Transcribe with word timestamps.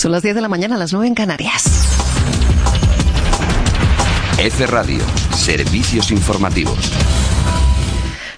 Son 0.00 0.12
las 0.12 0.22
10 0.22 0.34
de 0.34 0.40
la 0.40 0.48
mañana, 0.48 0.78
las 0.78 0.94
9 0.94 1.08
en 1.08 1.14
Canarias. 1.14 1.64
F 4.38 4.66
Radio, 4.66 5.02
servicios 5.36 6.10
informativos. 6.10 6.90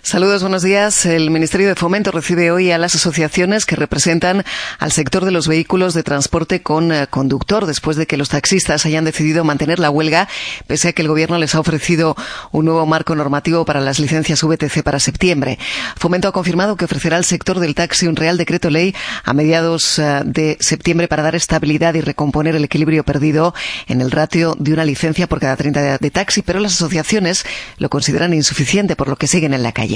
Saludos, 0.05 0.43
buenos 0.43 0.65
días. 0.65 1.07
El 1.07 1.31
Ministerio 1.31 1.69
de 1.69 1.77
Fomento 1.77 2.11
recibe 2.11 2.51
hoy 2.51 2.73
a 2.73 2.77
las 2.77 2.97
asociaciones 2.97 3.65
que 3.65 3.77
representan 3.77 4.45
al 4.81 4.91
sector 4.91 5.25
de 5.25 5.31
los 5.31 5.47
vehículos 5.47 5.95
de 5.95 6.03
transporte 6.03 6.61
con 6.61 6.91
eh, 6.91 7.07
conductor 7.07 7.67
después 7.67 7.97
de 7.97 8.09
que 8.09 8.17
los 8.17 8.29
taxistas 8.29 8.85
hayan 8.85 9.05
decidido 9.05 9.45
mantener 9.45 9.79
la 9.79 9.91
huelga, 9.91 10.29
pese 10.67 10.89
a 10.89 10.93
que 10.93 11.03
el 11.03 11.09
Gobierno 11.09 11.39
les 11.39 11.55
ha 11.55 11.61
ofrecido 11.61 12.17
un 12.51 12.65
nuevo 12.65 12.85
marco 12.85 13.15
normativo 13.15 13.65
para 13.65 13.81
las 13.81 14.01
licencias 14.01 14.43
VTC 14.43 14.83
para 14.83 14.99
septiembre. 14.99 15.61
Fomento 15.97 16.27
ha 16.27 16.33
confirmado 16.33 16.75
que 16.75 16.85
ofrecerá 16.85 17.17
al 17.17 17.25
sector 17.25 17.61
del 17.61 17.77
taxi 17.77 18.09
un 18.09 18.17
real 18.17 18.37
decreto 18.37 18.71
ley 18.71 18.97
a 19.23 19.33
mediados 19.33 20.01
eh, 20.01 20.23
de 20.25 20.59
septiembre 20.59 21.07
para 21.07 21.23
dar 21.23 21.37
estabilidad 21.37 21.95
y 21.95 22.01
recomponer 22.01 22.57
el 22.57 22.65
equilibrio 22.65 23.05
perdido 23.05 23.55
en 23.87 24.01
el 24.01 24.11
ratio 24.11 24.57
de 24.59 24.73
una 24.73 24.85
licencia 24.85 25.29
por 25.29 25.39
cada 25.39 25.55
30 25.55 25.99
de 25.99 26.11
taxi, 26.11 26.43
pero 26.43 26.59
las 26.59 26.73
asociaciones 26.73 27.45
lo 27.79 27.89
consideran 27.89 28.35
insuficiente, 28.35 28.97
por 28.97 29.07
lo 29.07 29.15
que 29.15 29.29
siguen 29.29 29.55
en 29.55 29.63
la 29.63 29.71
calle. 29.71 29.92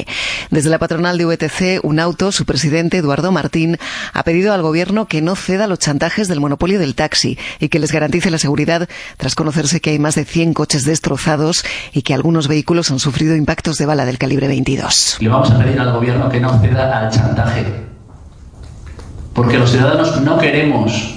Desde 0.50 0.69
la 0.69 0.78
patronal 0.78 1.16
de 1.16 1.25
VTC, 1.25 1.84
un 1.84 2.00
auto, 2.00 2.33
su 2.33 2.44
presidente, 2.44 2.98
Eduardo 2.98 3.33
Martín, 3.33 3.78
ha 4.12 4.22
pedido 4.25 4.53
al 4.53 4.62
Gobierno 4.62 5.06
que 5.06 5.22
no 5.22 5.36
ceda 5.36 5.66
los 5.66 5.78
chantajes 5.78 6.28
del 6.28 6.41
monopolio 6.41 6.78
del 6.78 6.94
taxi 6.94 7.38
y 7.61 7.69
que 7.69 7.78
les 7.78 7.92
garantice 7.92 8.30
la 8.30 8.38
seguridad 8.38 8.88
tras 9.16 9.34
conocerse 9.34 9.80
que 9.80 9.91
hay 9.91 9.98
más 9.98 10.14
de 10.14 10.25
100 10.25 10.55
coches 10.55 10.84
destrozados 10.84 11.64
y 11.92 12.03
que 12.03 12.14
algunos 12.14 12.48
vehículos 12.48 12.91
han 12.91 12.98
sufrido 12.98 13.36
impactos 13.36 13.78
de 13.78 13.86
bala 13.86 14.05
del 14.05 14.19
calibre 14.19 14.48
22. 14.48 15.19
Le 15.20 15.28
vamos 15.28 15.50
a 15.50 15.58
pedir 15.58 15.80
al 15.80 15.92
Gobierno 15.92 16.28
que 16.28 16.41
no 16.41 16.60
ceda 16.60 16.98
al 16.98 17.10
chantaje, 17.10 17.64
porque 19.33 19.58
los 19.58 19.70
ciudadanos 19.70 20.20
no 20.22 20.38
queremos 20.38 21.14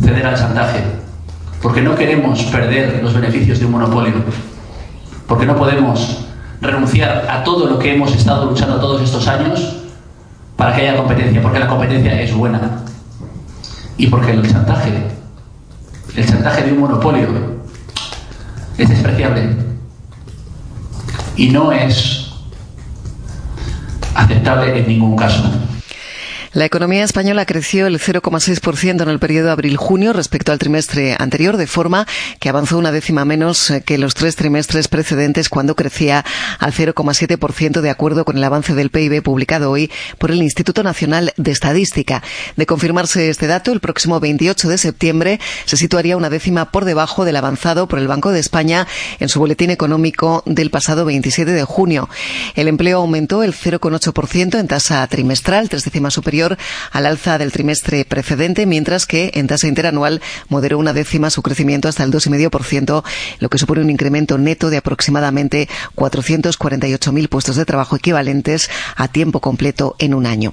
ceder 0.00 0.26
al 0.26 0.36
chantaje, 0.36 0.82
porque 1.62 1.80
no 1.80 1.94
queremos 1.94 2.42
perder 2.44 3.02
los 3.02 3.14
beneficios 3.14 3.58
de 3.58 3.66
un 3.66 3.72
monopolio, 3.72 4.14
porque 5.26 5.46
no 5.46 5.56
podemos 5.56 6.26
renunciar 6.64 7.26
a 7.30 7.44
todo 7.44 7.66
lo 7.66 7.78
que 7.78 7.94
hemos 7.94 8.14
estado 8.14 8.46
luchando 8.46 8.80
todos 8.80 9.02
estos 9.02 9.28
años 9.28 9.76
para 10.56 10.74
que 10.74 10.82
haya 10.82 10.96
competencia, 10.96 11.42
porque 11.42 11.58
la 11.58 11.68
competencia 11.68 12.20
es 12.20 12.34
buena 12.34 12.84
y 13.96 14.06
porque 14.06 14.32
el 14.32 14.50
chantaje, 14.50 14.92
el 16.16 16.26
chantaje 16.26 16.62
de 16.62 16.72
un 16.72 16.80
monopolio 16.80 17.28
es 18.78 18.88
despreciable 18.88 19.56
y 21.36 21.48
no 21.48 21.72
es 21.72 22.30
aceptable 24.14 24.78
en 24.78 24.86
ningún 24.86 25.16
caso. 25.16 25.42
La 26.54 26.66
economía 26.66 27.02
española 27.02 27.46
creció 27.46 27.88
el 27.88 27.98
0,6% 27.98 29.02
en 29.02 29.08
el 29.08 29.18
periodo 29.18 29.50
abril-junio 29.50 30.12
respecto 30.12 30.52
al 30.52 30.60
trimestre 30.60 31.16
anterior, 31.18 31.56
de 31.56 31.66
forma 31.66 32.06
que 32.38 32.48
avanzó 32.48 32.78
una 32.78 32.92
décima 32.92 33.24
menos 33.24 33.72
que 33.84 33.98
los 33.98 34.14
tres 34.14 34.36
trimestres 34.36 34.86
precedentes 34.86 35.48
cuando 35.48 35.74
crecía 35.74 36.24
al 36.60 36.72
0,7% 36.72 37.80
de 37.80 37.90
acuerdo 37.90 38.24
con 38.24 38.36
el 38.36 38.44
avance 38.44 38.76
del 38.76 38.90
PIB 38.90 39.20
publicado 39.20 39.68
hoy 39.68 39.90
por 40.18 40.30
el 40.30 40.42
Instituto 40.42 40.84
Nacional 40.84 41.32
de 41.36 41.50
Estadística. 41.50 42.22
De 42.54 42.66
confirmarse 42.66 43.30
este 43.30 43.48
dato, 43.48 43.72
el 43.72 43.80
próximo 43.80 44.20
28 44.20 44.68
de 44.68 44.78
septiembre 44.78 45.40
se 45.64 45.76
situaría 45.76 46.16
una 46.16 46.30
décima 46.30 46.70
por 46.70 46.84
debajo 46.84 47.24
del 47.24 47.34
avanzado 47.34 47.88
por 47.88 47.98
el 47.98 48.06
Banco 48.06 48.30
de 48.30 48.38
España 48.38 48.86
en 49.18 49.28
su 49.28 49.40
boletín 49.40 49.70
económico 49.70 50.44
del 50.46 50.70
pasado 50.70 51.04
27 51.04 51.50
de 51.50 51.64
junio. 51.64 52.08
El 52.54 52.68
empleo 52.68 52.98
aumentó 52.98 53.42
el 53.42 53.54
0,8% 53.54 54.60
en 54.60 54.68
tasa 54.68 55.04
trimestral, 55.08 55.68
tres 55.68 55.82
décimas 55.82 56.14
superior 56.14 56.43
al 56.92 57.06
alza 57.06 57.38
del 57.38 57.52
trimestre 57.52 58.04
precedente, 58.04 58.66
mientras 58.66 59.06
que 59.06 59.32
en 59.34 59.46
tasa 59.46 59.68
interanual 59.68 60.20
moderó 60.48 60.78
una 60.78 60.92
décima 60.92 61.30
su 61.30 61.42
crecimiento 61.42 61.88
hasta 61.88 62.04
el 62.04 62.12
2,5%, 62.12 63.02
lo 63.40 63.48
que 63.48 63.58
supone 63.58 63.80
un 63.80 63.90
incremento 63.90 64.38
neto 64.38 64.70
de 64.70 64.78
aproximadamente 64.78 65.68
448.000 65.96 67.28
puestos 67.28 67.56
de 67.56 67.64
trabajo 67.64 67.96
equivalentes 67.96 68.70
a 68.96 69.08
tiempo 69.08 69.40
completo 69.40 69.96
en 69.98 70.14
un 70.14 70.26
año. 70.26 70.52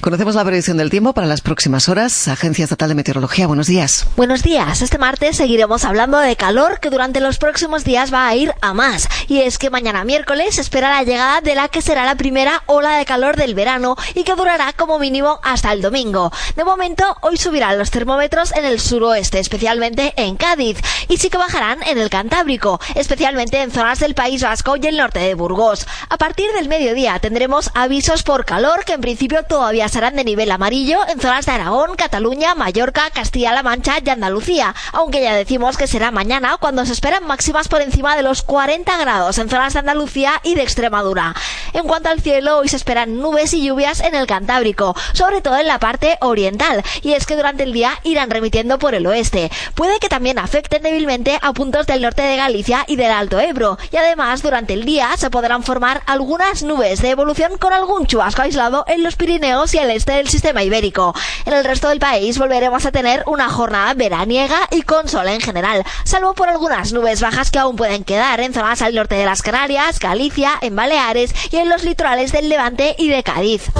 Conocemos 0.00 0.34
la 0.34 0.44
previsión 0.44 0.76
del 0.76 0.90
tiempo 0.90 1.14
para 1.14 1.26
las 1.26 1.40
próximas 1.40 1.88
horas. 1.88 2.28
Agencia 2.28 2.64
Estatal 2.64 2.88
de 2.88 2.94
Meteorología, 2.94 3.46
buenos 3.46 3.66
días. 3.66 4.06
Buenos 4.16 4.42
días. 4.42 4.82
Este 4.82 4.98
martes 4.98 5.36
seguiremos 5.36 5.84
hablando 5.84 6.18
de 6.18 6.36
calor 6.36 6.80
que 6.80 6.90
durante 6.90 7.20
los 7.20 7.38
próximos 7.38 7.84
días 7.84 8.12
va 8.12 8.28
a 8.28 8.34
ir 8.34 8.52
a 8.60 8.74
más. 8.74 9.08
Y 9.28 9.40
es 9.40 9.58
que 9.58 9.70
mañana 9.70 10.04
miércoles 10.04 10.58
espera 10.58 10.90
la 10.90 11.02
llegada 11.02 11.40
de 11.40 11.54
la 11.54 11.68
que 11.68 11.82
será 11.82 12.04
la 12.04 12.14
primera 12.14 12.62
ola 12.66 12.96
de 12.96 13.04
calor 13.04 13.36
del 13.36 13.54
verano 13.54 13.96
y 14.14 14.24
que 14.24 14.34
durará 14.34 14.72
como 14.72 14.98
mínimo 14.98 15.25
hasta 15.42 15.72
el 15.72 15.82
domingo. 15.82 16.30
De 16.54 16.64
momento, 16.64 17.16
hoy 17.20 17.36
subirán 17.36 17.78
los 17.78 17.90
termómetros 17.90 18.52
en 18.52 18.64
el 18.64 18.80
suroeste, 18.80 19.38
especialmente 19.38 20.14
en 20.16 20.36
Cádiz, 20.36 20.78
y 21.08 21.16
sí 21.16 21.30
que 21.30 21.38
bajarán 21.38 21.82
en 21.82 21.98
el 21.98 22.10
Cantábrico, 22.10 22.80
especialmente 22.94 23.60
en 23.60 23.70
zonas 23.70 24.00
del 24.00 24.14
País 24.14 24.42
Vasco 24.42 24.76
y 24.76 24.86
el 24.86 24.96
norte 24.96 25.18
de 25.18 25.34
Burgos. 25.34 25.86
A 26.08 26.16
partir 26.16 26.50
del 26.52 26.68
mediodía 26.68 27.18
tendremos 27.18 27.70
avisos 27.74 28.22
por 28.22 28.44
calor 28.44 28.84
que 28.84 28.94
en 28.94 29.00
principio 29.00 29.42
todavía 29.42 29.88
serán 29.88 30.16
de 30.16 30.24
nivel 30.24 30.50
amarillo 30.50 30.98
en 31.08 31.20
zonas 31.20 31.46
de 31.46 31.52
Aragón, 31.52 31.96
Cataluña, 31.96 32.54
Mallorca, 32.54 33.10
Castilla-La 33.10 33.62
Mancha 33.62 33.98
y 34.04 34.10
Andalucía, 34.10 34.74
aunque 34.92 35.22
ya 35.22 35.34
decimos 35.34 35.76
que 35.76 35.86
será 35.86 36.10
mañana 36.10 36.56
cuando 36.58 36.84
se 36.86 36.92
esperan 36.92 37.26
máximas 37.26 37.68
por 37.68 37.82
encima 37.82 38.16
de 38.16 38.22
los 38.22 38.42
40 38.42 38.96
grados 38.98 39.38
en 39.38 39.48
zonas 39.48 39.72
de 39.72 39.80
Andalucía 39.80 40.40
y 40.42 40.54
de 40.54 40.62
Extremadura. 40.62 41.34
En 41.72 41.86
cuanto 41.86 42.08
al 42.08 42.20
cielo, 42.20 42.58
hoy 42.58 42.68
se 42.68 42.76
esperan 42.76 43.18
nubes 43.18 43.52
y 43.52 43.64
lluvias 43.64 44.00
en 44.00 44.14
el 44.14 44.26
Cantábrico, 44.26 44.94
sobre 45.16 45.40
todo 45.40 45.56
en 45.56 45.66
la 45.66 45.78
parte 45.78 46.18
oriental, 46.20 46.82
y 47.02 47.14
es 47.14 47.24
que 47.24 47.36
durante 47.36 47.62
el 47.62 47.72
día 47.72 47.92
irán 48.02 48.30
remitiendo 48.30 48.78
por 48.78 48.94
el 48.94 49.06
oeste. 49.06 49.50
Puede 49.74 49.98
que 49.98 50.10
también 50.10 50.38
afecten 50.38 50.82
débilmente 50.82 51.38
a 51.40 51.54
puntos 51.54 51.86
del 51.86 52.02
norte 52.02 52.20
de 52.20 52.36
Galicia 52.36 52.84
y 52.86 52.96
del 52.96 53.10
Alto 53.10 53.40
Ebro, 53.40 53.78
y 53.90 53.96
además 53.96 54.42
durante 54.42 54.74
el 54.74 54.84
día 54.84 55.16
se 55.16 55.30
podrán 55.30 55.62
formar 55.62 56.02
algunas 56.06 56.62
nubes 56.62 57.00
de 57.00 57.10
evolución 57.10 57.56
con 57.56 57.72
algún 57.72 58.06
chubasco 58.06 58.42
aislado 58.42 58.84
en 58.88 59.02
los 59.02 59.16
Pirineos 59.16 59.72
y 59.74 59.78
el 59.78 59.90
este 59.90 60.12
del 60.12 60.28
sistema 60.28 60.62
ibérico. 60.62 61.14
En 61.46 61.54
el 61.54 61.64
resto 61.64 61.88
del 61.88 61.98
país 61.98 62.38
volveremos 62.38 62.84
a 62.84 62.92
tener 62.92 63.22
una 63.26 63.48
jornada 63.48 63.94
veraniega 63.94 64.68
y 64.70 64.82
con 64.82 65.08
sol 65.08 65.28
en 65.28 65.40
general, 65.40 65.82
salvo 66.04 66.34
por 66.34 66.50
algunas 66.50 66.92
nubes 66.92 67.22
bajas 67.22 67.50
que 67.50 67.58
aún 67.58 67.76
pueden 67.76 68.04
quedar 68.04 68.40
en 68.40 68.52
zonas 68.52 68.82
al 68.82 68.94
norte 68.94 69.14
de 69.14 69.24
las 69.24 69.42
Canarias, 69.42 69.98
Galicia, 69.98 70.52
en 70.60 70.76
Baleares 70.76 71.34
y 71.50 71.56
en 71.56 71.70
los 71.70 71.84
litorales 71.84 72.32
del 72.32 72.50
Levante 72.50 72.94
y 72.98 73.08
de 73.08 73.22
Cádiz. 73.22 73.70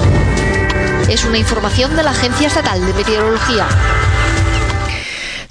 Es 1.09 1.23
una 1.23 1.37
información 1.37 1.95
de 1.95 2.03
la 2.03 2.11
Agencia 2.11 2.47
Estatal 2.47 2.85
de 2.85 2.93
Meteorología. 2.93 3.65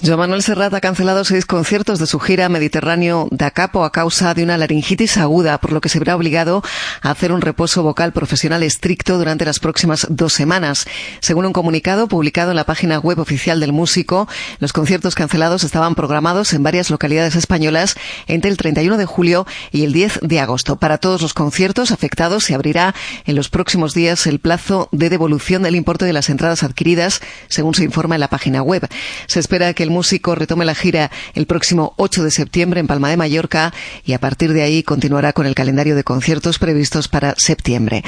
Joan 0.06 0.20
Manuel 0.20 0.44
Serrat 0.44 0.72
ha 0.72 0.80
cancelado 0.80 1.24
seis 1.24 1.46
conciertos 1.46 1.98
de 1.98 2.06
su 2.06 2.20
gira 2.20 2.48
Mediterráneo 2.48 3.26
da 3.32 3.50
Capo 3.50 3.82
a 3.82 3.90
causa 3.90 4.34
de 4.34 4.44
una 4.44 4.56
laringitis 4.56 5.16
aguda, 5.16 5.58
por 5.58 5.72
lo 5.72 5.80
que 5.80 5.88
se 5.88 5.98
verá 5.98 6.14
obligado 6.14 6.62
a 7.02 7.10
hacer 7.10 7.32
un 7.32 7.40
reposo 7.40 7.82
vocal 7.82 8.12
profesional 8.12 8.62
estricto 8.62 9.18
durante 9.18 9.44
las 9.44 9.58
próximas 9.58 10.06
dos 10.08 10.32
semanas. 10.32 10.86
Según 11.18 11.44
un 11.44 11.52
comunicado 11.52 12.06
publicado 12.06 12.50
en 12.50 12.56
la 12.56 12.62
página 12.62 13.00
web 13.00 13.18
oficial 13.18 13.58
del 13.58 13.72
músico, 13.72 14.28
los 14.60 14.72
conciertos 14.72 15.16
cancelados 15.16 15.64
estaban 15.64 15.96
programados 15.96 16.52
en 16.52 16.62
varias 16.62 16.88
localidades 16.88 17.34
españolas 17.34 17.96
entre 18.28 18.52
el 18.52 18.58
31 18.58 18.98
de 18.98 19.06
julio 19.06 19.44
y 19.72 19.82
el 19.82 19.92
10 19.92 20.20
de 20.22 20.38
agosto. 20.38 20.76
Para 20.76 20.98
todos 20.98 21.20
los 21.20 21.34
conciertos 21.34 21.90
afectados 21.90 22.44
se 22.44 22.54
abrirá 22.54 22.94
en 23.24 23.34
los 23.34 23.48
próximos 23.48 23.92
días 23.92 24.28
el 24.28 24.38
plazo 24.38 24.88
de 24.92 25.10
devolución 25.10 25.64
del 25.64 25.74
importe 25.74 26.04
de 26.04 26.12
las 26.12 26.30
entradas 26.30 26.62
adquiridas, 26.62 27.22
según 27.48 27.74
se 27.74 27.82
informa 27.82 28.14
en 28.14 28.20
la 28.20 28.28
página 28.28 28.62
web. 28.62 28.86
Se 29.26 29.40
espera 29.40 29.74
que 29.74 29.82
el 29.82 29.95
músico 29.96 30.34
retome 30.34 30.66
la 30.66 30.74
gira 30.74 31.10
el 31.34 31.46
próximo 31.46 31.94
8 31.96 32.22
de 32.22 32.30
septiembre 32.30 32.80
en 32.80 32.86
Palma 32.86 33.08
de 33.08 33.16
Mallorca 33.16 33.72
y 34.04 34.12
a 34.12 34.20
partir 34.20 34.52
de 34.52 34.60
ahí 34.60 34.82
continuará 34.82 35.32
con 35.32 35.46
el 35.46 35.54
calendario 35.54 35.96
de 35.96 36.04
conciertos 36.04 36.58
previstos 36.58 37.08
para 37.08 37.34
septiembre. 37.38 38.04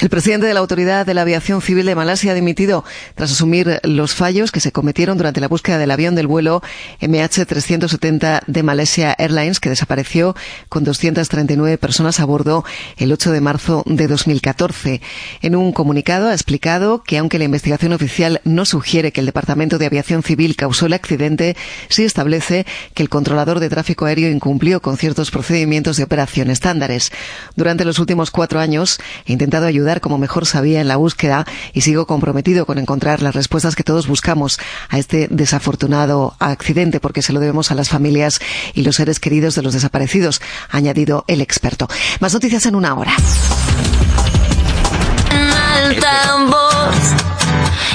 El 0.00 0.08
presidente 0.08 0.48
de 0.48 0.54
la 0.54 0.58
Autoridad 0.58 1.06
de 1.06 1.14
la 1.14 1.22
Aviación 1.22 1.62
Civil 1.62 1.86
de 1.86 1.94
Malasia 1.94 2.32
ha 2.32 2.34
dimitido 2.34 2.84
tras 3.14 3.30
asumir 3.30 3.78
los 3.84 4.12
fallos 4.12 4.50
que 4.50 4.58
se 4.58 4.72
cometieron 4.72 5.18
durante 5.18 5.40
la 5.40 5.46
búsqueda 5.46 5.78
del 5.78 5.92
avión 5.92 6.16
del 6.16 6.26
vuelo 6.26 6.64
MH370 7.00 8.42
de 8.48 8.62
Malaysia 8.64 9.14
Airlines 9.16 9.60
que 9.60 9.68
desapareció 9.68 10.34
con 10.68 10.82
239 10.82 11.78
personas 11.78 12.18
a 12.18 12.24
bordo 12.24 12.64
el 12.96 13.12
8 13.12 13.30
de 13.30 13.40
marzo 13.40 13.84
de 13.86 14.08
2014. 14.08 15.00
En 15.42 15.54
un 15.54 15.70
comunicado 15.70 16.26
ha 16.26 16.34
explicado 16.34 17.04
que 17.04 17.18
aunque 17.18 17.38
la 17.38 17.44
investigación 17.44 17.92
oficial 17.92 18.40
no 18.42 18.64
sugiere 18.64 19.12
que 19.12 19.20
el 19.20 19.26
Departamento 19.26 19.78
de 19.78 19.86
Aviación 19.86 20.24
Civil 20.24 20.56
causó 20.56 20.86
el 20.86 20.94
accidente, 20.94 21.09
accidente 21.10 21.56
sí 21.88 22.04
establece 22.04 22.66
que 22.94 23.02
el 23.02 23.08
controlador 23.08 23.58
de 23.58 23.68
tráfico 23.68 24.04
aéreo 24.04 24.30
incumplió 24.30 24.80
con 24.80 24.96
ciertos 24.96 25.30
procedimientos 25.32 25.96
de 25.96 26.04
operación 26.04 26.50
estándares. 26.50 27.10
Durante 27.56 27.84
los 27.84 27.98
últimos 27.98 28.30
cuatro 28.30 28.60
años 28.60 29.00
he 29.26 29.32
intentado 29.32 29.66
ayudar 29.66 30.00
como 30.00 30.18
mejor 30.18 30.46
sabía 30.46 30.80
en 30.80 30.86
la 30.86 30.96
búsqueda 30.96 31.46
y 31.72 31.80
sigo 31.80 32.06
comprometido 32.06 32.64
con 32.64 32.78
encontrar 32.78 33.22
las 33.22 33.34
respuestas 33.34 33.74
que 33.74 33.82
todos 33.82 34.06
buscamos 34.06 34.60
a 34.88 34.98
este 34.98 35.26
desafortunado 35.30 36.36
accidente 36.38 37.00
porque 37.00 37.22
se 37.22 37.32
lo 37.32 37.40
debemos 37.40 37.72
a 37.72 37.74
las 37.74 37.88
familias 37.88 38.40
y 38.74 38.82
los 38.82 38.96
seres 38.96 39.18
queridos 39.18 39.56
de 39.56 39.62
los 39.62 39.72
desaparecidos, 39.72 40.40
ha 40.70 40.76
añadido 40.76 41.24
el 41.26 41.40
experto. 41.40 41.88
Más 42.20 42.32
noticias 42.34 42.66
en 42.66 42.76
una 42.76 42.94
hora. 42.94 43.14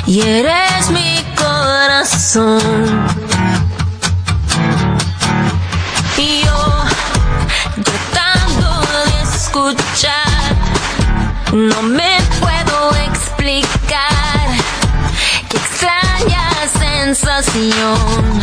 y 0.08 0.22
eres 0.22 0.92
mi 0.92 1.35
corazón. 1.86 2.60
Y 6.18 6.42
yo 6.44 6.84
tratando 7.84 8.70
de 9.06 9.22
escuchar, 9.22 10.56
no 11.54 11.82
me 11.84 12.18
puedo 12.40 12.96
explicar 12.96 14.48
qué 15.50 15.58
extraña 15.58 16.50
sensación. 16.80 18.36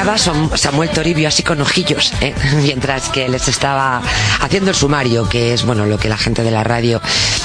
Miraba 0.00 0.16
Samuel 0.56 0.88
Toribio 0.88 1.28
así 1.28 1.42
con 1.42 1.60
ojillos, 1.60 2.14
¿eh? 2.22 2.34
mientras 2.62 3.10
que 3.10 3.28
les 3.28 3.48
estaba 3.48 4.00
haciendo 4.40 4.70
el 4.70 4.76
sumario, 4.76 5.28
que 5.28 5.52
es 5.52 5.62
bueno 5.66 5.84
lo 5.84 5.98
que 5.98 6.08
la 6.08 6.16
gente 6.16 6.42
de 6.42 6.50
la 6.50 6.64
radio 6.64 7.02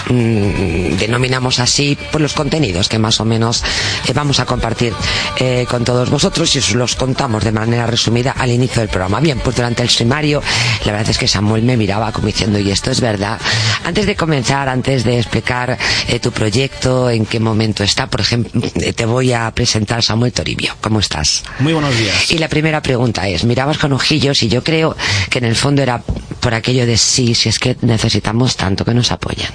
mm, 0.10 0.96
denominamos 0.96 1.60
así 1.60 1.98
por 2.14 2.22
los 2.22 2.34
contenidos 2.34 2.88
que 2.88 2.98
más 2.98 3.20
o 3.20 3.26
menos 3.26 3.62
eh, 4.08 4.14
vamos 4.14 4.40
a 4.40 4.46
compartir 4.46 4.94
eh, 5.38 5.66
con 5.70 5.84
todos 5.84 6.10
vosotros 6.10 6.56
y 6.56 6.60
os 6.60 6.74
los 6.76 6.96
contamos 6.96 7.44
de 7.44 7.52
manera 7.52 7.88
resumida 7.88 8.32
al 8.32 8.52
inicio 8.52 8.80
del 8.80 8.88
programa. 8.88 9.20
Bien, 9.20 9.40
pues 9.40 9.58
durante 9.58 9.84
el 9.84 9.90
sumario 9.90 10.42
la 10.86 10.94
verdad 10.94 11.10
es 11.10 11.18
que 11.18 11.28
Samuel 11.28 11.64
me 11.64 11.76
miraba 11.76 12.14
como 12.14 12.28
diciendo 12.28 12.58
y 12.58 12.72
esto 12.72 12.90
es 12.90 13.02
verdad. 13.02 13.38
Antes 13.84 14.06
de 14.06 14.16
comenzar, 14.16 14.70
antes 14.70 15.04
de 15.04 15.18
explicar 15.18 15.78
eh, 16.08 16.20
tu 16.20 16.32
proyecto, 16.32 17.10
en 17.10 17.26
qué 17.26 17.42
momento 17.42 17.84
está, 17.84 18.08
por 18.08 18.22
ejemplo, 18.22 18.62
te 18.96 19.06
voy 19.06 19.34
a 19.34 19.52
presentar 19.52 20.02
Samuel 20.02 20.32
Toribio. 20.32 20.74
¿Cómo 20.80 21.02
estás? 21.02 21.44
Muy 21.60 21.74
buenos 21.74 21.98
días. 21.98 22.32
Y 22.32 22.38
la 22.38 22.45
primera 22.48 22.82
pregunta 22.82 23.28
es, 23.28 23.44
mirabas 23.44 23.78
con 23.78 23.94
ojillos 23.94 24.42
y 24.44 24.50
yo 24.50 24.64
creo 24.64 24.96
que 25.30 25.40
en 25.40 25.46
el 25.46 25.56
fondo 25.56 25.82
era 25.82 26.02
por 26.46 26.54
aquello 26.54 26.86
de 26.86 26.96
sí, 26.96 27.34
si 27.34 27.50
es 27.50 27.58
que 27.58 27.76
necesitamos 27.82 28.56
tanto 28.56 28.86
que 28.86 28.94
nos 28.94 29.12
apoyen. 29.12 29.48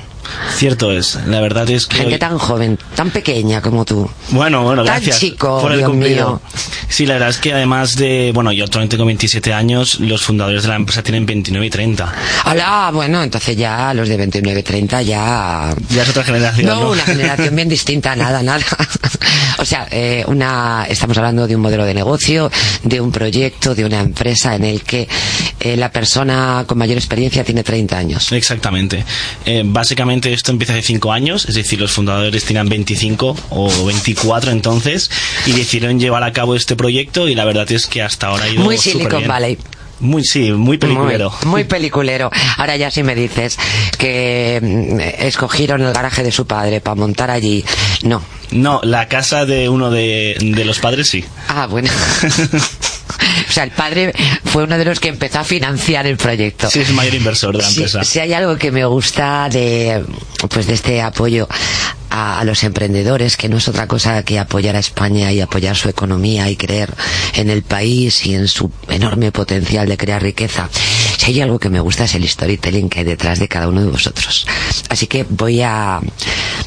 Cierto 0.56 0.90
es, 0.90 1.18
la 1.26 1.40
verdad 1.40 1.70
es 1.70 1.86
que... 1.86 1.98
Gente 1.98 2.14
hoy- 2.14 2.18
tan 2.18 2.36
joven, 2.36 2.78
tan 2.96 3.10
pequeña 3.10 3.62
como 3.62 3.84
tú. 3.84 4.10
Bueno, 4.30 4.64
bueno, 4.64 4.82
Tan 4.84 4.94
gracias 4.96 5.20
chico, 5.20 5.60
por 5.60 5.70
el 5.70 5.78
Dios 5.78 5.94
mío. 5.94 6.40
Sí, 6.88 7.06
la 7.06 7.14
verdad 7.14 7.28
es 7.30 7.38
que 7.38 7.52
además 7.52 7.94
de, 7.94 8.32
bueno, 8.34 8.50
yo 8.50 8.64
actualmente 8.64 8.96
con 8.96 9.06
27 9.06 9.52
años, 9.52 10.00
los 10.00 10.22
fundadores 10.22 10.62
de 10.64 10.68
la 10.68 10.74
empresa 10.76 11.02
tienen 11.04 11.26
29 11.26 11.66
y 11.66 11.70
30. 11.70 12.12
Hola, 12.46 12.90
bueno, 12.92 13.22
entonces 13.22 13.56
ya 13.56 13.94
los 13.94 14.08
de 14.08 14.16
29, 14.16 14.62
30 14.64 15.02
ya... 15.02 15.72
Ya 15.90 16.02
es 16.02 16.08
otra 16.08 16.24
generación, 16.24 16.66
No, 16.66 16.80
¿no? 16.82 16.90
una 16.90 17.02
generación 17.04 17.54
bien 17.54 17.68
distinta, 17.68 18.16
nada, 18.16 18.42
nada. 18.44 18.64
O 19.58 19.64
sea, 19.64 19.86
eh, 19.92 20.24
una, 20.26 20.86
estamos 20.88 21.16
hablando 21.18 21.46
de 21.46 21.54
un 21.54 21.62
modelo 21.62 21.84
de 21.84 21.94
negocio, 21.94 22.50
de 22.82 23.00
un 23.00 23.12
proyecto, 23.12 23.74
de 23.76 23.84
una 23.84 24.00
empresa 24.00 24.56
en 24.56 24.64
el 24.64 24.82
que 24.82 25.08
eh, 25.60 25.76
la 25.76 25.92
persona 25.92 26.64
con 26.66 26.79
mayor 26.80 26.98
experiencia 26.98 27.44
tiene 27.44 27.62
30 27.62 27.96
años. 27.96 28.32
Exactamente. 28.32 29.04
Eh, 29.44 29.62
básicamente 29.64 30.32
esto 30.32 30.50
empieza 30.50 30.72
hace 30.72 30.82
5 30.82 31.12
años, 31.12 31.46
es 31.46 31.54
decir, 31.54 31.80
los 31.80 31.92
fundadores 31.92 32.44
tenían 32.44 32.68
25 32.68 33.36
o 33.50 33.84
24 33.84 34.50
entonces 34.50 35.10
y 35.46 35.52
decidieron 35.52 36.00
llevar 36.00 36.24
a 36.24 36.32
cabo 36.32 36.56
este 36.56 36.74
proyecto 36.74 37.28
y 37.28 37.34
la 37.34 37.44
verdad 37.44 37.70
es 37.70 37.86
que 37.86 38.02
hasta 38.02 38.28
ahora 38.28 38.44
ha 38.44 38.48
ido 38.48 38.64
Muy 38.64 38.78
Silicon. 38.78 39.26
Valley. 39.28 39.58
Muy, 40.00 40.24
sí, 40.24 40.50
muy 40.52 40.78
peliculero. 40.78 41.30
Muy, 41.42 41.50
muy 41.50 41.64
peliculero. 41.74 42.30
Ahora 42.56 42.76
ya 42.76 42.90
si 42.90 43.02
me 43.02 43.14
dices 43.14 43.58
que 43.98 44.58
mm, 44.62 45.24
escogieron 45.26 45.82
el 45.82 45.92
garaje 45.92 46.22
de 46.22 46.32
su 46.32 46.46
padre 46.46 46.80
para 46.80 46.94
montar 46.94 47.30
allí. 47.30 47.64
No. 48.02 48.22
No, 48.50 48.80
la 48.82 49.08
casa 49.08 49.44
de 49.44 49.68
uno 49.68 49.90
de, 49.90 50.36
de 50.40 50.64
los 50.64 50.78
padres 50.78 51.08
sí. 51.08 51.24
Ah, 51.48 51.66
bueno. 51.66 51.90
O 53.50 53.52
sea, 53.52 53.64
el 53.64 53.72
padre 53.72 54.12
fue 54.44 54.62
uno 54.62 54.78
de 54.78 54.84
los 54.84 55.00
que 55.00 55.08
empezó 55.08 55.40
a 55.40 55.44
financiar 55.44 56.06
el 56.06 56.16
proyecto. 56.16 56.70
Sí, 56.70 56.78
es 56.80 56.88
el 56.90 56.94
mayor 56.94 57.14
inversor 57.16 57.56
de 57.56 57.62
la 57.62 57.68
Si, 57.68 57.80
empresa. 57.80 58.04
si 58.04 58.20
hay 58.20 58.32
algo 58.32 58.56
que 58.56 58.70
me 58.70 58.84
gusta 58.84 59.48
de, 59.50 60.04
pues 60.48 60.68
de 60.68 60.74
este 60.74 61.02
apoyo 61.02 61.48
a, 62.10 62.38
a 62.38 62.44
los 62.44 62.62
emprendedores, 62.62 63.36
que 63.36 63.48
no 63.48 63.56
es 63.58 63.66
otra 63.66 63.88
cosa 63.88 64.22
que 64.22 64.38
apoyar 64.38 64.76
a 64.76 64.78
España 64.78 65.32
y 65.32 65.40
apoyar 65.40 65.76
su 65.76 65.88
economía 65.88 66.48
y 66.48 66.54
creer 66.56 66.94
en 67.34 67.50
el 67.50 67.62
país 67.62 68.24
y 68.24 68.34
en 68.36 68.46
su 68.46 68.70
enorme 68.88 69.32
potencial 69.32 69.88
de 69.88 69.96
crear 69.96 70.22
riqueza. 70.22 70.68
Hay 71.30 71.40
algo 71.40 71.60
que 71.60 71.68
me 71.70 71.78
gusta 71.78 72.02
es 72.06 72.16
el 72.16 72.28
storytelling 72.28 72.88
que 72.88 72.98
hay 72.98 73.04
detrás 73.04 73.38
de 73.38 73.46
cada 73.46 73.68
uno 73.68 73.80
de 73.82 73.86
vosotros. 73.86 74.48
Así 74.88 75.06
que 75.06 75.24
voy 75.28 75.60
a, 75.62 76.00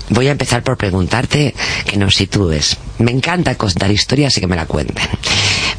voy 0.08 0.30
a 0.30 0.32
empezar 0.32 0.64
por 0.64 0.78
preguntarte 0.78 1.54
que 1.86 1.98
nos 1.98 2.16
sitúes. 2.16 2.78
Me 2.98 3.12
encanta 3.12 3.56
contar 3.56 3.92
historias 3.92 4.38
y 4.38 4.40
que 4.40 4.48
me 4.48 4.56
la 4.56 4.66
cuenten. 4.66 5.06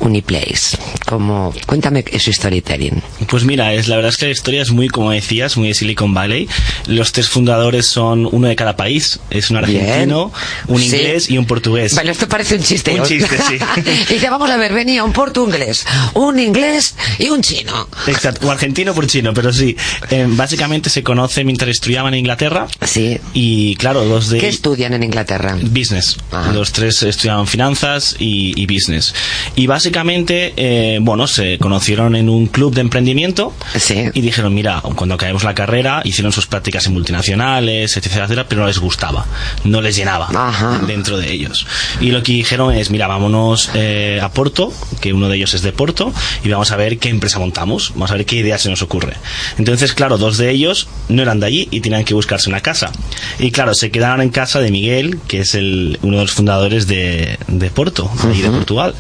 Uniplace, 0.01 0.77
como, 1.07 1.55
cuéntame 1.67 2.05
su 2.19 2.31
storytelling. 2.31 3.01
Pues 3.29 3.45
mira, 3.45 3.73
es, 3.73 3.89
la 3.89 3.97
verdad 3.97 4.11
es 4.11 4.19
que 4.19 4.27
la 4.27 4.33
historia 4.33 4.61
es 4.61 4.71
muy, 4.71 4.89
como 4.89 5.13
decías, 5.13 5.57
muy 5.57 5.69
de 5.69 5.75
Silicon 5.75 6.13
Valley. 6.13 6.47
Los 6.87 7.13
tres 7.13 7.29
fundadores 7.31 7.87
son 7.87 8.29
uno 8.31 8.49
de 8.49 8.57
cada 8.57 8.77
país. 8.77 9.19
Es 9.31 9.51
un 9.51 9.57
argentino, 9.57 10.31
un 10.67 10.79
Sí. 10.81 10.87
inglés 10.87 11.31
y 11.31 11.39
un 11.39 11.47
portugués. 11.47 11.95
Bueno, 11.95 12.11
esto 12.11 12.29
parece 12.29 12.57
un 12.57 12.63
chiste. 12.63 13.01
Un 13.01 13.07
chiste, 13.07 13.39
sí. 13.49 13.59
Dice, 14.13 14.29
vamos 14.29 14.51
a 14.51 14.59
ver, 14.59 14.75
venía 14.75 15.05
un 15.05 15.13
portugués, 15.15 15.87
un 16.13 16.39
inglés 16.39 16.97
y 17.19 17.29
un 17.31 17.41
chino. 17.41 17.89
Exacto, 18.07 18.47
o 18.47 18.51
argentino 18.51 18.74
por 18.95 19.07
chino, 19.07 19.33
pero 19.35 19.53
sí. 19.53 19.77
Eh, 20.11 20.27
básicamente 20.29 20.91
se 20.91 21.03
conocen 21.03 21.47
mientras 21.47 21.71
estudiaban 21.71 22.13
en 22.15 22.21
Inglaterra. 22.21 22.67
Sí. 22.83 23.19
Y 23.33 23.77
claro, 23.77 24.05
dos 24.05 24.29
de 24.31 24.39
¿Qué 24.39 24.49
estudian 24.49 24.93
en 24.95 25.03
Inglaterra? 25.05 25.57
business. 25.63 26.17
Ajá. 26.31 26.53
Los 26.53 26.73
tres 26.73 27.03
estudiaban 27.03 27.47
finanzas 27.47 28.17
y, 28.19 28.53
y 28.61 28.67
business. 28.67 29.15
Y 29.57 29.67
básicamente, 29.67 30.53
eh, 30.57 30.99
bueno, 31.01 31.27
se 31.27 31.59
conocieron 31.59 32.17
en 32.17 32.29
un 32.29 32.47
club 32.47 32.75
de 32.75 32.81
emprendimiento 32.81 33.53
Sí. 33.77 34.07
y 34.13 34.21
dijeron, 34.21 34.53
mira, 34.55 34.81
cuando 34.97 35.15
acabemos 35.15 35.45
la 35.45 35.55
carrera, 35.55 36.01
hicieron 36.05 36.33
sus 36.33 36.47
prácticas 36.47 36.87
en 36.87 36.93
multinacionales, 36.95 37.97
etcétera, 37.97 38.25
etcétera, 38.25 38.47
pero 38.49 38.63
no 38.63 38.67
les 38.67 38.79
gustaba, 38.79 39.27
no 39.65 39.81
les 39.81 39.97
llenaba 39.97 40.29
Ajá. 40.35 40.81
dentro 40.87 41.17
de 41.19 41.31
ellos. 41.33 41.67
Y 42.01 42.11
lo 42.11 42.23
que 42.23 42.33
dijeron 42.33 42.75
es, 42.75 42.91
mira, 42.91 43.07
vámonos 43.07 43.71
eh, 43.75 44.21
a 44.23 44.31
Porto, 44.31 44.73
que 45.01 45.13
uno 45.13 45.29
de 45.29 45.37
ellos 45.37 45.55
es 45.55 45.63
de 45.63 45.73
Porto, 45.73 46.13
y 46.45 46.49
vamos 46.49 46.71
a 46.73 46.77
ver 46.77 46.99
qué 46.99 47.09
empresa 47.09 47.39
montamos, 47.39 47.93
vamos 47.95 48.11
a 48.11 48.15
ver 48.15 48.27
qué 48.27 48.37
idea 48.37 48.59
se 48.65 48.71
nos 48.71 48.83
ocurre. 48.83 49.15
Entonces, 49.59 49.93
claro, 49.95 50.19
dos 50.19 50.39
de 50.39 50.51
ellos 50.51 50.89
no 51.09 51.23
eran 51.23 51.41
de 51.41 51.47
allí 51.47 51.69
y 51.71 51.81
tenían 51.81 52.05
que 52.05 52.15
buscarse 52.15 52.49
una 52.49 52.61
casa. 52.61 52.91
Y 53.39 53.51
claro, 53.51 53.75
se 53.75 53.91
quedaron 53.91 54.21
en 54.21 54.31
casa 54.31 54.61
de 54.61 54.71
Miguel, 54.71 55.19
que 55.29 55.41
es 55.41 55.55
el, 55.55 55.99
uno 56.03 56.19
de 56.19 56.23
los 56.23 56.33
fundadores 56.33 56.87
de, 56.87 57.39
de 57.47 57.71
Porto, 57.71 58.11
de, 58.25 58.33
ahí 58.33 58.43
de 58.43 58.51
Portugal. 58.51 58.95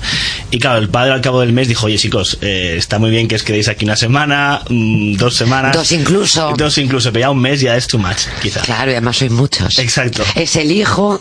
Y 0.50 0.58
claro, 0.58 0.78
el 0.78 0.88
padre 0.88 1.12
al 1.12 1.20
cabo 1.20 1.40
del 1.40 1.52
mes 1.52 1.68
dijo, 1.68 1.86
oye 1.86 1.98
chicos, 1.98 2.38
eh, 2.40 2.76
está 2.78 2.98
muy 2.98 3.10
bien 3.10 3.28
que 3.28 3.34
os 3.34 3.42
quedéis 3.42 3.68
aquí 3.68 3.84
una 3.84 3.96
semana, 3.96 4.62
mm, 4.68 5.16
dos 5.16 5.34
semanas. 5.34 5.74
Dos 5.74 5.92
incluso. 5.92 6.54
Dos 6.56 6.78
incluso, 6.78 7.12
pero 7.12 7.20
ya 7.20 7.30
un 7.30 7.40
mes 7.40 7.60
ya 7.60 7.76
es 7.76 7.86
too 7.86 7.98
much, 7.98 8.26
quizá. 8.40 8.60
Claro, 8.60 8.90
y 8.90 8.94
además 8.94 9.16
sois 9.16 9.30
muchos. 9.30 9.78
Exacto. 9.78 10.22
Es 10.34 10.56
el 10.56 10.70
hijo 10.70 11.20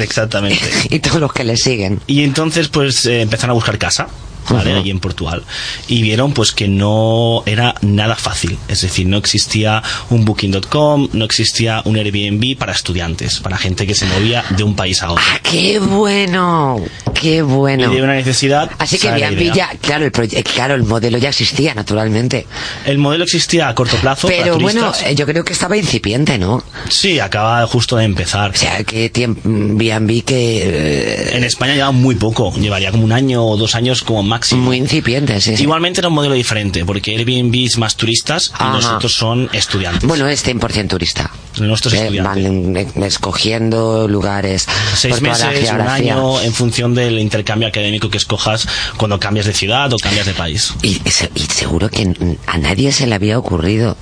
Exactamente. 0.00 0.70
y 0.90 0.98
todos 1.00 1.20
los 1.20 1.32
que 1.32 1.44
le 1.44 1.56
siguen. 1.56 2.00
Y 2.06 2.22
entonces 2.22 2.68
pues 2.68 3.06
eh, 3.06 3.22
empezaron 3.22 3.50
a 3.50 3.54
buscar 3.54 3.78
casa. 3.78 4.08
¿Vale? 4.48 4.72
Allí 4.72 4.90
en 4.90 5.00
Portugal 5.00 5.44
y 5.88 6.02
vieron 6.02 6.32
pues 6.32 6.52
que 6.52 6.68
no 6.68 7.42
era 7.46 7.74
nada 7.82 8.16
fácil 8.16 8.58
es 8.68 8.80
decir 8.82 9.06
no 9.06 9.16
existía 9.16 9.82
un 10.10 10.24
booking.com 10.24 11.08
no 11.12 11.24
existía 11.24 11.82
un 11.84 11.96
Airbnb 11.96 12.56
para 12.56 12.72
estudiantes 12.72 13.40
para 13.40 13.56
gente 13.56 13.86
que 13.86 13.94
se 13.94 14.06
movía 14.06 14.44
de 14.50 14.64
un 14.64 14.74
país 14.74 15.02
a 15.02 15.12
otro 15.12 15.24
¡Ah, 15.26 15.38
qué 15.42 15.78
bueno! 15.78 16.80
¡Qué 17.22 17.40
bueno! 17.42 17.92
y 17.92 17.96
de 17.96 18.02
una 18.02 18.14
necesidad 18.14 18.70
Así 18.78 18.98
que 18.98 19.06
sale 19.08 19.20
la 19.20 19.26
Airbnb 19.28 19.42
idea. 19.42 19.54
ya, 19.54 19.78
claro, 19.80 20.04
el, 20.06 20.12
claro, 20.44 20.74
el 20.74 20.82
modelo 20.82 21.18
ya 21.18 21.28
existía, 21.28 21.72
naturalmente. 21.74 22.46
el 22.84 22.98
modelo 22.98 23.24
existía 23.24 23.68
a 23.68 23.74
corto 23.74 23.96
plazo 23.98 24.26
Pero 24.28 24.58
bueno, 24.58 24.92
eh, 25.06 25.14
yo 25.14 25.24
creo 25.26 25.44
que 25.44 25.52
estaba 25.52 25.76
incipiente, 25.76 26.38
¿no? 26.38 26.62
sí 26.88 27.20
acaba 27.20 27.66
justo 27.66 27.96
de 27.96 28.04
empezar 28.04 28.50
O 28.50 28.54
sea, 28.54 28.82
que 28.84 29.10
Airbnb 29.14 30.24
que... 30.24 30.62
eh, 30.64 31.36
en 31.36 31.44
España 31.44 31.74
lleva 31.74 31.92
muy 31.92 32.16
poco 32.16 32.52
llevaría 32.58 32.90
como 32.90 33.04
un 33.04 33.12
año 33.12 33.44
o 33.46 33.56
dos 33.56 33.74
años 33.74 34.02
como 34.02 34.22
máximo 34.22 34.62
muy 34.62 34.76
incipiente, 34.76 35.40
sí, 35.40 35.56
sí. 35.56 35.62
Igualmente 35.62 36.00
era 36.00 36.08
un 36.08 36.14
modelo 36.14 36.34
diferente, 36.34 36.84
porque 36.84 37.16
Airbnb 37.16 37.54
es 37.66 37.78
más 37.78 37.96
turistas 37.96 38.52
y 38.60 38.64
nosotros 38.64 39.14
son 39.14 39.48
estudiantes. 39.52 40.04
Bueno, 40.08 40.26
es 40.28 40.44
100% 40.46 40.88
turista. 40.88 41.30
nuestros 41.60 41.94
Eh, 41.94 42.02
estudiantes. 42.04 42.94
van 42.94 43.02
escogiendo 43.04 44.08
lugares 44.08 44.66
Seis 44.94 45.20
meses, 45.20 45.70
un 45.72 45.80
año, 45.82 46.40
en 46.40 46.52
función 46.52 46.94
del 47.12 47.22
intercambio 47.22 47.68
académico 47.68 48.10
que 48.10 48.18
escojas 48.18 48.66
cuando 48.96 49.18
cambias 49.20 49.46
de 49.46 49.52
ciudad 49.52 49.92
o 49.92 49.96
cambias 49.98 50.26
de 50.26 50.34
país. 50.34 50.72
Y, 50.82 50.94
se- 51.10 51.30
y 51.34 51.40
seguro 51.40 51.88
que 51.88 52.12
a 52.46 52.58
nadie 52.58 52.92
se 52.92 53.06
le 53.06 53.14
había 53.14 53.38
ocurrido 53.38 53.96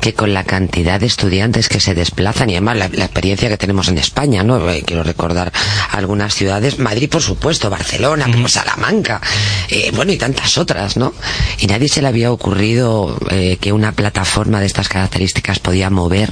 que 0.00 0.12
con 0.12 0.34
la 0.34 0.44
cantidad 0.44 1.00
de 1.00 1.06
estudiantes 1.06 1.70
que 1.70 1.80
se 1.80 1.94
desplazan 1.94 2.50
y 2.50 2.54
además 2.54 2.76
la, 2.76 2.88
la 2.92 3.06
experiencia 3.06 3.48
que 3.48 3.56
tenemos 3.56 3.88
en 3.88 3.96
España, 3.96 4.42
¿no? 4.42 4.68
Eh, 4.68 4.82
quiero 4.86 5.02
recordar 5.02 5.50
algunas 5.92 6.34
ciudades, 6.34 6.78
Madrid 6.78 7.08
por 7.08 7.22
supuesto, 7.22 7.70
Barcelona, 7.70 8.26
Salamanca, 8.46 9.22
eh, 9.70 9.92
bueno 9.94 10.12
y 10.12 10.18
tantas 10.18 10.58
otras, 10.58 10.98
¿no? 10.98 11.14
Y 11.58 11.68
nadie 11.68 11.88
se 11.88 12.02
le 12.02 12.08
había 12.08 12.30
ocurrido 12.32 13.16
eh, 13.30 13.56
que 13.58 13.72
una 13.72 13.92
plataforma 13.92 14.60
de 14.60 14.66
estas 14.66 14.90
características 14.90 15.58
podía 15.58 15.88
mover 15.88 16.30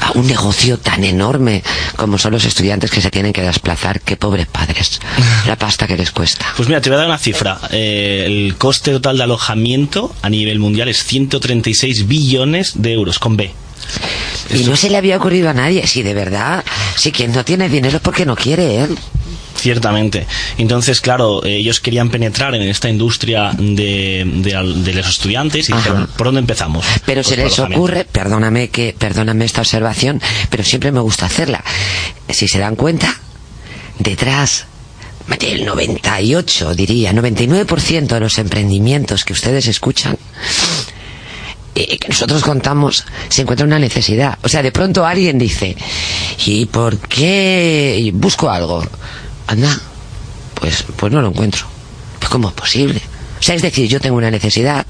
a 0.00 0.12
un 0.12 0.26
negocio 0.26 0.78
tan 0.78 1.04
enorme 1.04 1.62
como 1.96 2.18
son 2.18 2.32
los 2.32 2.44
estudiantes 2.44 2.90
que 2.90 3.00
se 3.00 3.10
tienen 3.10 3.32
que 3.32 3.42
desplazar, 3.42 4.00
qué 4.00 4.16
pobres 4.16 4.46
padres, 4.46 5.00
la 5.46 5.56
pasta 5.56 5.86
que 5.86 5.96
les 5.96 6.10
cuesta. 6.10 6.46
Pues 6.56 6.68
mira, 6.68 6.80
te 6.80 6.90
voy 6.90 6.96
a 6.96 7.00
dar 7.00 7.08
una 7.08 7.18
cifra. 7.18 7.58
Eh, 7.70 8.24
el 8.26 8.56
coste 8.56 8.92
total 8.92 9.18
de 9.18 9.24
alojamiento 9.24 10.14
a 10.22 10.28
nivel 10.28 10.58
mundial 10.58 10.88
es 10.88 11.04
136 11.04 12.06
billones 12.06 12.72
de 12.76 12.92
euros, 12.92 13.18
con 13.18 13.36
B. 13.36 13.52
Y 14.50 14.64
no 14.64 14.76
se 14.76 14.90
le 14.90 14.96
había 14.96 15.16
ocurrido 15.16 15.48
a 15.50 15.54
nadie. 15.54 15.86
Si 15.86 16.02
de 16.02 16.14
verdad, 16.14 16.64
si 16.96 17.12
quien 17.12 17.32
no 17.32 17.44
tiene 17.44 17.68
dinero 17.68 17.96
es 17.96 18.02
porque 18.02 18.26
no 18.26 18.36
quiere, 18.36 18.82
¿eh? 18.82 18.88
Ciertamente. 19.56 20.26
Entonces, 20.58 21.00
claro, 21.00 21.44
eh, 21.44 21.56
ellos 21.56 21.80
querían 21.80 22.10
penetrar 22.10 22.54
en 22.54 22.62
esta 22.62 22.88
industria 22.88 23.52
de, 23.56 24.24
de 24.26 24.74
de 24.84 24.92
los 24.94 25.08
estudiantes 25.08 25.68
y 25.68 25.72
Ajá. 25.72 25.82
dijeron, 25.82 26.08
¿por 26.16 26.26
dónde 26.28 26.40
empezamos? 26.40 26.84
Pero 27.04 27.22
Pues 27.22 27.26
se 27.28 27.36
les 27.36 27.58
ocurre, 27.58 28.04
perdóname 28.04 28.68
que, 28.68 28.94
perdóname 28.98 29.44
esta 29.44 29.62
observación, 29.62 30.20
pero 30.50 30.62
siempre 30.64 30.92
me 30.92 31.00
gusta 31.00 31.26
hacerla. 31.26 31.64
Si 32.28 32.48
se 32.48 32.58
dan 32.58 32.76
cuenta, 32.76 33.14
detrás 33.98 34.66
del 35.40 35.64
98, 35.64 36.74
diría, 36.74 37.12
99% 37.12 38.06
de 38.06 38.20
los 38.20 38.38
emprendimientos 38.38 39.24
que 39.24 39.32
ustedes 39.32 39.66
escuchan, 39.66 40.16
eh, 41.74 41.98
que 41.98 42.08
nosotros 42.08 42.42
contamos, 42.42 43.04
se 43.28 43.42
encuentra 43.42 43.66
una 43.66 43.78
necesidad. 43.78 44.38
O 44.42 44.48
sea, 44.48 44.62
de 44.62 44.72
pronto 44.72 45.04
alguien 45.04 45.38
dice, 45.38 45.76
¿y 46.46 46.66
por 46.66 46.98
qué 46.98 48.10
busco 48.14 48.48
algo? 48.50 48.86
Anda, 49.46 49.80
pues, 50.54 50.84
pues 50.96 51.12
no 51.12 51.22
lo 51.22 51.28
encuentro. 51.28 51.66
Pues 52.18 52.30
¿cómo 52.30 52.48
es 52.48 52.54
posible? 52.54 53.00
O 53.38 53.42
sea, 53.42 53.54
es 53.54 53.62
decir, 53.62 53.88
yo 53.88 54.00
tengo 54.00 54.16
una 54.16 54.30
necesidad. 54.30 54.86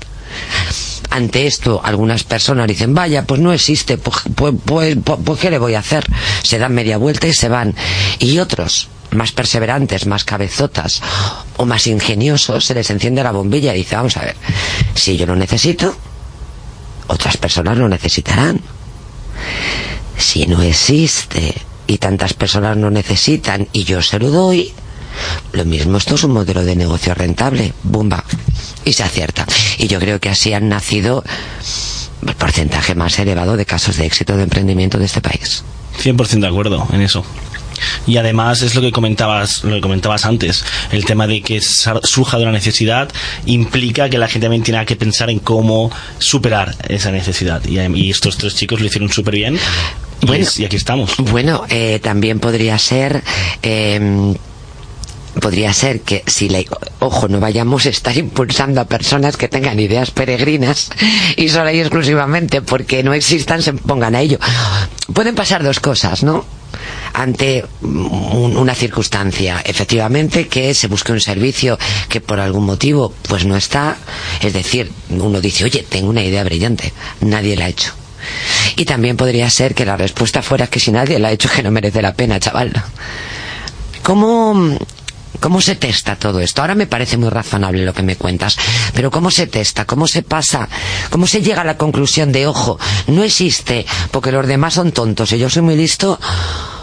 Ante 1.10 1.46
esto, 1.46 1.80
algunas 1.82 2.24
personas 2.24 2.66
dicen, 2.66 2.94
vaya, 2.94 3.24
pues 3.24 3.40
no 3.40 3.52
existe, 3.52 3.98
pues, 3.98 4.18
pues, 4.34 4.54
pues, 4.64 4.96
pues, 5.02 5.18
pues, 5.24 5.40
¿qué 5.40 5.50
le 5.50 5.58
voy 5.58 5.74
a 5.74 5.80
hacer? 5.80 6.04
Se 6.42 6.58
dan 6.58 6.74
media 6.74 6.98
vuelta 6.98 7.26
y 7.26 7.32
se 7.32 7.48
van. 7.48 7.74
Y 8.18 8.38
otros, 8.38 8.88
más 9.12 9.32
perseverantes, 9.32 10.06
más 10.06 10.24
cabezotas 10.24 11.00
o 11.56 11.64
más 11.64 11.86
ingeniosos, 11.86 12.64
se 12.64 12.74
les 12.74 12.90
enciende 12.90 13.22
la 13.22 13.32
bombilla 13.32 13.74
y 13.74 13.78
dice, 13.78 13.96
vamos 13.96 14.16
a 14.16 14.22
ver, 14.22 14.36
si 14.94 15.16
yo 15.16 15.26
lo 15.26 15.36
necesito, 15.36 15.96
otras 17.06 17.36
personas 17.36 17.78
lo 17.78 17.88
necesitarán. 17.88 18.60
Si 20.18 20.46
no 20.46 20.62
existe 20.62 21.54
y 21.86 21.98
tantas 21.98 22.34
personas 22.34 22.76
lo 22.76 22.90
necesitan 22.90 23.68
y 23.72 23.84
yo 23.84 24.02
se 24.02 24.18
lo 24.18 24.30
doy, 24.30 24.72
lo 25.52 25.64
mismo 25.64 25.98
esto 25.98 26.14
es 26.14 26.24
un 26.24 26.32
modelo 26.32 26.64
de 26.64 26.76
negocio 26.76 27.14
rentable, 27.14 27.72
bumba, 27.82 28.24
y 28.84 28.92
se 28.92 29.02
acierta. 29.02 29.46
Y 29.78 29.88
yo 29.88 29.98
creo 29.98 30.20
que 30.20 30.28
así 30.28 30.52
han 30.52 30.68
nacido 30.68 31.24
el 32.26 32.34
porcentaje 32.34 32.94
más 32.94 33.18
elevado 33.18 33.56
de 33.56 33.66
casos 33.66 33.96
de 33.96 34.06
éxito 34.06 34.36
de 34.36 34.44
emprendimiento 34.44 34.98
de 34.98 35.06
este 35.06 35.20
país. 35.20 35.64
100% 36.02 36.40
de 36.40 36.46
acuerdo 36.46 36.86
en 36.92 37.00
eso. 37.00 37.24
Y 38.06 38.16
además 38.16 38.62
es 38.62 38.74
lo 38.74 38.80
que 38.80 38.92
comentabas, 38.92 39.64
lo 39.64 39.74
que 39.74 39.80
comentabas 39.80 40.24
antes, 40.24 40.64
el 40.92 41.04
tema 41.04 41.26
de 41.26 41.42
que 41.42 41.60
surja 41.60 42.38
de 42.38 42.44
una 42.44 42.52
necesidad 42.52 43.10
implica 43.44 44.08
que 44.08 44.18
la 44.18 44.28
gente 44.28 44.46
también 44.46 44.62
tiene 44.62 44.84
que 44.86 44.96
pensar 44.96 45.28
en 45.28 45.40
cómo 45.40 45.90
superar 46.18 46.74
esa 46.88 47.10
necesidad. 47.10 47.62
Y, 47.66 47.78
y 47.78 48.10
estos 48.10 48.38
tres 48.38 48.54
chicos 48.54 48.80
lo 48.80 48.86
hicieron 48.86 49.10
súper 49.10 49.34
bien. 49.34 49.58
Y, 50.22 50.26
Bueno. 50.26 50.44
es- 50.44 50.58
y 50.58 50.64
aquí 50.64 50.76
estamos. 50.76 51.14
Bueno, 51.18 51.64
eh, 51.68 52.00
también 52.02 52.40
podría 52.40 52.78
ser... 52.78 53.22
eh, 53.62 54.34
Podría 55.40 55.70
ser 55.74 56.00
que 56.00 56.24
si 56.26 56.48
le, 56.48 56.64
ojo, 56.98 57.28
no 57.28 57.40
vayamos 57.40 57.84
a 57.84 57.90
estar 57.90 58.16
impulsando 58.16 58.80
a 58.80 58.86
personas 58.86 59.36
que 59.36 59.48
tengan 59.48 59.78
ideas 59.78 60.10
peregrinas 60.10 60.88
y 61.36 61.50
solo 61.50 61.70
y 61.70 61.80
exclusivamente 61.80 62.62
porque 62.62 63.02
no 63.02 63.12
existan 63.12 63.60
se 63.60 63.74
pongan 63.74 64.14
a 64.14 64.22
ello. 64.22 64.38
Pueden 65.12 65.34
pasar 65.34 65.62
dos 65.62 65.78
cosas, 65.78 66.22
¿no? 66.22 66.46
Ante 67.12 67.66
un- 67.82 68.56
una 68.56 68.74
circunstancia, 68.74 69.60
efectivamente, 69.62 70.48
que 70.48 70.72
se 70.72 70.86
busque 70.88 71.12
un 71.12 71.20
servicio 71.20 71.78
que 72.08 72.22
por 72.22 72.40
algún 72.40 72.64
motivo 72.64 73.12
pues 73.28 73.44
no 73.44 73.58
está, 73.58 73.98
es 74.40 74.54
decir, 74.54 74.90
uno 75.10 75.38
dice, 75.42 75.64
oye, 75.64 75.84
tengo 75.86 76.08
una 76.08 76.24
idea 76.24 76.44
brillante, 76.44 76.94
nadie 77.20 77.56
la 77.56 77.66
ha 77.66 77.68
hecho. 77.68 77.92
Y 78.76 78.84
también 78.84 79.16
podría 79.16 79.48
ser 79.50 79.74
que 79.74 79.86
la 79.86 79.96
respuesta 79.96 80.42
fuera 80.42 80.66
que 80.66 80.80
si 80.80 80.90
nadie 80.90 81.18
la 81.18 81.28
ha 81.28 81.32
hecho 81.32 81.48
que 81.48 81.62
no 81.62 81.70
merece 81.70 82.02
la 82.02 82.14
pena, 82.14 82.40
chaval. 82.40 82.72
¿Cómo, 84.02 84.78
¿Cómo 85.40 85.60
se 85.60 85.76
testa 85.76 86.16
todo 86.16 86.40
esto? 86.40 86.60
Ahora 86.60 86.74
me 86.74 86.86
parece 86.86 87.16
muy 87.16 87.28
razonable 87.28 87.84
lo 87.84 87.92
que 87.92 88.02
me 88.02 88.16
cuentas, 88.16 88.56
pero 88.94 89.10
¿cómo 89.10 89.30
se 89.30 89.46
testa? 89.46 89.84
¿Cómo 89.84 90.06
se 90.06 90.22
pasa? 90.22 90.68
¿Cómo 91.10 91.26
se 91.26 91.42
llega 91.42 91.62
a 91.62 91.64
la 91.64 91.76
conclusión 91.76 92.32
de, 92.32 92.46
ojo, 92.46 92.78
no 93.08 93.22
existe 93.22 93.86
porque 94.10 94.32
los 94.32 94.46
demás 94.46 94.74
son 94.74 94.92
tontos 94.92 95.32
y 95.32 95.38
yo 95.38 95.50
soy 95.50 95.62
muy 95.62 95.76
listo? 95.76 96.18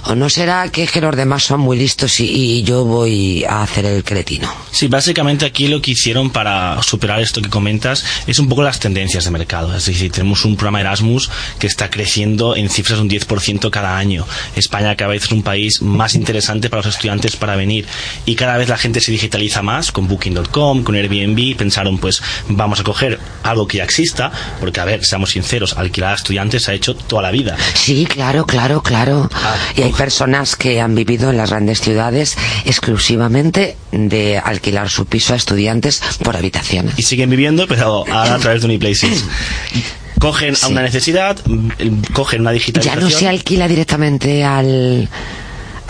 ¿O 0.05 0.15
no 0.15 0.29
será 0.29 0.69
que, 0.69 0.83
es 0.83 0.91
que 0.91 1.01
los 1.01 1.15
demás 1.15 1.43
son 1.43 1.61
muy 1.61 1.77
listos 1.77 2.19
y, 2.19 2.25
y 2.25 2.63
yo 2.63 2.83
voy 2.85 3.43
a 3.45 3.63
hacer 3.63 3.85
el 3.85 4.03
cretino? 4.03 4.53
Sí, 4.71 4.87
básicamente 4.87 5.45
aquí 5.45 5.67
lo 5.67 5.81
que 5.81 5.91
hicieron 5.91 6.29
para 6.29 6.81
superar 6.83 7.21
esto 7.21 7.41
que 7.41 7.49
comentas 7.49 8.03
es 8.27 8.39
un 8.39 8.49
poco 8.49 8.63
las 8.63 8.79
tendencias 8.79 9.23
de 9.25 9.31
mercado. 9.31 9.75
Es 9.75 9.85
decir, 9.85 10.11
tenemos 10.11 10.45
un 10.45 10.55
programa 10.55 10.81
Erasmus 10.81 11.29
que 11.59 11.67
está 11.67 11.89
creciendo 11.89 12.55
en 12.55 12.69
cifras 12.69 12.97
de 12.99 13.03
un 13.03 13.09
10% 13.09 13.69
cada 13.69 13.97
año. 13.97 14.25
España 14.55 14.95
cada 14.95 15.11
vez 15.11 15.23
es 15.23 15.31
un 15.31 15.43
país 15.43 15.81
más 15.81 16.15
interesante 16.15 16.69
para 16.69 16.81
los 16.83 16.95
estudiantes 16.95 17.35
para 17.35 17.55
venir. 17.55 17.85
Y 18.25 18.35
cada 18.35 18.57
vez 18.57 18.69
la 18.69 18.77
gente 18.77 18.99
se 18.99 19.11
digitaliza 19.11 19.61
más 19.61 19.91
con 19.91 20.07
Booking.com, 20.07 20.83
con 20.83 20.95
Airbnb. 20.95 21.55
Pensaron, 21.55 21.97
pues 21.97 22.21
vamos 22.49 22.79
a 22.79 22.83
coger 22.83 23.19
algo 23.43 23.67
que 23.67 23.77
ya 23.77 23.83
exista, 23.83 24.31
porque 24.59 24.79
a 24.79 24.85
ver, 24.85 25.05
seamos 25.05 25.31
sinceros, 25.31 25.73
alquilar 25.77 26.13
a 26.13 26.15
estudiantes 26.15 26.63
se 26.63 26.71
ha 26.71 26.73
hecho 26.73 26.95
toda 26.95 27.21
la 27.21 27.31
vida. 27.31 27.55
Sí, 27.75 28.05
claro, 28.05 28.45
claro, 28.45 28.81
claro. 28.81 29.29
Ah, 29.33 29.55
y 29.75 29.83
hay 29.83 29.89
uf. 29.91 29.92
Personas 29.97 30.55
que 30.55 30.81
han 30.81 30.95
vivido 30.95 31.29
en 31.29 31.37
las 31.37 31.49
grandes 31.51 31.81
ciudades 31.81 32.35
exclusivamente 32.65 33.77
de 33.91 34.37
alquilar 34.37 34.89
su 34.89 35.05
piso 35.05 35.33
a 35.33 35.37
estudiantes 35.37 36.01
por 36.23 36.35
habitaciones. 36.35 36.93
y 36.97 37.03
siguen 37.03 37.29
viviendo, 37.29 37.67
pero 37.67 38.03
ahora 38.11 38.35
a 38.35 38.39
través 38.39 38.61
de 38.61 38.65
Uniplaces. 38.65 39.23
Cogen 40.19 40.55
a 40.61 40.67
una 40.67 40.81
necesidad, 40.83 41.37
mm, 41.45 41.69
cogen 42.13 42.41
una 42.41 42.51
Ya 42.51 42.55
digitalización. 42.55 43.03
no 43.03 43.09
se 43.09 43.27
alquila 43.27 43.67
directamente 43.67 44.43
al, 44.43 45.09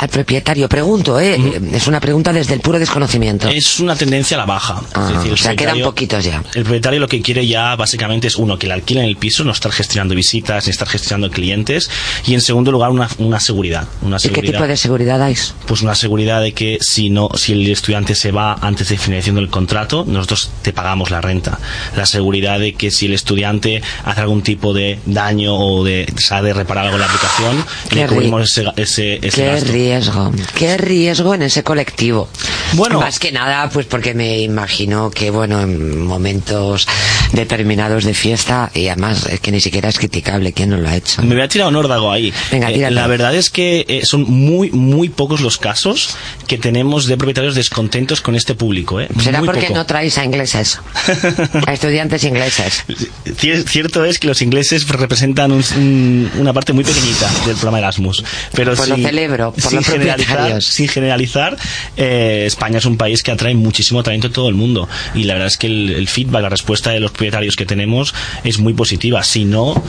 al 0.03 0.09
propietario. 0.09 0.67
Pregunto, 0.69 1.19
¿eh? 1.19 1.37
Es 1.73 1.87
una 1.87 1.99
pregunta 1.99 2.31
desde 2.33 2.53
el 2.53 2.59
puro 2.59 2.77
desconocimiento. 2.79 3.47
Es 3.49 3.79
una 3.79 3.95
tendencia 3.95 4.35
a 4.37 4.39
la 4.41 4.45
baja. 4.45 4.81
Ah, 4.93 5.07
Es 5.09 5.17
decir, 5.17 5.33
o 5.33 5.37
sea, 5.37 5.55
quedan 5.55 5.79
poquitos 5.81 6.23
ya. 6.23 6.43
El 6.53 6.63
propietario 6.63 6.99
lo 6.99 7.07
que 7.07 7.21
quiere 7.21 7.47
ya 7.47 7.75
básicamente 7.75 8.27
es, 8.27 8.35
uno, 8.35 8.57
que 8.59 8.67
le 8.67 8.73
alquilen 8.73 9.05
el 9.05 9.15
piso, 9.17 9.43
no 9.43 9.51
estar 9.51 9.71
gestionando 9.71 10.13
visitas, 10.15 10.65
ni 10.67 10.71
estar 10.71 10.87
gestionando 10.87 11.29
clientes. 11.31 11.89
Y 12.25 12.33
en 12.33 12.41
segundo 12.41 12.71
lugar, 12.71 12.89
una, 12.91 13.07
una 13.17 13.39
seguridad. 13.39 13.87
Una 14.01 14.17
¿Y 14.17 14.19
qué 14.19 14.27
seguridad 14.29 14.53
tipo 14.53 14.67
de 14.67 14.77
seguridad 14.77 15.19
dais? 15.19 15.53
pues 15.67 15.81
una 15.81 15.95
seguridad 15.95 16.41
de 16.41 16.53
que 16.53 16.77
si 16.81 17.09
no 17.09 17.29
si 17.35 17.53
el 17.53 17.69
estudiante 17.69 18.15
se 18.15 18.31
va 18.31 18.53
antes 18.61 18.89
de 18.89 18.97
finalización 18.97 19.35
del 19.37 19.49
contrato 19.49 20.03
nosotros 20.07 20.51
te 20.61 20.73
pagamos 20.73 21.09
la 21.11 21.21
renta 21.21 21.59
la 21.95 22.05
seguridad 22.05 22.59
de 22.59 22.73
que 22.73 22.91
si 22.91 23.05
el 23.07 23.13
estudiante 23.13 23.81
hace 24.05 24.21
algún 24.21 24.41
tipo 24.43 24.73
de 24.73 24.99
daño 25.05 25.55
o 25.55 25.83
de 25.83 26.11
sabe 26.17 26.53
reparar 26.53 26.85
algo 26.85 26.95
en 26.97 27.01
la 27.01 27.07
aplicación 27.07 27.65
Qué 27.89 27.95
le 27.95 28.05
ri- 28.07 28.09
cubrimos 28.09 28.43
ese, 28.51 28.65
ese, 28.75 29.19
ese 29.25 29.45
gasto 29.45 29.71
riesgo, 29.99 30.31
qué 30.57 30.77
riesgo 30.77 31.35
en 31.35 31.43
ese 31.43 31.63
colectivo. 31.63 32.27
Bueno. 32.73 32.99
Más 32.99 33.19
que 33.19 33.31
nada, 33.31 33.69
pues 33.69 33.85
porque 33.85 34.13
me 34.13 34.39
imagino 34.39 35.11
que, 35.11 35.29
bueno, 35.29 35.61
en 35.61 36.01
momentos 36.05 36.87
determinados 37.33 38.03
de 38.03 38.13
fiesta, 38.13 38.71
y 38.73 38.87
además 38.87 39.25
es 39.29 39.39
que 39.39 39.51
ni 39.51 39.59
siquiera 39.59 39.89
es 39.89 39.97
criticable, 39.99 40.53
¿quién 40.53 40.69
no 40.69 40.77
lo 40.77 40.87
ha 40.89 40.95
hecho? 40.95 41.21
me 41.23 41.35
voy 41.35 41.43
a 41.43 41.47
tirar 41.47 41.67
un 41.67 41.75
órdago 41.75 42.11
ahí. 42.11 42.33
Venga, 42.51 42.69
Eh, 42.71 42.89
la 42.91 43.07
verdad 43.07 43.35
es 43.35 43.49
que 43.49 43.85
eh, 43.87 44.01
son 44.05 44.23
muy, 44.23 44.71
muy 44.71 45.09
pocos 45.09 45.41
los 45.41 45.57
casos 45.57 46.15
que 46.47 46.57
tenemos 46.57 47.05
de 47.05 47.17
propietarios 47.17 47.55
descontentos 47.55 48.21
con 48.21 48.35
este 48.35 48.55
público. 48.55 48.99
¿eh? 48.99 49.07
¿Será 49.21 49.39
Muy 49.39 49.47
porque 49.47 49.61
poco. 49.67 49.75
no 49.75 49.85
traéis 49.85 50.17
a 50.17 50.25
ingleses? 50.25 50.79
a 51.67 51.73
estudiantes 51.73 52.23
ingleses. 52.23 52.83
Cier- 53.25 53.63
Cierto 53.67 54.05
es 54.05 54.19
que 54.19 54.27
los 54.27 54.41
ingleses 54.41 54.87
representan 54.87 55.51
un- 55.51 55.63
un- 55.77 56.31
una 56.39 56.53
parte 56.53 56.73
muy 56.73 56.83
pequeñita 56.83 57.29
del 57.45 57.55
programa 57.55 57.79
Erasmus. 57.79 58.23
Pero 58.53 58.75
Pues 58.75 58.89
lo 58.89 58.95
celebro, 58.95 59.51
por 59.53 59.72
sin 59.73 59.83
generalizar, 59.83 60.25
propietarios. 60.25 60.65
sin 60.65 60.87
generalizar 60.87 61.57
eh, 61.97 62.43
España 62.45 62.77
es 62.77 62.85
un 62.85 62.97
país 62.97 63.23
que 63.23 63.31
atrae 63.31 63.55
muchísimo 63.55 64.03
talento 64.03 64.29
de 64.29 64.33
todo 64.33 64.49
el 64.49 64.55
mundo. 64.55 64.87
Y 65.15 65.23
la 65.23 65.33
verdad 65.33 65.47
es 65.47 65.57
que 65.57 65.67
el, 65.67 65.89
el 65.91 66.07
feedback, 66.07 66.41
la 66.43 66.49
respuesta 66.49 66.91
de 66.91 66.99
los 66.99 67.11
propietarios 67.11 67.55
que 67.55 67.65
tenemos 67.65 68.13
es 68.43 68.59
muy 68.59 68.73
positiva. 68.73 69.23
Si 69.23 69.45
no, 69.45 69.81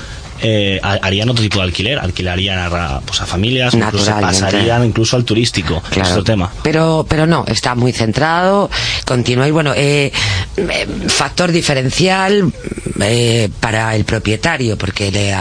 eh, 0.46 0.78
ha- 0.82 0.98
harían 1.02 1.30
otro 1.30 1.42
tipo 1.42 1.56
de 1.58 1.64
alquiler, 1.64 1.98
alquilarían 1.98 2.58
a, 2.58 3.00
pues, 3.00 3.18
a 3.22 3.26
familias, 3.26 3.72
incluso 3.72 4.10
pasarían 4.20 4.84
incluso 4.84 5.16
al 5.16 5.24
turístico, 5.24 5.82
Claro. 5.90 6.10
otro 6.10 6.24
tema. 6.24 6.52
Pero, 6.62 7.06
pero 7.08 7.26
no, 7.26 7.44
está 7.48 7.74
muy 7.74 7.92
centrado, 7.92 8.70
continúa. 9.06 9.48
Y 9.48 9.52
bueno, 9.52 9.72
eh, 9.74 10.12
eh, 10.58 10.86
factor 11.08 11.50
diferencial 11.50 12.52
eh, 13.00 13.48
para 13.58 13.96
el 13.96 14.04
propietario, 14.04 14.76
porque 14.76 15.10
le 15.10 15.34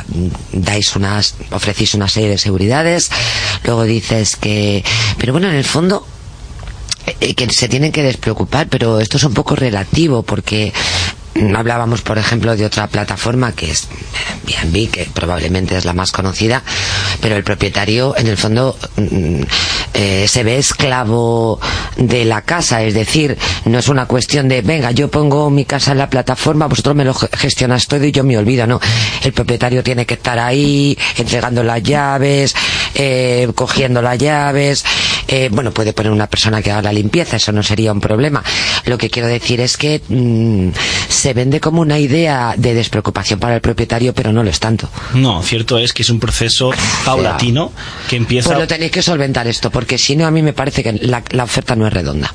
dais 0.54 0.96
unas, 0.96 1.36
ofrecéis 1.52 1.94
una 1.96 2.08
serie 2.08 2.30
de 2.30 2.38
seguridades, 2.38 3.12
luego 3.66 3.84
dices 3.84 4.38
que, 4.38 4.84
pero 5.18 5.34
bueno, 5.34 5.50
en 5.50 5.56
el 5.56 5.66
fondo, 5.66 6.08
eh, 7.20 7.34
que 7.36 7.50
se 7.52 7.68
tienen 7.68 7.92
que 7.92 8.02
despreocupar, 8.02 8.68
pero 8.70 9.02
esto 9.02 9.18
es 9.18 9.24
un 9.26 9.34
poco 9.34 9.56
relativo 9.58 10.24
porque 10.24 10.72
hablábamos, 11.56 12.02
por 12.02 12.18
ejemplo, 12.18 12.56
de 12.56 12.66
otra 12.66 12.88
plataforma 12.88 13.52
que 13.54 13.72
es 13.72 13.88
B&B, 14.46 14.88
que 14.88 15.06
probablemente 15.14 15.78
es 15.78 15.86
la 15.86 15.94
más 15.94 16.12
conocida, 16.12 16.62
pero 17.22 17.36
el 17.36 17.44
propietario, 17.44 18.16
en 18.18 18.28
el 18.28 18.38
fondo, 18.38 18.78
mm, 18.98 19.42
eh, 19.96 20.26
se 20.28 20.44
ve 20.44 20.58
esclavo 20.58 21.60
de 21.98 22.26
la 22.26 22.42
casa, 22.42 22.82
es 22.84 22.94
decir, 22.94 23.38
no 23.66 23.80
es 23.80 23.88
una 23.90 24.06
cuestión 24.06 24.48
de, 24.48 24.62
venga, 24.62 24.92
yo 24.92 25.10
pongo 25.10 25.50
mi 25.50 25.66
casa 25.66 25.92
en 25.92 26.00
la 26.00 26.10
plataforma, 26.10 26.68
vosotros 26.68 26.96
me 26.96 27.06
lo 27.06 27.14
ge- 27.14 27.30
gestionas 27.38 27.88
todo 27.88 28.04
y 28.06 28.12
yo 28.12 28.24
me 28.24 28.38
olvido, 28.38 28.66
no. 28.68 28.80
El 29.24 29.34
propietario 29.34 29.84
tiene 29.84 30.06
que 30.06 30.16
estar 30.16 30.40
ahí, 30.40 30.98
entregando 31.18 31.64
las 31.64 31.82
llaves, 31.84 32.56
eh, 32.96 33.50
cogiendo 33.56 34.02
las 34.02 34.18
llaves, 34.18 34.84
eh, 35.36 35.50
bueno, 35.52 35.72
puede 35.72 35.94
poner 35.94 36.12
una 36.12 36.28
persona 36.28 36.62
que 36.62 36.70
haga 36.70 36.84
la 36.84 36.94
limpieza, 36.94 37.38
eso 37.38 37.52
no 37.52 37.63
sería 37.63 37.92
un 37.92 38.00
problema. 38.00 38.44
Lo 38.86 39.00
que 39.00 39.10
quiero 39.10 39.28
decir 39.28 39.62
es 39.62 39.78
que 39.78 40.00
mm, 40.08 40.70
se 41.10 41.34
vende 41.34 41.60
como 41.60 41.82
una 41.82 41.98
idea 41.98 42.54
de 42.56 42.75
despreocupación 42.75 43.40
para 43.40 43.56
el 43.56 43.62
propietario, 43.62 44.13
pero 44.13 44.32
no 44.32 44.44
lo 44.44 44.52
es 44.52 44.60
tanto. 44.60 44.88
No, 45.16 45.42
cierto 45.42 45.80
es 45.80 45.92
que 45.92 46.04
es 46.04 46.12
un 46.12 46.20
proceso 46.20 46.70
paulatino 47.04 47.72
que 48.08 48.16
empieza... 48.16 48.50
Pues 48.50 48.60
lo 48.60 48.68
tenéis 48.68 48.92
que 48.92 49.02
solventar 49.02 49.48
esto, 49.48 49.72
porque 49.72 49.98
si 49.98 50.16
no, 50.16 50.28
a 50.28 50.32
mí 50.32 50.44
me 50.44 50.54
parece 50.54 50.84
que 50.84 50.94
la, 50.94 51.24
la 51.32 51.46
oferta 51.46 51.75
no 51.75 51.88
es 51.88 51.94
redonda 51.94 52.32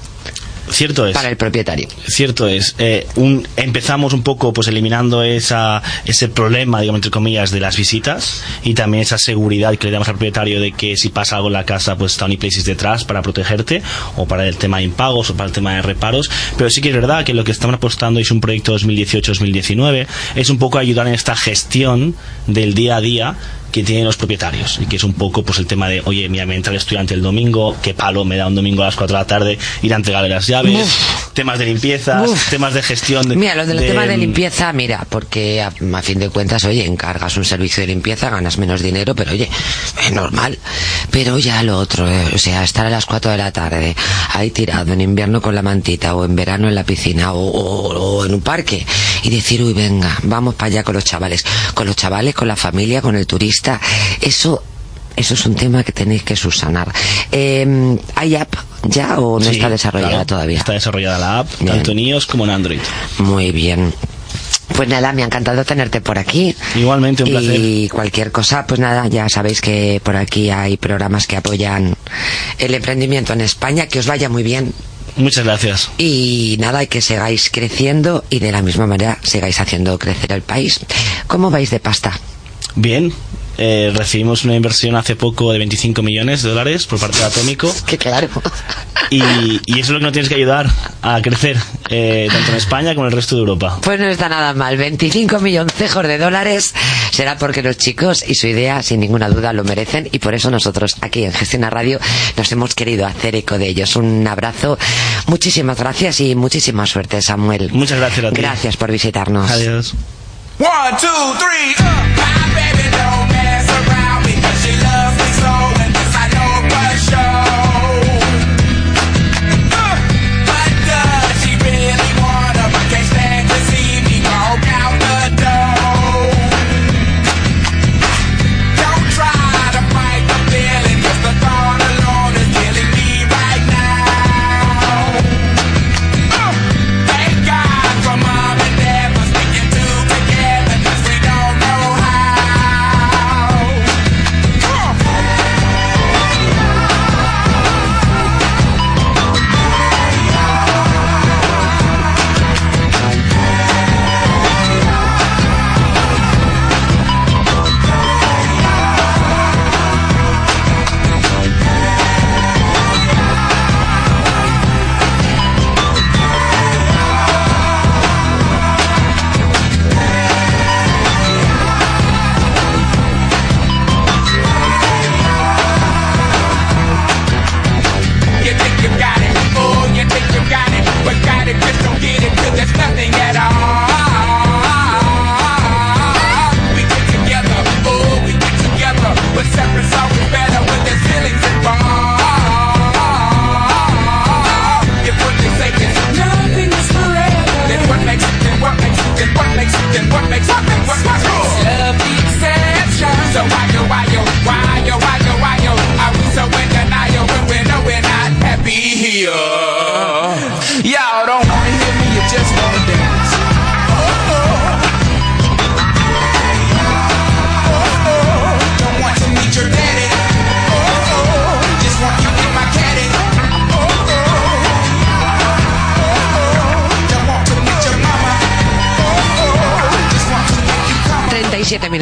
Cierto 0.70 1.06
es. 1.06 1.14
para 1.14 1.28
el 1.30 1.36
propietario. 1.36 1.88
Cierto 2.06 2.46
es. 2.48 2.74
Eh, 2.78 3.06
un- 3.16 3.46
empezamos 3.56 4.12
un 4.12 4.22
poco 4.22 4.52
pues 4.52 4.68
eliminando 4.68 5.22
esa, 5.22 5.82
ese 6.04 6.28
problema, 6.28 6.80
digamos, 6.80 6.98
entre 6.98 7.10
comillas, 7.10 7.50
de 7.50 7.60
las 7.60 7.76
visitas 7.76 8.42
y 8.62 8.74
también 8.74 9.02
esa 9.02 9.18
seguridad 9.18 9.76
que 9.76 9.86
le 9.86 9.92
damos 9.92 10.08
al 10.08 10.14
propietario 10.14 10.60
de 10.60 10.72
que 10.72 10.96
si 10.96 11.08
pasa 11.08 11.36
algo 11.36 11.48
en 11.48 11.54
la 11.54 11.64
casa, 11.64 11.96
pues 11.96 12.12
está 12.12 12.26
Uniplaces 12.26 12.64
detrás 12.64 13.04
para 13.04 13.22
protegerte 13.22 13.82
o 14.16 14.26
para 14.26 14.46
el 14.46 14.56
tema 14.56 14.78
de 14.78 14.84
impagos 14.84 15.30
o 15.30 15.34
para 15.36 15.46
el 15.48 15.52
tema 15.52 15.74
de 15.74 15.82
reparos. 15.82 16.30
Pero 16.56 16.68
sí 16.70 16.80
que 16.80 16.88
es 16.90 16.94
verdad 16.94 17.24
que 17.24 17.34
lo 17.34 17.44
que 17.44 17.52
estamos 17.52 17.74
apostando 17.74 18.20
es 18.20 18.30
un 18.30 18.40
proyecto 18.40 18.74
2018-2019, 18.78 20.06
es 20.34 20.50
un 20.50 20.58
poco 20.58 20.78
ayudar 20.78 21.06
en 21.08 21.14
esta 21.14 21.34
gestión 21.36 22.14
del 22.46 22.74
día 22.74 22.96
a 22.96 23.00
día 23.00 23.36
que 23.72 23.82
tienen 23.82 24.04
los 24.04 24.16
propietarios 24.16 24.78
y 24.80 24.86
que 24.86 24.96
es 24.96 25.04
un 25.04 25.12
poco 25.12 25.42
pues 25.42 25.58
el 25.58 25.66
tema 25.66 25.88
de 25.88 26.02
oye 26.04 26.28
mira 26.28 26.46
me 26.46 26.56
entra 26.56 26.70
el 26.72 26.78
estudiante 26.78 27.14
el 27.14 27.22
domingo 27.22 27.76
qué 27.82 27.94
palo 27.94 28.24
me 28.24 28.36
da 28.36 28.46
un 28.46 28.54
domingo 28.54 28.82
a 28.82 28.86
las 28.86 28.96
4 28.96 29.14
de 29.16 29.20
la 29.22 29.26
tarde 29.26 29.58
ir 29.82 29.92
a 29.92 29.96
entregarle 29.96 30.28
las 30.30 30.46
llaves 30.46 30.88
temas 31.34 31.58
de 31.58 31.66
limpieza 31.66 32.22
Uf. 32.22 32.50
temas 32.50 32.74
de 32.74 32.82
gestión 32.82 33.28
de, 33.28 33.36
Mira, 33.36 33.54
lo 33.54 33.66
del 33.66 33.78
de- 33.78 33.88
tema 33.88 34.06
de 34.06 34.16
limpieza, 34.16 34.72
mira, 34.72 35.06
porque 35.08 35.62
a, 35.62 35.68
a 35.68 36.02
fin 36.02 36.18
de 36.18 36.28
cuentas, 36.30 36.64
oye, 36.64 36.84
encargas 36.84 37.36
un 37.36 37.44
servicio 37.44 37.80
de 37.82 37.86
limpieza, 37.88 38.28
ganas 38.30 38.58
menos 38.58 38.82
dinero, 38.82 39.14
pero 39.14 39.30
oye, 39.30 39.48
es 40.04 40.12
normal. 40.12 40.58
Pero 41.12 41.38
ya 41.38 41.62
lo 41.62 41.78
otro, 41.78 42.08
eh, 42.10 42.24
o 42.34 42.38
sea, 42.38 42.64
estar 42.64 42.86
a 42.86 42.90
las 42.90 43.06
4 43.06 43.30
de 43.30 43.36
la 43.38 43.52
tarde 43.52 43.94
ahí 44.34 44.50
tirado 44.50 44.92
en 44.92 45.00
invierno 45.00 45.40
con 45.40 45.54
la 45.54 45.62
mantita 45.62 46.14
o 46.16 46.24
en 46.24 46.34
verano 46.34 46.66
en 46.68 46.74
la 46.74 46.82
piscina 46.84 47.32
o, 47.32 47.38
o- 47.38 48.18
o 48.18 48.24
en 48.26 48.34
un 48.34 48.40
parque 48.40 48.84
y 49.22 49.30
decir, 49.30 49.62
uy, 49.62 49.74
venga, 49.74 50.18
vamos 50.24 50.54
para 50.56 50.66
allá 50.66 50.82
con 50.82 50.94
los 50.96 51.04
chavales, 51.04 51.44
con 51.74 51.86
los 51.86 51.94
chavales, 51.94 52.34
con 52.34 52.48
la 52.48 52.56
familia, 52.56 53.00
con 53.00 53.14
el 53.14 53.26
turista, 53.28 53.57
eso... 54.20 54.62
Eso 55.16 55.34
es 55.34 55.46
un 55.46 55.56
tema 55.56 55.82
que 55.82 55.90
tenéis 55.90 56.22
que 56.22 56.36
subsanar. 56.36 56.92
Eh, 57.32 57.98
¿Hay 58.14 58.36
app 58.36 58.54
ya 58.84 59.18
o 59.18 59.40
no 59.40 59.44
Sí, 59.44 59.56
está 59.56 59.68
desarrollada 59.68 60.10
claro, 60.12 60.26
todavía? 60.26 60.58
está 60.58 60.74
desarrollada 60.74 61.18
la 61.18 61.38
app 61.40 61.48
Bien. 61.58 61.74
tanto 61.74 61.90
en 61.90 61.98
iOS 61.98 62.26
como 62.26 62.44
en 62.44 62.50
Android 62.50 62.78
Muy 63.18 63.50
bien. 63.50 63.92
Pues 64.76 64.88
nada, 64.88 65.12
me 65.12 65.22
ha 65.22 65.26
encantado 65.26 65.64
tenerte 65.64 66.00
por 66.00 66.20
aquí. 66.20 66.54
igualmente 66.76 67.24
un 67.24 67.30
placer 67.30 67.58
Y 67.58 67.88
cualquier 67.88 68.30
cosa, 68.30 68.64
pues 68.64 68.78
nada, 68.78 69.08
ya 69.08 69.28
sabéis 69.28 69.60
que 69.60 70.00
por 70.04 70.14
aquí 70.14 70.50
hay 70.50 70.76
programas 70.76 71.26
que 71.26 71.36
apoyan 71.36 71.96
el 72.60 72.74
emprendimiento 72.76 73.32
en 73.32 73.40
España, 73.40 73.88
que 73.88 73.98
os 73.98 74.06
vaya 74.06 74.28
muy 74.28 74.44
bien. 74.44 74.72
muchas 75.16 75.42
gracias 75.44 75.90
Y 75.98 76.54
nada, 76.60 76.84
y 76.84 76.86
que 76.86 77.00
sigáis 77.00 77.50
creciendo 77.50 78.24
y 78.30 78.38
de 78.38 78.52
la 78.52 78.62
misma 78.62 78.86
manera 78.86 79.18
sigáis 79.24 79.58
haciendo 79.58 79.98
crecer 79.98 80.30
el 80.30 80.42
país. 80.42 80.78
¿Cómo 81.26 81.50
vais 81.50 81.70
de 81.70 81.80
pasta? 81.80 82.12
bien 82.76 83.12
eh, 83.58 83.92
recibimos 83.94 84.44
una 84.44 84.54
inversión 84.54 84.94
hace 84.96 85.16
poco 85.16 85.52
de 85.52 85.58
25 85.58 86.02
millones 86.02 86.42
de 86.42 86.48
dólares 86.50 86.86
por 86.86 86.98
parte 87.00 87.18
de 87.18 87.24
Atómico 87.24 87.74
Que 87.86 87.98
claro. 87.98 88.28
y, 89.10 89.20
y 89.66 89.80
eso 89.80 89.80
es 89.80 89.88
lo 89.90 89.98
que 89.98 90.04
nos 90.04 90.12
tienes 90.12 90.28
que 90.28 90.36
ayudar 90.36 90.66
a 91.02 91.20
crecer 91.22 91.56
eh, 91.90 92.28
tanto 92.30 92.50
en 92.52 92.56
España 92.56 92.94
como 92.94 93.06
en 93.06 93.12
el 93.12 93.16
resto 93.16 93.34
de 93.34 93.40
Europa 93.40 93.78
Pues 93.82 93.98
no 93.98 94.06
está 94.06 94.28
nada 94.28 94.54
mal. 94.54 94.76
25 94.76 95.40
milloncejos 95.40 96.06
de 96.06 96.18
dólares 96.18 96.72
será 97.10 97.36
porque 97.36 97.62
los 97.62 97.76
chicos 97.76 98.24
y 98.26 98.34
su 98.36 98.46
idea, 98.46 98.82
sin 98.82 99.00
ninguna 99.00 99.28
duda, 99.28 99.52
lo 99.52 99.64
merecen 99.64 100.08
y 100.12 100.18
por 100.20 100.34
eso 100.34 100.50
nosotros 100.50 100.96
aquí 101.00 101.24
en 101.24 101.32
Gestiona 101.32 101.68
Radio 101.70 101.98
nos 102.36 102.52
hemos 102.52 102.74
querido 102.74 103.06
hacer 103.06 103.34
eco 103.34 103.58
de 103.58 103.68
ellos. 103.68 103.96
Un 103.96 104.26
abrazo. 104.26 104.78
Muchísimas 105.26 105.78
gracias 105.78 106.20
y 106.20 106.34
muchísima 106.34 106.86
suerte, 106.86 107.20
Samuel. 107.22 107.70
Muchas 107.72 107.98
gracias 107.98 108.26
a 108.26 108.30
ti. 108.30 108.36
Gracias 108.40 108.76
por 108.76 108.92
visitarnos. 108.92 109.50
adiós 109.50 109.94
One, 110.60 110.96
two, 111.00 111.08
three, 111.38 111.74
up. 111.78 112.16
My 112.16 112.54
baby 112.54 113.37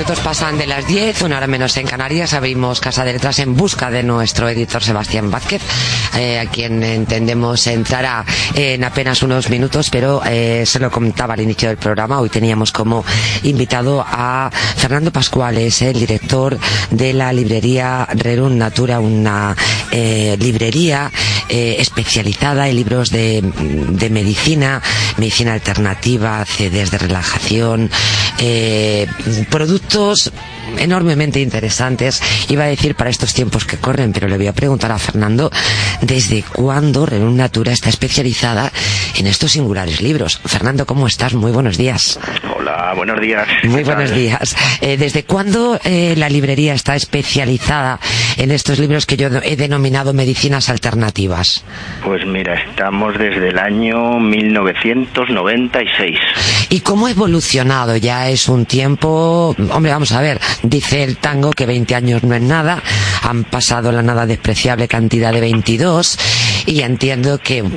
Oh, 0.08 0.15
pasan 0.26 0.58
de 0.58 0.66
las 0.66 0.84
diez, 0.88 1.22
una 1.22 1.36
hora 1.36 1.46
menos 1.46 1.76
en 1.76 1.86
Canarias. 1.86 2.34
Abrimos 2.34 2.80
Casa 2.80 3.04
de 3.04 3.16
en 3.38 3.54
busca 3.54 3.92
de 3.92 4.02
nuestro 4.02 4.48
editor 4.48 4.82
Sebastián 4.82 5.30
Vázquez, 5.30 5.62
eh, 6.16 6.40
a 6.40 6.46
quien 6.46 6.82
entendemos 6.82 7.64
entrará 7.68 8.24
en 8.56 8.82
apenas 8.82 9.22
unos 9.22 9.48
minutos, 9.50 9.88
pero 9.88 10.20
eh, 10.26 10.64
se 10.66 10.80
lo 10.80 10.90
comentaba 10.90 11.34
al 11.34 11.42
inicio 11.42 11.68
del 11.68 11.78
programa. 11.78 12.18
Hoy 12.18 12.28
teníamos 12.28 12.72
como 12.72 13.04
invitado 13.44 14.04
a 14.04 14.50
Fernando 14.76 15.12
Pascual, 15.12 15.58
es 15.58 15.80
el 15.82 16.00
director 16.00 16.58
de 16.90 17.12
la 17.12 17.32
librería 17.32 18.08
Rerum 18.12 18.58
Natura, 18.58 18.98
una 18.98 19.54
eh, 19.92 20.36
librería 20.40 21.08
especializada 21.48 22.68
en 22.68 22.74
libros 22.74 23.10
de, 23.10 23.40
medicina, 24.10 24.82
medicina 25.16 25.52
alternativa, 25.52 26.44
CDs 26.44 26.90
de 26.90 26.98
relajación, 26.98 27.88
eh, 28.40 29.06
productos 30.16 30.32
enormemente 30.78 31.40
interesantes. 31.40 32.20
Iba 32.48 32.64
a 32.64 32.66
decir 32.66 32.94
para 32.94 33.10
estos 33.10 33.32
tiempos 33.34 33.64
que 33.64 33.76
corren, 33.78 34.12
pero 34.12 34.28
le 34.28 34.36
voy 34.36 34.46
a 34.46 34.52
preguntar 34.52 34.92
a 34.92 34.98
Fernando 34.98 35.50
desde 36.02 36.42
cuándo 36.42 37.06
Renun 37.06 37.36
Natura 37.36 37.72
está 37.72 37.88
especializada 37.88 38.70
en 39.16 39.26
estos 39.26 39.52
singulares 39.52 40.00
libros. 40.02 40.40
Fernando, 40.44 40.84
¿cómo 40.86 41.06
estás? 41.06 41.34
Muy 41.34 41.52
buenos 41.52 41.76
días. 41.78 42.18
Hola, 42.56 42.92
buenos 42.96 43.20
días. 43.20 43.46
Muy 43.64 43.78
¿Qué 43.78 43.84
tal? 43.84 43.94
buenos 43.96 44.14
días. 44.14 44.56
Eh, 44.80 44.96
¿Desde 44.96 45.24
cuándo 45.24 45.78
eh, 45.84 46.14
la 46.16 46.28
librería 46.28 46.74
está 46.74 46.94
especializada 46.96 47.98
en 48.36 48.50
estos 48.50 48.78
libros 48.78 49.06
que 49.06 49.16
yo 49.16 49.28
he 49.42 49.56
denominado 49.56 50.12
medicinas 50.12 50.68
alternativas? 50.68 51.64
Pues 52.04 52.26
mira, 52.26 52.54
estamos 52.54 53.16
desde 53.18 53.48
el 53.48 53.58
año 53.58 54.18
1996. 54.20 56.18
¿Y 56.70 56.80
cómo 56.80 57.06
ha 57.06 57.10
evolucionado? 57.10 57.96
Ya 57.96 58.28
es 58.28 58.48
un 58.48 58.66
tiempo... 58.66 59.54
Hombre, 59.70 59.92
vamos 59.92 60.05
a 60.12 60.20
ver, 60.20 60.40
dice 60.62 61.02
el 61.02 61.16
tango 61.16 61.50
que 61.50 61.66
20 61.66 61.94
años 61.94 62.22
no 62.22 62.34
es 62.34 62.42
nada, 62.42 62.82
han 63.22 63.44
pasado 63.44 63.92
la 63.92 64.02
nada 64.02 64.26
despreciable 64.26 64.88
cantidad 64.88 65.32
de 65.32 65.40
22 65.40 66.18
y 66.66 66.80
entiendo 66.80 67.38
que 67.38 67.62
mm, 67.62 67.70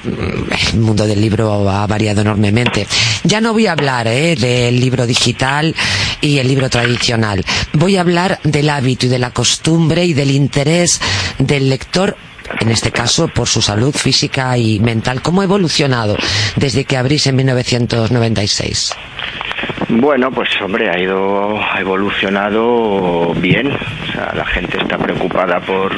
el 0.73 0.79
mundo 0.79 1.05
del 1.05 1.21
libro 1.21 1.69
ha 1.69 1.85
variado 1.87 2.21
enormemente. 2.21 2.87
Ya 3.23 3.41
no 3.41 3.53
voy 3.53 3.67
a 3.67 3.73
hablar 3.73 4.07
¿eh? 4.07 4.35
del 4.35 4.79
libro 4.79 5.05
digital 5.05 5.75
y 6.21 6.39
el 6.39 6.47
libro 6.47 6.69
tradicional. 6.69 7.45
Voy 7.73 7.97
a 7.97 8.01
hablar 8.01 8.39
del 8.43 8.69
hábito 8.69 9.05
y 9.05 9.09
de 9.09 9.19
la 9.19 9.31
costumbre 9.31 10.05
y 10.05 10.13
del 10.13 10.31
interés 10.31 10.99
del 11.37 11.69
lector 11.69 12.15
en 12.59 12.69
este 12.69 12.91
caso 12.91 13.27
por 13.27 13.47
su 13.47 13.61
salud 13.61 13.93
física 13.93 14.57
y 14.57 14.79
mental. 14.79 15.21
¿Cómo 15.21 15.41
ha 15.41 15.43
evolucionado 15.43 16.17
desde 16.55 16.83
que 16.85 16.97
abrís 16.97 17.27
en 17.27 17.35
1996? 17.35 18.91
Bueno, 19.89 20.31
pues 20.31 20.49
hombre, 20.61 20.87
ha 20.87 20.99
ido 20.99 21.59
ha 21.59 21.79
evolucionado 21.79 23.33
bien. 23.33 23.71
O 23.71 24.11
sea, 24.11 24.31
la 24.35 24.45
gente 24.45 24.77
está 24.77 24.99
preocupada 24.99 25.59
por, 25.59 25.91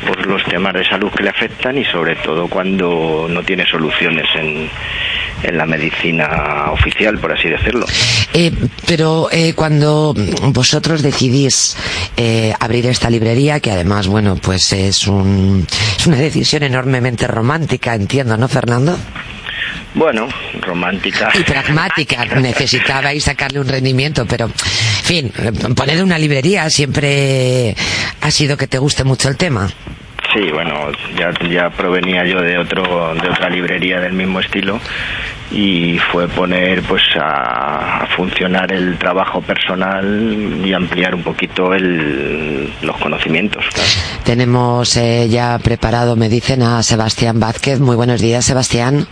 por 0.00 0.26
los 0.26 0.42
temas 0.44 0.72
de 0.72 0.84
salud 0.84 1.10
que 1.10 1.22
le 1.22 1.28
afectan 1.28 1.76
y 1.76 1.84
sobre 1.84 2.16
todo 2.16 2.48
cuando 2.48 3.26
no 3.28 3.42
tiene 3.42 3.66
soluciones 3.66 4.26
en, 4.34 4.70
en 5.42 5.58
la 5.58 5.66
medicina 5.66 6.70
oficial, 6.72 7.18
por 7.18 7.32
así 7.32 7.50
decirlo. 7.50 7.84
Eh, 8.32 8.50
pero 8.86 9.28
eh, 9.30 9.52
cuando 9.54 10.14
vosotros 10.48 11.02
decidís 11.02 11.76
eh, 12.16 12.54
abrir 12.58 12.86
esta 12.86 13.10
librería, 13.10 13.60
que 13.60 13.70
además, 13.70 14.06
bueno, 14.06 14.36
pues 14.36 14.72
es, 14.72 15.06
un, 15.06 15.66
es 15.98 16.06
una 16.06 16.16
decisión 16.16 16.62
enormemente 16.62 17.26
romántica, 17.26 17.94
entiendo, 17.94 18.38
¿no, 18.38 18.48
Fernando? 18.48 18.96
Bueno, 19.94 20.28
romántica. 20.60 21.30
Y 21.34 21.42
pragmática, 21.44 22.24
necesitabais 22.24 23.22
sacarle 23.22 23.60
un 23.60 23.68
rendimiento, 23.68 24.26
pero, 24.26 24.46
en 24.46 24.52
fin, 25.04 25.32
poner 25.76 26.02
una 26.02 26.18
librería 26.18 26.68
siempre 26.68 27.74
ha 28.20 28.30
sido 28.30 28.56
que 28.56 28.66
te 28.66 28.78
guste 28.78 29.04
mucho 29.04 29.28
el 29.28 29.36
tema. 29.36 29.68
Sí, 30.34 30.50
bueno, 30.52 30.90
ya, 31.16 31.30
ya 31.48 31.70
provenía 31.70 32.24
yo 32.26 32.40
de 32.40 32.58
otro 32.58 33.14
de 33.14 33.28
otra 33.28 33.48
librería 33.48 34.00
del 34.00 34.14
mismo 34.14 34.40
estilo 34.40 34.80
y 35.52 35.96
fue 36.10 36.26
poner 36.26 36.82
pues 36.82 37.02
a, 37.20 38.02
a 38.02 38.06
funcionar 38.16 38.72
el 38.72 38.98
trabajo 38.98 39.40
personal 39.42 40.60
y 40.64 40.72
ampliar 40.72 41.14
un 41.14 41.22
poquito 41.22 41.72
el, 41.72 42.68
los 42.82 42.96
conocimientos. 42.96 43.64
claro. 43.72 43.88
Tenemos 44.24 44.96
eh, 44.96 45.28
ya 45.28 45.56
preparado, 45.60 46.16
me 46.16 46.28
dicen, 46.28 46.62
a 46.62 46.82
Sebastián 46.82 47.38
Vázquez. 47.38 47.78
Muy 47.78 47.94
buenos 47.94 48.20
días, 48.20 48.44
Sebastián. 48.44 49.06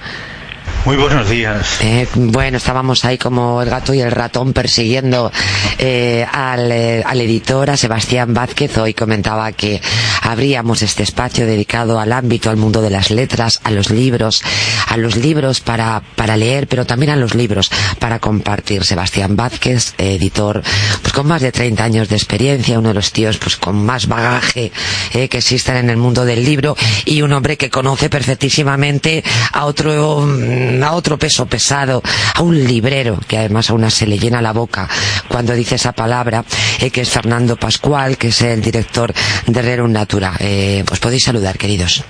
Muy 0.85 0.97
buenos 0.97 1.31
días. 1.31 1.79
Eh, 1.81 2.09
bueno, 2.15 2.57
estábamos 2.57 3.05
ahí 3.05 3.17
como 3.17 3.63
el 3.63 3.71
gato 3.71 3.95
y 3.95 4.01
el 4.01 4.11
ratón 4.11 4.53
persiguiendo 4.53 5.31
eh, 5.79 6.27
al, 6.31 6.73
eh, 6.73 7.05
editor, 7.13 7.71
a 7.71 7.77
Sebastián 7.77 8.35
Vázquez. 8.35 8.79
Hoy 8.79 8.93
comentaba 8.93 9.53
que 9.53 9.81
abríamos 10.23 10.83
este 10.83 11.05
espacio 11.05 11.47
dedicado 11.47 12.01
al 12.01 12.13
ámbito, 12.13 12.51
al 12.51 12.57
mundo 12.57 12.83
de 12.83 12.91
las 12.91 13.13
letras, 13.13 13.61
a 13.63 13.71
los 13.71 13.91
libros, 13.91 14.43
a 14.89 14.97
los 14.97 15.15
libros 15.15 15.61
para, 15.61 16.03
para 16.17 16.37
leer, 16.37 16.67
pero 16.67 16.85
también 16.85 17.13
a 17.13 17.17
los 17.17 17.37
libros 17.37 17.71
para 18.01 18.19
compartir. 18.19 18.85
Sebastián 18.85 19.37
Vázquez, 19.37 19.95
editor, 19.99 20.63
pues 21.01 21.13
con 21.13 21.29
más 21.29 21.43
de 21.43 21.53
30 21.53 21.85
años 21.85 22.09
de 22.09 22.17
experiencia, 22.17 22.81
uno 22.81 22.89
de 22.89 22.95
los 22.95 23.13
tíos 23.13 23.39
pues 23.39 23.57
con 23.57 23.85
más 23.85 24.09
bagaje 24.09 24.73
eh, 25.15 25.29
que 25.29 25.39
existen 25.39 25.77
en 25.77 25.91
el 25.91 25.97
mundo 25.97 26.25
del 26.25 26.45
libro 26.45 26.77
y 27.05 27.23
un 27.23 27.33
hombre 27.33 27.57
que 27.57 27.71
conoce 27.71 28.11
perfectísimamente 28.11 29.23
a 29.53 29.67
otro 29.67 30.23
mm, 30.27 30.72
a 30.83 30.93
otro 30.93 31.19
peso 31.19 31.47
pesado, 31.47 32.03
a 32.35 32.43
un 32.43 32.65
librero, 32.65 33.19
que 33.27 33.39
además 33.39 33.71
a 33.71 33.75
una 33.75 33.91
se 33.91 34.07
le 34.07 34.19
llena 34.19 34.41
la 34.41 34.53
boca 34.53 34.89
cuando 35.29 35.55
dice 35.55 35.75
esa 35.75 35.93
palabra, 35.93 36.45
eh, 36.81 36.91
que 36.91 37.03
es 37.03 37.11
Fernando 37.11 37.57
Pascual, 37.57 38.17
que 38.17 38.29
es 38.29 38.43
el 38.43 38.61
director 38.61 39.13
de 39.47 39.63
Rerum 39.63 39.93
Natura. 39.93 40.35
Eh, 40.39 40.85
pues 40.87 41.01
podéis 41.01 41.25
saludar, 41.25 41.59
queridos. 41.59 42.05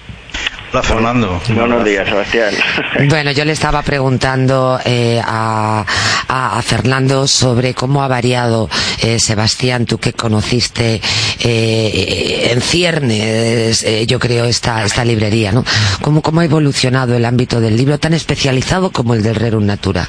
Hola, 0.73 0.83
Fernando. 0.83 1.43
Buenos 1.51 1.85
días, 1.85 2.09
Sebastián. 2.09 2.55
Bueno, 3.09 3.31
yo 3.33 3.45
le 3.45 3.53
estaba 3.53 3.83
preguntando 3.83 4.81
eh, 4.85 5.21
a, 5.23 5.85
a, 6.29 6.59
a 6.59 6.63
Fernando 6.63 7.27
sobre 7.27 7.75
cómo 7.75 8.03
ha 8.03 8.09
variado, 8.09 8.71
eh, 9.03 9.19
Sebastián, 9.19 9.85
tú 9.85 9.99
que 9.99 10.15
conociste 10.15 11.01
eh, 11.41 12.49
en 12.53 12.61
ciernes, 12.63 13.83
eh, 13.83 14.07
yo 14.07 14.19
creo, 14.19 14.47
esta, 14.47 14.83
esta 14.85 15.05
librería, 15.05 15.53
¿no? 15.53 15.63
¿Cómo, 16.01 16.23
¿Cómo 16.23 16.41
ha 16.41 16.45
evolucionado 16.47 17.15
el 17.15 17.27
ámbito 17.27 17.61
del 17.61 17.77
libro 17.77 17.99
tan 17.99 18.15
especializado 18.15 18.91
como 18.93 19.15
el 19.15 19.23
del 19.23 19.35
Rerum 19.35 19.67
Natura? 19.67 20.09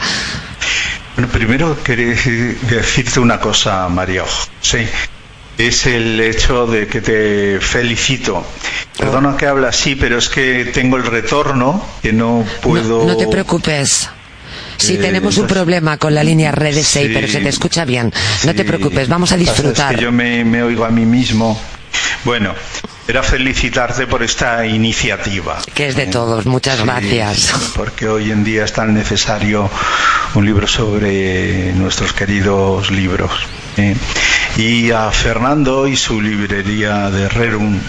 Bueno, 1.17 1.29
primero 1.31 1.77
quería 1.83 2.15
decirte 2.69 3.19
una 3.19 3.39
cosa, 3.39 3.89
María 3.89 4.23
José. 4.23 4.87
Es 5.67 5.85
el 5.85 6.19
hecho 6.19 6.67
de 6.67 6.87
que 6.87 6.99
te 7.01 7.59
felicito. 7.61 8.45
Perdona 8.97 9.37
que 9.37 9.45
habla 9.47 9.69
así, 9.69 9.95
pero 9.95 10.17
es 10.17 10.27
que 10.27 10.65
tengo 10.73 10.97
el 10.97 11.03
retorno 11.05 11.83
que 12.01 12.11
no 12.11 12.45
puedo. 12.61 12.99
No, 12.99 13.11
no 13.13 13.17
te 13.17 13.27
preocupes. 13.27 14.09
Sí, 14.77 14.95
Eh, 14.95 14.97
tenemos 14.97 15.37
un 15.37 15.47
problema 15.47 15.97
con 15.97 16.13
la 16.13 16.23
línea 16.23 16.51
redes 16.51 16.85
6, 16.87 17.07
Sí. 17.07 17.13
pero 17.13 17.27
se 17.27 17.39
te 17.39 17.47
escucha 17.49 17.85
bien. 17.85 18.11
No 18.43 18.53
te 18.53 18.65
preocupes, 18.65 19.07
vamos 19.07 19.31
a 19.31 19.37
disfrutar. 19.37 19.93
Es 19.93 19.97
que 19.99 20.03
yo 20.03 20.11
me, 20.11 20.43
me 20.43 20.61
oigo 20.63 20.83
a 20.83 20.89
mí 20.89 21.05
mismo. 21.05 21.59
Bueno, 22.25 22.53
era 23.07 23.23
felicitarte 23.23 24.05
por 24.07 24.21
esta 24.21 24.65
iniciativa. 24.65 25.59
Que 25.73 25.87
es 25.87 25.95
de 25.95 26.07
todos, 26.07 26.45
muchas 26.45 26.77
Sí, 26.79 26.83
gracias. 26.85 27.53
Porque 27.75 28.07
hoy 28.09 28.31
en 28.31 28.43
día 28.43 28.65
es 28.65 28.73
tan 28.73 28.93
necesario 28.93 29.69
un 30.35 30.45
libro 30.45 30.67
sobre 30.67 31.71
nuestros 31.73 32.11
queridos 32.13 32.91
libros. 32.91 33.31
¿Eh? 33.77 33.95
Y 34.57 34.91
a 34.91 35.11
Fernando 35.11 35.87
y 35.87 35.95
su 35.95 36.21
librería 36.21 37.09
de 37.09 37.27
Rerum, 37.29 37.79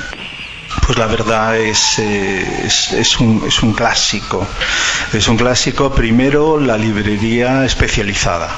pues 0.86 0.98
la 0.98 1.06
verdad 1.06 1.56
es, 1.56 1.98
eh, 1.98 2.64
es, 2.64 2.92
es 2.92 3.20
un, 3.20 3.44
es 3.46 3.62
un 3.62 3.72
clásico. 3.72 4.46
Es 5.12 5.28
un 5.28 5.36
clásico, 5.36 5.94
primero, 5.94 6.58
la 6.58 6.76
librería 6.76 7.64
especializada. 7.64 8.50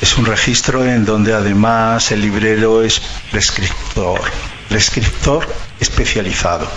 Es 0.00 0.16
un 0.16 0.26
registro 0.26 0.84
en 0.84 1.04
donde 1.04 1.34
además 1.34 2.10
el 2.10 2.20
librero 2.22 2.82
es 2.82 3.00
prescriptor, 3.30 4.20
prescriptor 4.68 5.46
especializado. 5.78 6.68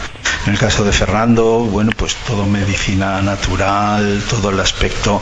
En 0.45 0.53
el 0.53 0.59
caso 0.59 0.83
de 0.83 0.91
Fernando, 0.91 1.59
bueno, 1.59 1.91
pues 1.95 2.15
todo 2.27 2.45
medicina 2.45 3.21
natural, 3.21 4.23
todo 4.29 4.49
el 4.49 4.59
aspecto, 4.59 5.21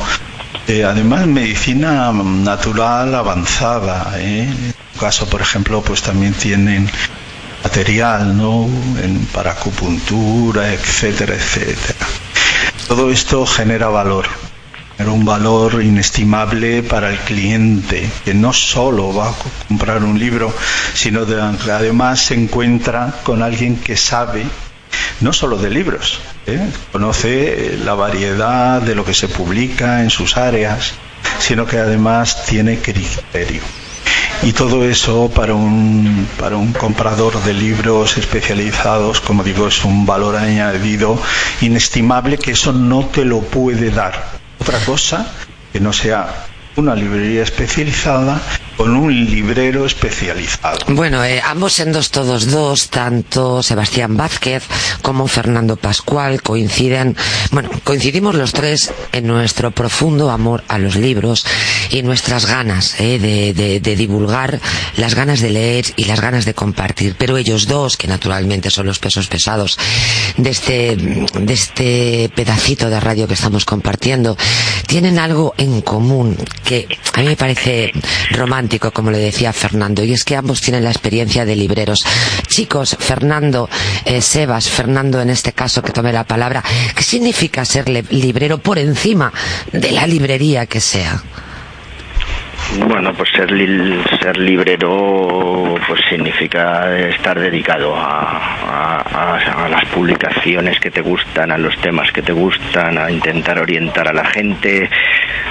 eh, 0.69 0.83
además 0.85 1.25
medicina 1.27 2.11
natural 2.13 3.13
avanzada. 3.15 4.13
¿eh? 4.17 4.43
En 4.43 4.73
su 4.93 4.99
caso, 4.99 5.25
por 5.29 5.41
ejemplo, 5.41 5.81
pues 5.81 6.01
también 6.01 6.33
tienen 6.33 6.89
material, 7.63 8.37
¿no? 8.37 8.65
En, 9.03 9.25
para 9.33 9.51
acupuntura, 9.51 10.71
etcétera, 10.73 11.35
etcétera. 11.35 12.07
Todo 12.87 13.11
esto 13.11 13.45
genera 13.45 13.87
valor, 13.89 14.25
genera 14.97 15.13
un 15.13 15.25
valor 15.25 15.83
inestimable 15.83 16.83
para 16.83 17.09
el 17.09 17.17
cliente, 17.19 18.09
que 18.25 18.33
no 18.33 18.53
solo 18.53 19.13
va 19.13 19.29
a 19.29 19.33
co- 19.33 19.51
comprar 19.67 20.03
un 20.03 20.17
libro, 20.17 20.53
sino 20.93 21.25
que 21.25 21.35
además 21.71 22.21
se 22.21 22.35
encuentra 22.35 23.13
con 23.23 23.43
alguien 23.43 23.75
que 23.77 23.97
sabe 23.97 24.45
no 25.21 25.33
solo 25.33 25.57
de 25.57 25.69
libros, 25.69 26.19
¿eh? 26.49 26.69
conoce 26.91 27.77
la 27.83 27.93
variedad 27.93 28.81
de 28.81 28.95
lo 28.95 29.05
que 29.05 29.13
se 29.13 29.27
publica 29.27 30.01
en 30.01 30.09
sus 30.09 30.37
áreas, 30.37 30.93
sino 31.39 31.65
que 31.65 31.77
además 31.77 32.45
tiene 32.45 32.79
criterio. 32.79 33.61
Y 34.41 34.53
todo 34.53 34.85
eso 34.85 35.29
para 35.29 35.53
un, 35.53 36.27
para 36.39 36.55
un 36.55 36.71
comprador 36.71 37.43
de 37.43 37.53
libros 37.53 38.17
especializados, 38.17 39.19
como 39.19 39.43
digo, 39.43 39.67
es 39.67 39.83
un 39.83 40.05
valor 40.05 40.37
añadido 40.37 41.19
inestimable 41.61 42.37
que 42.37 42.51
eso 42.51 42.71
no 42.71 43.05
te 43.05 43.25
lo 43.25 43.41
puede 43.41 43.91
dar. 43.91 44.39
Otra 44.59 44.79
cosa 44.79 45.27
que 45.73 45.79
no 45.81 45.91
sea 45.91 46.45
una 46.77 46.95
librería 46.95 47.43
especializada 47.43 48.41
con 48.79 48.95
un 48.95 49.13
librero 49.13 49.85
especializado. 49.85 50.77
Bueno, 50.87 51.21
eh, 51.25 51.41
ambos 51.45 51.73
sendos 51.73 52.11
todos 52.11 52.49
dos, 52.49 52.87
tanto 52.87 53.61
Sebastián 53.61 54.15
Vázquez 54.15 54.63
como 55.01 55.27
Fernando 55.27 55.75
Pascual 55.75 56.41
coinciden, 56.41 57.17
bueno, 57.51 57.69
coincidimos 57.83 58.35
los 58.35 58.53
tres 58.53 58.93
en 59.11 59.27
nuestro 59.27 59.71
profundo 59.71 60.29
amor 60.29 60.63
a 60.69 60.77
los 60.77 60.95
libros 60.95 61.45
y 61.89 62.03
nuestras 62.03 62.45
ganas 62.45 62.97
eh, 63.01 63.19
de, 63.19 63.95
divulgar, 63.97 64.61
las 64.95 65.13
ganas 65.13 65.41
de 65.41 65.49
leer 65.49 65.85
y 65.97 66.05
las 66.05 66.21
ganas 66.21 66.45
de 66.45 66.53
compartir. 66.53 67.15
Pero 67.17 67.35
ellos 67.35 67.67
dos, 67.67 67.97
que 67.97 68.07
naturalmente 68.07 68.69
son 68.69 68.85
los 68.85 68.99
pesos 68.99 69.27
pesados 69.27 69.77
de 70.37 70.51
este, 70.51 70.95
de 70.95 71.53
este 71.53 72.31
pedacito 72.33 72.89
de 72.89 73.01
radio 73.01 73.27
que 73.27 73.33
estamos 73.33 73.65
compartiendo, 73.65 74.37
tienen 74.87 75.19
algo 75.19 75.53
en 75.57 75.81
común 75.81 76.37
que 76.63 76.87
a 77.13 77.19
mí 77.19 77.27
me 77.27 77.35
parece 77.35 77.91
romántico, 78.31 78.68
como 78.77 79.09
le 79.09 79.17
decía 79.17 79.53
Fernando, 79.53 80.03
y 80.03 80.13
es 80.13 80.23
que 80.23 80.35
ambos 80.35 80.61
tienen 80.61 80.83
la 80.83 80.91
experiencia 80.91 81.45
de 81.45 81.55
libreros. 81.55 82.05
Chicos, 82.47 82.95
Fernando, 82.99 83.69
eh, 84.05 84.21
Sebas, 84.21 84.69
Fernando 84.69 85.21
en 85.21 85.29
este 85.29 85.53
caso 85.53 85.81
que 85.81 85.91
tome 85.91 86.13
la 86.13 86.25
palabra, 86.25 86.63
¿qué 86.95 87.03
significa 87.03 87.65
ser 87.65 87.89
librero 87.89 88.59
por 88.59 88.77
encima 88.77 89.33
de 89.71 89.91
la 89.91 90.05
librería 90.05 90.65
que 90.67 90.81
sea? 90.81 91.23
Bueno, 92.77 93.13
pues 93.13 93.29
ser, 93.35 93.51
li- 93.51 93.99
ser 94.21 94.37
librero 94.37 95.75
pues 95.87 96.01
significa 96.09 96.97
estar 97.09 97.39
dedicado 97.39 97.95
a, 97.95 98.37
a- 99.01 99.69
las 99.69 99.85
publicaciones 99.85 100.79
que 100.79 100.91
te 100.91 101.01
gustan, 101.01 101.51
a 101.51 101.57
los 101.57 101.75
temas 101.77 102.11
que 102.11 102.21
te 102.21 102.31
gustan, 102.31 102.97
a 102.97 103.09
intentar 103.11 103.59
orientar 103.59 104.07
a 104.07 104.13
la 104.13 104.25
gente, 104.25 104.89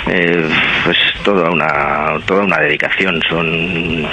eh, 0.07 0.49
pues 0.85 0.97
toda 1.25 1.51
una, 1.51 2.19
toda 2.27 2.45
una 2.45 2.59
dedicación, 2.59 3.21
son 3.29 4.07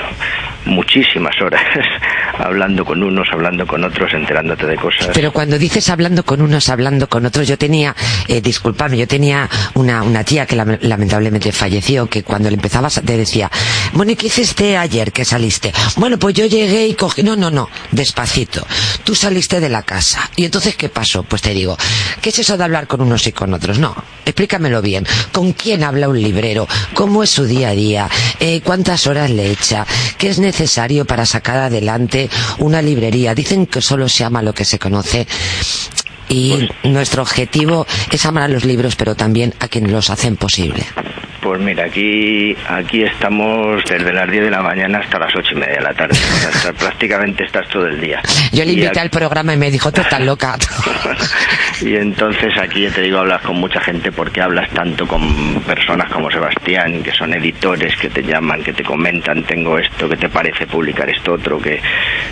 muchísimas 0.65 1.39
horas 1.41 1.62
hablando 2.39 2.84
con 2.86 3.02
unos, 3.04 3.28
hablando 3.32 3.65
con 3.68 3.84
otros, 3.84 4.13
enterándote 4.13 4.65
de 4.65 4.76
cosas. 4.78 5.10
Pero 5.13 5.32
cuando 5.32 5.58
dices 5.60 5.89
hablando 5.89 6.24
con 6.24 6.41
unos, 6.41 6.70
hablando 6.70 7.08
con 7.08 7.26
otros, 7.26 7.48
yo 7.48 7.58
tenía, 7.58 7.96
eh, 8.28 8.41
disculpadme, 8.41 8.98
yo 8.98 9.08
tenía 9.08 9.48
una, 9.76 10.02
una 10.04 10.24
tía 10.24 10.46
que 10.46 10.56
lam- 10.56 10.80
lamentablemente 10.82 11.52
falleció, 11.52 12.08
que 12.08 12.24
cuando 12.24 12.50
le 12.50 12.56
empezabas 12.56 12.94
te 13.01 13.17
decía, 13.17 13.49
bueno, 13.93 14.12
¿y 14.12 14.15
qué 14.15 14.27
hiciste 14.27 14.77
ayer 14.77 15.12
que 15.12 15.25
saliste? 15.25 15.73
Bueno, 15.97 16.17
pues 16.17 16.36
yo 16.36 16.45
llegué 16.45 16.88
y 16.88 16.93
cogí, 16.95 17.23
no, 17.23 17.36
no, 17.36 17.51
no, 17.51 17.69
despacito. 17.91 18.65
Tú 19.03 19.15
saliste 19.15 19.60
de 19.60 19.69
la 19.69 19.84
casa. 19.84 20.29
¿Y 20.36 20.45
entonces 20.45 20.75
qué 20.75 20.89
pasó? 20.89 21.23
Pues 21.23 21.41
te 21.41 21.53
digo, 21.53 21.77
¿qué 22.21 22.29
es 22.29 22.39
eso 22.39 22.58
de 22.58 22.63
hablar 22.63 22.88
con 22.88 23.01
unos 23.01 23.25
y 23.27 23.31
con 23.31 23.53
otros? 23.53 23.79
No, 23.79 23.95
explícamelo 24.25 24.81
bien. 24.81 25.05
¿Con 25.31 25.53
quién 25.53 25.84
habla 25.84 26.10
un 26.10 26.21
librero? 26.21 26.67
¿Cómo 26.93 27.23
es 27.23 27.29
su 27.29 27.45
día 27.45 27.69
a 27.69 27.73
día? 27.73 28.10
Eh, 28.39 28.62
¿Cuántas 28.63 29.08
horas 29.08 29.29
le 29.29 29.51
echa? 29.51 29.86
¿Qué 30.17 30.29
es 30.29 30.39
necesario 30.39 31.05
para 31.05 31.25
sacar 31.25 31.58
adelante 31.58 32.29
una 32.60 32.81
librería? 32.81 33.36
Dicen 33.36 33.65
que 33.65 33.81
solo 33.81 34.10
se 34.10 34.23
ama 34.23 34.41
lo 34.41 34.53
que 34.53 34.65
se 34.65 34.79
conoce. 34.79 35.27
Y 36.27 36.67
nuestro 36.84 37.21
objetivo 37.21 37.86
es 38.12 38.25
amar 38.25 38.43
a 38.43 38.47
los 38.47 38.65
libros, 38.65 38.95
pero 38.95 39.15
también 39.15 39.53
a 39.60 39.67
quienes 39.67 39.91
los 39.91 40.10
hacen 40.10 40.38
posible. 40.38 40.84
Pues 41.45 41.62
mira, 41.62 41.86
aquí 41.86 42.58
aquí 42.67 43.03
estamos 43.03 43.84
desde 43.86 44.12
las 44.12 44.27
10 44.31 44.45
de 44.45 44.49
la 44.49 44.63
mañana 44.63 44.97
hasta 44.97 45.19
las 45.19 45.31
ocho 45.36 45.53
y 45.53 45.60
media 45.60 45.75
de 45.75 45.81
la 45.81 45.93
tarde. 45.93 46.15
O 46.17 46.58
sea, 46.58 46.73
prácticamente 46.79 47.43
estás 47.43 47.69
todo 47.69 47.86
el 47.86 48.01
día. 48.01 48.19
Yo 48.51 48.65
le 48.65 48.71
invité 48.71 48.88
aquí- 48.88 48.97
al 48.99 49.12
programa 49.12 49.53
y 49.53 49.58
me 49.58 49.69
dijo, 49.69 49.91
tú 49.91 50.01
estás 50.01 50.21
loca. 50.21 50.55
Y 51.81 51.93
entonces 51.97 52.53
aquí 52.58 52.84
ya 52.84 52.89
te 52.91 53.01
digo, 53.01 53.19
hablas 53.19 53.41
con 53.41 53.58
mucha 53.58 53.81
gente 53.81 54.10
porque 54.10 54.41
hablas 54.41 54.69
tanto 54.69 55.05
con 55.05 55.60
personas 55.67 56.10
como 56.10 56.31
Sebastián, 56.31 57.03
que 57.03 57.12
son 57.12 57.34
editores, 57.34 57.93
que 57.97 58.10
te 58.10 58.23
llaman, 58.23 58.63
que 58.63 58.71
te 58.71 58.81
comentan, 58.81 59.43
tengo 59.43 59.77
esto, 59.77 60.08
que 60.08 60.15
te 60.15 60.29
parece 60.29 60.65
publicar 60.67 61.10
esto 61.10 61.34
otro, 61.34 61.60
que 61.60 61.81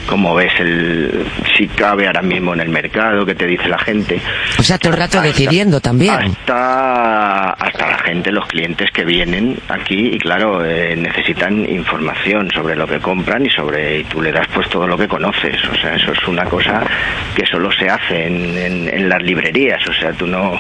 como 0.08 0.34
ves 0.34 0.54
el 0.60 1.26
si 1.58 1.68
cabe 1.68 2.08
ahora 2.08 2.22
mismo 2.22 2.54
en 2.54 2.62
el 2.62 2.70
mercado, 2.70 3.26
que 3.26 3.36
te 3.36 3.46
dice 3.46 3.68
la 3.68 3.80
gente. 3.80 4.22
O 4.58 4.64
sea, 4.64 4.78
todo 4.78 4.94
el 4.94 5.00
rato 5.00 5.22
decidiendo 5.22 5.82
también. 5.82 6.14
Hasta, 6.14 7.50
hasta 7.52 7.88
la 7.90 7.98
gente, 8.00 8.32
los 8.32 8.48
clientes 8.48 8.90
que 8.92 9.03
vienen 9.06 9.58
aquí 9.70 10.12
y 10.14 10.20
claro, 10.20 10.64
eh, 10.66 10.96
necesitan 10.96 11.68
información 11.70 12.50
sobre 12.52 12.76
lo 12.76 12.88
que 12.88 13.00
compran 13.00 13.46
y 13.46 13.50
sobre 13.50 14.00
y 14.00 14.04
tú 14.06 14.22
le 14.22 14.32
das 14.32 14.48
pues 14.54 14.70
todo 14.70 14.88
lo 14.88 14.98
que 14.98 15.08
conoces. 15.08 15.64
O 15.72 15.76
sea, 15.76 15.96
eso 15.96 16.12
es 16.12 16.28
una 16.28 16.46
cosa 16.46 16.82
que 17.36 17.46
solo 17.46 17.72
se 17.72 17.90
hace 17.90 18.28
en, 18.28 18.58
en- 18.58 18.90
en 18.94 19.10
las 19.10 19.22
librerías. 19.24 19.86
O 19.88 19.94
sea, 19.94 20.12
tú 20.14 20.28
no, 20.28 20.60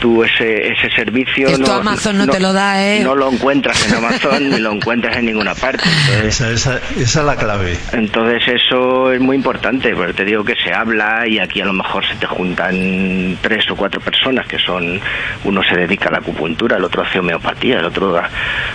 tú 0.00 0.22
ese, 0.24 0.72
ese 0.72 0.90
servicio 0.90 1.48
Esto 1.48 1.66
no, 1.66 1.72
Amazon 1.80 2.18
no 2.18 2.26
te 2.26 2.40
lo 2.40 2.52
da, 2.52 2.82
¿eh? 2.84 3.00
No 3.02 3.14
lo 3.14 3.30
encuentras 3.30 3.86
en 3.88 3.94
Amazon 3.96 4.50
ni 4.50 4.58
lo 4.58 4.72
encuentras 4.72 5.16
en 5.16 5.26
ninguna 5.26 5.54
parte. 5.54 5.84
Entonces, 5.88 6.40
Esa, 6.40 6.50
esa- 6.50 6.80
esa 7.00 7.20
es 7.20 7.26
la 7.26 7.36
clave. 7.36 7.76
entonces 7.92 8.42
eso 8.48 9.12
es 9.12 9.20
muy 9.20 9.36
importante, 9.36 9.94
porque 9.94 10.12
te 10.14 10.24
digo 10.24 10.44
que 10.44 10.54
se 10.56 10.72
habla 10.72 11.24
y 11.26 11.38
aquí 11.38 11.60
a 11.60 11.64
lo 11.66 11.72
mejor 11.72 12.04
se 12.06 12.14
te 12.16 12.26
juntan 12.26 13.36
tres 13.40 13.70
o 13.70 13.76
cuatro 13.76 14.00
personas 14.00 14.46
que 14.46 14.58
son, 14.58 15.00
uno 15.44 15.62
se 15.62 15.76
dedica 15.76 16.08
a 16.08 16.12
la 16.12 16.18
acupuntura, 16.18 16.76
el 16.76 16.84
otro 16.84 17.02
hace 17.02 17.18
homeopatía, 17.18 17.61
el 17.70 17.84
otro 17.84 18.20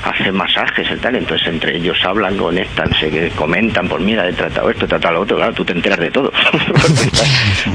hace 0.03 0.31
masajes 0.31 0.87
y 0.91 0.95
tal, 0.97 1.15
entonces 1.15 1.47
entre 1.47 1.77
ellos 1.77 1.97
hablan, 2.05 2.37
conectan, 2.37 2.91
se 2.99 3.29
comentan, 3.35 3.87
pues 3.89 4.01
mira, 4.01 4.27
he 4.27 4.33
tratado 4.33 4.69
esto, 4.69 4.85
he 4.85 4.87
tratado 4.87 5.15
lo 5.15 5.21
otro, 5.21 5.35
claro, 5.37 5.53
tú 5.53 5.65
te 5.65 5.73
enteras 5.73 5.99
de 5.99 6.11
todo, 6.11 6.31
porque, 6.51 7.03
estás, 7.03 7.29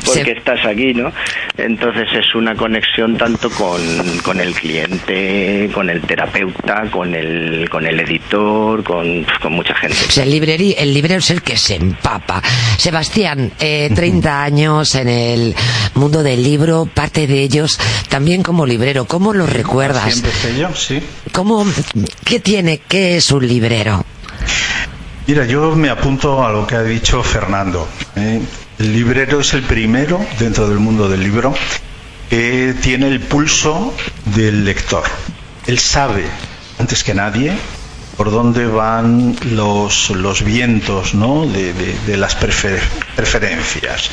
porque 0.04 0.30
estás 0.32 0.64
aquí, 0.64 0.94
¿no? 0.94 1.12
Entonces 1.56 2.08
es 2.12 2.34
una 2.34 2.54
conexión 2.54 3.16
tanto 3.16 3.50
con, 3.50 3.80
con 4.20 4.40
el 4.40 4.54
cliente, 4.54 5.70
con 5.74 5.90
el 5.90 6.00
terapeuta, 6.02 6.84
con 6.90 7.14
el, 7.14 7.68
con 7.68 7.86
el 7.86 8.00
editor, 8.00 8.82
con, 8.82 9.24
con 9.40 9.52
mucha 9.52 9.74
gente. 9.74 9.96
O 10.08 10.10
sea, 10.10 10.24
el, 10.24 10.32
librerí- 10.32 10.74
el 10.78 10.94
librero 10.94 11.18
es 11.18 11.30
el 11.30 11.42
que 11.42 11.56
se 11.56 11.76
empapa. 11.76 12.40
Sebastián, 12.78 13.52
eh, 13.60 13.90
30 13.94 14.42
años 14.42 14.94
en 14.94 15.08
el 15.08 15.54
mundo 15.94 16.22
del 16.22 16.42
libro, 16.42 16.86
parte 16.92 17.26
de 17.26 17.40
ellos 17.42 17.78
también 18.08 18.42
como 18.42 18.64
librero. 18.66 19.04
¿Cómo 19.06 19.32
lo 19.34 19.46
recuerdas? 19.46 20.16
Empecé 20.16 20.58
yo, 20.58 20.74
sí. 20.74 21.01
¿Cómo, 21.32 21.66
¿Qué 22.24 22.40
tiene? 22.40 22.78
¿Qué 22.78 23.16
es 23.16 23.30
un 23.30 23.46
librero? 23.46 24.04
Mira, 25.26 25.44
yo 25.46 25.74
me 25.76 25.88
apunto 25.88 26.44
a 26.44 26.50
lo 26.52 26.66
que 26.66 26.74
ha 26.76 26.82
dicho 26.82 27.22
Fernando. 27.22 27.86
¿eh? 28.16 28.40
El 28.78 28.92
librero 28.92 29.40
es 29.40 29.54
el 29.54 29.62
primero 29.62 30.20
dentro 30.38 30.68
del 30.68 30.78
mundo 30.78 31.08
del 31.08 31.22
libro 31.22 31.54
que 32.28 32.74
tiene 32.82 33.08
el 33.08 33.20
pulso 33.20 33.94
del 34.34 34.64
lector. 34.64 35.04
Él 35.66 35.78
sabe, 35.78 36.24
antes 36.78 37.04
que 37.04 37.14
nadie, 37.14 37.52
por 38.16 38.30
dónde 38.30 38.66
van 38.66 39.36
los, 39.52 40.10
los 40.10 40.42
vientos 40.42 41.14
¿no? 41.14 41.46
de, 41.46 41.72
de- 41.72 42.16
las 42.16 42.36
prefer- 42.38 42.80
preferencias. 43.14 44.10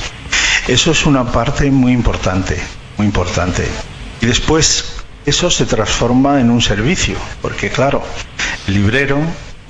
Eso 0.67 0.91
es 0.91 1.05
una 1.05 1.31
parte 1.31 1.71
muy 1.71 1.91
importante, 1.93 2.61
muy 2.97 3.07
importante. 3.07 3.65
Y 4.21 4.25
después 4.27 4.98
eso 5.25 5.49
se 5.51 5.65
transforma 5.65 6.39
en 6.39 6.49
un 6.49 6.61
servicio, 6.61 7.15
porque 7.41 7.69
claro, 7.69 8.03
el 8.67 8.73
librero, 8.73 9.19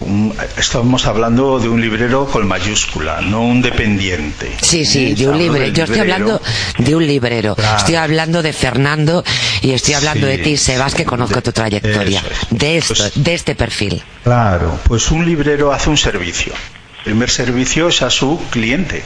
un- 0.02 0.34
estamos 0.58 1.06
hablando 1.06 1.60
de 1.60 1.68
un 1.68 1.82
librero 1.82 2.26
con 2.28 2.48
mayúscula, 2.48 3.20
no 3.22 3.42
un 3.42 3.62
dependiente. 3.62 4.56
Sí, 4.62 4.86
sí, 4.86 5.14
de 5.14 5.28
un 5.28 5.38
del 5.38 5.74
Yo 5.74 5.84
estoy 5.84 6.00
hablando 6.00 6.42
de 6.78 6.96
un 6.96 7.06
librero. 7.06 7.56
Claro. 7.56 7.78
Estoy 7.78 7.96
hablando 7.96 8.42
de 8.42 8.54
Fernando 8.54 9.24
y 9.62 9.72
estoy 9.72 9.96
hablando 9.96 10.26
Sí. 10.28 10.32
de 10.32 10.38
ti, 10.44 10.58
Sebas, 10.58 10.94
que 10.96 11.04
conozco 11.04 11.42
tu 11.42 11.52
trayectoria. 11.52 12.20
Es. 12.22 12.58
De 12.58 12.78
esto, 12.78 12.94
Pues- 12.96 13.12
de 13.16 13.34
este 13.34 13.56
perfil. 13.56 14.02
Claro, 14.24 14.80
pues 14.86 15.12
un 15.12 15.26
librero 15.26 15.74
hace 15.74 15.90
un 15.90 15.98
servicio. 15.98 16.54
El 17.00 17.04
primer 17.14 17.30
servicio 17.30 17.88
es 17.90 18.02
a 18.02 18.10
su 18.10 18.40
cliente. 18.52 19.04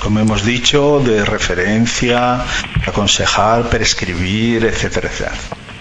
Como 0.00 0.20
hemos 0.20 0.44
dicho, 0.44 1.00
de 1.04 1.24
referencia, 1.24 2.44
aconsejar, 2.86 3.68
prescribir, 3.68 4.64
etcétera, 4.64 5.08
etcétera. 5.08 5.32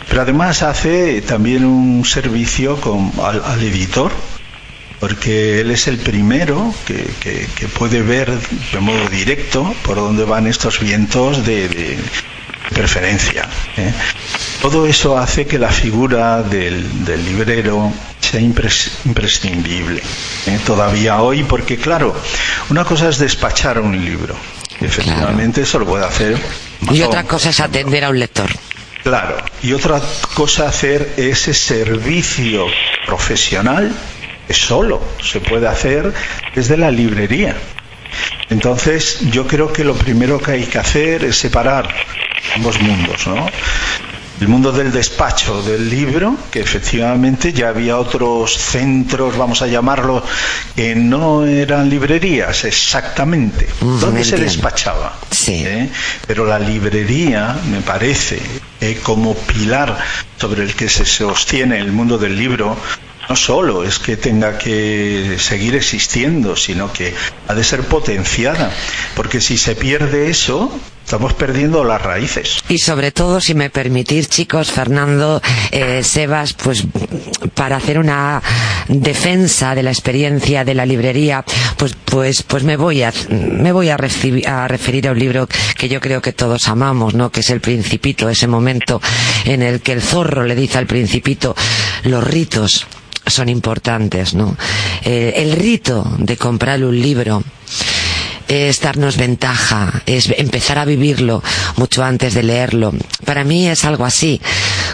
Pero 0.10 0.22
además 0.22 0.62
hace 0.64 1.22
también 1.22 1.66
un 1.66 2.06
servicio 2.06 2.80
con- 2.80 3.12
al, 3.22 3.62
editor, 3.64 4.12
porque 5.00 5.60
él 5.62 5.72
es 5.72 5.88
el 5.88 5.98
primero 5.98 6.74
que, 6.88 7.68
puede 7.78 8.02
ver 8.02 8.32
de 8.72 8.80
modo 8.80 9.08
directo 9.10 9.76
por 9.84 9.98
dónde 9.98 10.24
van 10.24 10.48
estos 10.48 10.80
vientos 10.80 11.46
de, 11.46 11.68
de 11.68 11.98
preferencia. 12.74 13.48
¿eh? 13.78 13.94
Todo 14.62 14.88
eso 14.88 15.18
hace 15.18 15.46
que 15.46 15.60
la 15.60 15.70
figura 15.70 16.42
del, 16.42 17.06
del 17.06 17.24
librero 17.24 17.92
sea 18.20 18.40
impres- 18.42 18.90
imprescindible 19.06 20.02
¿eh? 20.48 20.60
todavía 20.66 21.22
hoy, 21.22 21.44
porque 21.44 21.78
claro, 21.78 22.16
una 22.70 22.84
cosa 22.84 23.10
es 23.10 23.20
despachar 23.20 23.80
un 23.80 24.04
libro. 24.04 24.36
Efectivamente, 24.82 25.62
eso 25.62 25.80
lo 25.80 25.86
puede 25.86 26.06
hacer. 26.06 26.38
Y 26.92 27.02
otra 27.02 27.24
cosa 27.24 27.50
es 27.50 27.60
atender 27.60 28.04
a 28.06 28.10
un 28.10 28.20
lector. 28.20 28.50
Claro, 29.04 29.38
y 29.62 29.72
otra 29.74 30.02
cosa 30.34 30.68
hacer 30.68 31.14
ese 31.18 31.54
servicio 31.54 32.66
profesional 33.06 33.94
que 34.48 34.54
solo 34.54 35.02
se 35.22 35.40
puede 35.42 35.68
hacer 35.68 36.12
desde 36.56 36.76
la 36.76 36.90
librería. 36.92 37.56
Entonces, 38.50 39.20
yo 39.32 39.46
creo 39.48 39.72
que 39.72 39.84
lo 39.84 39.94
primero 39.96 40.40
que 40.40 40.52
hay 40.52 40.64
que 40.66 40.78
hacer 40.80 41.24
es 41.24 41.36
separar 41.38 41.88
ambos 42.56 42.80
mundos, 42.82 43.28
¿no? 43.28 43.48
El 44.42 44.50
mundo 44.50 44.72
del 44.74 44.92
despacho, 44.92 45.62
del 45.64 45.90
libro, 45.90 46.36
que 46.52 46.60
efectivamente 46.60 47.54
ya 47.54 47.70
había 47.70 47.98
otros 47.98 48.58
centros, 48.58 49.38
vamos 49.38 49.62
a 49.62 49.68
llamarlo, 49.68 50.22
que 50.76 50.94
no 50.94 51.46
eran 51.46 51.90
librerías 51.90 52.66
exactamente, 52.66 53.66
Mm, 53.80 54.00
donde 54.00 54.24
se 54.26 54.32
entiendo. 54.32 54.44
despachaba. 54.54 55.14
Sí. 55.32 55.64
¿eh? 55.66 55.90
Pero 56.28 56.46
la 56.46 56.60
librería, 56.60 57.56
me 57.72 57.80
parece, 57.82 58.42
eh, 58.82 59.00
como 59.04 59.36
pilar 59.36 59.98
sobre 60.38 60.64
el 60.64 60.76
que 60.76 60.90
se 60.90 61.06
sostiene 61.06 61.80
el 61.80 61.94
mundo 61.94 62.18
del 62.18 62.38
libro, 62.38 62.76
no 63.30 63.36
solo 63.36 63.84
es 63.84 64.00
que 64.00 64.18
tenga 64.18 64.58
que 64.58 65.38
seguir 65.40 65.76
existiendo, 65.76 66.56
sino 66.56 66.92
que 66.92 67.14
ha 67.48 67.54
de 67.54 67.64
ser 67.64 67.82
potenciada, 67.84 68.72
porque 69.16 69.42
si 69.42 69.58
se 69.58 69.76
pierde 69.76 70.30
eso, 70.30 70.72
estamos 71.04 71.34
perdiendo 71.34 71.84
las 71.84 72.02
raíces. 72.02 72.60
Y 72.70 72.80
sobre 72.80 73.12
todo, 73.12 73.40
si 73.42 73.54
me 73.54 73.70
permitís, 73.70 74.28
chicos, 74.30 74.72
Fernando, 74.72 75.42
eh, 75.72 76.02
Sebas, 76.04 76.54
pues 76.54 76.84
para 77.54 77.78
hacer 77.78 78.00
una 78.00 78.42
defensa 78.88 79.76
de 79.76 79.84
la 79.84 79.92
experiencia 79.92 80.64
de 80.64 80.74
la 80.74 80.86
librería, 80.86 81.44
pues 81.78 81.96
pues 82.06 82.44
pues 82.44 82.64
me 82.64 82.78
voy 82.78 83.04
a 83.04 83.12
me 83.30 83.72
voy 83.72 83.90
a, 83.90 83.98
reci- 83.98 84.46
a 84.48 84.68
referir 84.68 85.08
a 85.08 85.12
un 85.12 85.20
libro 85.20 85.48
que 85.78 85.90
yo 85.90 86.00
creo 86.00 86.22
que 86.22 86.34
todos 86.34 86.68
amamos, 86.68 87.14
¿no? 87.14 87.32
Que 87.32 87.40
es 87.42 87.50
El 87.50 87.62
Principito, 87.62 88.30
ese 88.30 88.48
momento 88.48 89.02
en 89.46 89.62
el 89.62 89.82
que 89.82 89.94
el 89.94 90.02
zorro 90.02 90.44
le 90.44 90.56
dice 90.56 90.78
al 90.78 90.88
Principito 90.88 91.56
los 92.04 92.24
ritos 92.24 92.86
son 93.26 93.50
importantes, 93.50 94.34
¿no? 94.34 94.56
Eh, 95.04 95.34
el 95.38 95.54
rito 95.54 96.06
de 96.18 96.38
comprar 96.38 96.84
un 96.84 97.00
libro 97.00 97.44
es 98.48 98.80
darnos 98.82 99.18
ventaja, 99.18 100.02
es 100.06 100.30
empezar 100.38 100.78
a 100.78 100.86
vivirlo 100.86 101.42
mucho 101.78 102.04
antes 102.04 102.34
de 102.34 102.44
leerlo. 102.44 102.94
Para 103.26 103.44
mí 103.44 103.68
es 103.68 103.86
algo 103.86 104.06
así, 104.06 104.42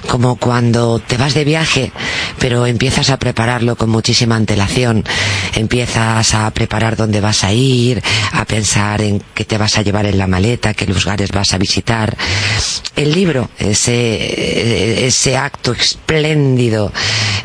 como 0.08 0.36
cuando 0.38 1.00
te 1.00 1.18
vas 1.18 1.34
de 1.34 1.44
viaje, 1.44 1.92
pero 2.40 2.66
empiezas 2.66 3.10
a 3.10 3.18
prepararlo 3.18 3.76
con 3.76 3.90
muchísima 3.90 4.36
antelación. 4.36 5.04
Empiezas 5.56 6.34
a 6.34 6.50
preparar 6.52 6.96
dónde 6.96 7.22
vas 7.22 7.44
a 7.44 7.52
ir, 7.54 8.02
a 8.32 8.46
pensar 8.46 9.02
en 9.02 9.22
qué 9.34 9.46
te 9.46 9.58
vas 9.58 9.78
a 9.78 9.82
llevar 9.82 10.06
en 10.06 10.18
la 10.18 10.28
maleta, 10.28 10.74
qué 10.74 10.86
lugares 10.86 11.32
vas 11.32 11.54
a 11.54 11.58
visitar. 11.58 12.16
El 12.96 13.12
libro, 13.14 13.50
ese, 13.58 15.06
ese 15.06 15.38
acto 15.38 15.72
espléndido 15.74 16.92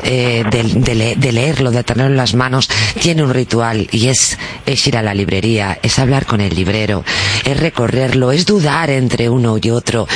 eh, 0.03 0.43
de, 0.51 0.63
de 0.63 0.95
le- 0.95 1.15
de 1.15 1.31
leerlo, 1.31 1.71
de 1.71 1.83
tenerlo 1.83 2.11
en 2.11 2.17
las 2.17 2.33
manos, 2.33 2.69
tiene 3.01 3.23
un 3.23 3.33
ritual 3.33 3.87
y 3.91 4.07
es, 4.07 4.37
es 4.65 4.85
ir 4.87 4.97
a 4.97 5.01
la 5.03 5.13
librería, 5.13 5.79
es 5.81 5.96
hablar 5.99 6.25
con 6.25 6.41
el 6.41 6.55
librero, 6.55 7.03
es 7.43 7.59
recorrerlo, 7.59 8.31
es 8.31 8.45
dudar 8.45 8.89
entre 8.89 9.29
uno 9.29 9.57
y 9.61 9.69
otro, 9.69 10.07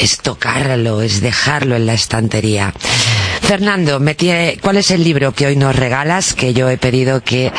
es 0.00 0.18
tocarlo, 0.18 1.02
es 1.02 1.20
dejarlo 1.20 1.76
en 1.76 1.86
la 1.86 1.94
estantería. 1.94 2.72
Fernando, 3.48 3.98
me 3.98 4.14
¿cuál 4.60 4.76
es 4.76 4.90
el 4.90 5.02
libro 5.02 5.32
que 5.32 5.46
hoy 5.46 5.56
nos 5.56 5.74
regalas? 5.74 6.34
Que 6.34 6.52
yo 6.52 6.68
he 6.68 6.76
pedido 6.76 7.22
que 7.22 7.50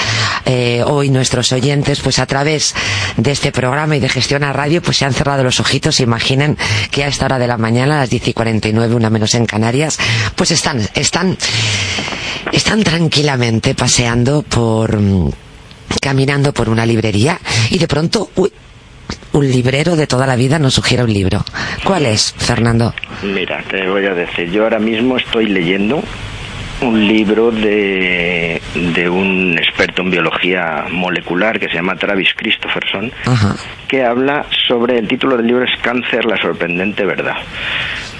eh, 0.45 0.83
hoy 0.85 1.09
nuestros 1.09 1.51
oyentes, 1.51 1.99
pues 2.01 2.19
a 2.19 2.27
través 2.27 2.75
de 3.17 3.31
este 3.31 3.51
programa 3.51 3.95
y 3.95 3.99
de 3.99 4.07
Gestión 4.07 4.43
a 4.43 4.53
Radio, 4.53 4.83
pues 4.83 4.97
se 4.97 5.05
han 5.05 5.13
cerrado 5.13 5.43
los 5.43 5.59
ojitos. 5.59 5.99
Imaginen 5.99 6.57
que 6.91 7.03
a 7.03 7.07
esta 7.07 7.25
hora 7.25 7.39
de 7.39 7.47
la 7.47 7.57
mañana, 7.57 7.95
a 7.95 7.99
las 8.01 8.11
10 8.11 8.27
y 8.27 8.33
49, 8.33 8.93
una 8.93 9.09
menos 9.09 9.33
en 9.33 9.47
Canarias, 9.47 9.97
pues 10.35 10.51
están, 10.51 10.87
están, 10.93 11.35
están 12.51 12.83
tranquilamente 12.83 13.73
paseando 13.73 14.43
por, 14.43 14.99
caminando 16.01 16.53
por 16.53 16.69
una 16.69 16.85
librería 16.85 17.39
y 17.69 17.77
de 17.77 17.87
pronto, 17.87 18.29
uy, 18.35 18.51
un 19.33 19.49
librero 19.49 19.95
de 19.95 20.07
toda 20.07 20.25
la 20.27 20.35
vida 20.35 20.59
nos 20.59 20.73
sugiere 20.73 21.03
un 21.03 21.13
libro. 21.13 21.43
¿Cuál 21.83 22.05
es, 22.05 22.33
Fernando? 22.37 22.93
Mira, 23.23 23.63
te 23.69 23.87
voy 23.87 24.05
a 24.05 24.13
decir, 24.13 24.49
yo 24.51 24.63
ahora 24.63 24.79
mismo 24.79 25.17
estoy 25.17 25.47
leyendo 25.47 26.01
un 26.81 27.07
libro 27.07 27.51
de, 27.51 28.61
de 28.95 29.09
un 29.09 29.57
experto 29.57 30.01
en 30.01 30.11
biología 30.11 30.85
molecular 30.89 31.59
que 31.59 31.67
se 31.67 31.75
llama 31.75 31.95
Travis 31.95 32.29
Christopherson, 32.35 33.11
Ajá. 33.25 33.55
que 33.87 34.03
habla 34.03 34.45
sobre, 34.67 34.97
el 34.97 35.07
título 35.07 35.35
del 35.37 35.47
libro 35.47 35.65
es 35.65 35.77
Cáncer, 35.81 36.25
la 36.25 36.37
sorprendente 36.37 37.05
verdad. 37.05 37.35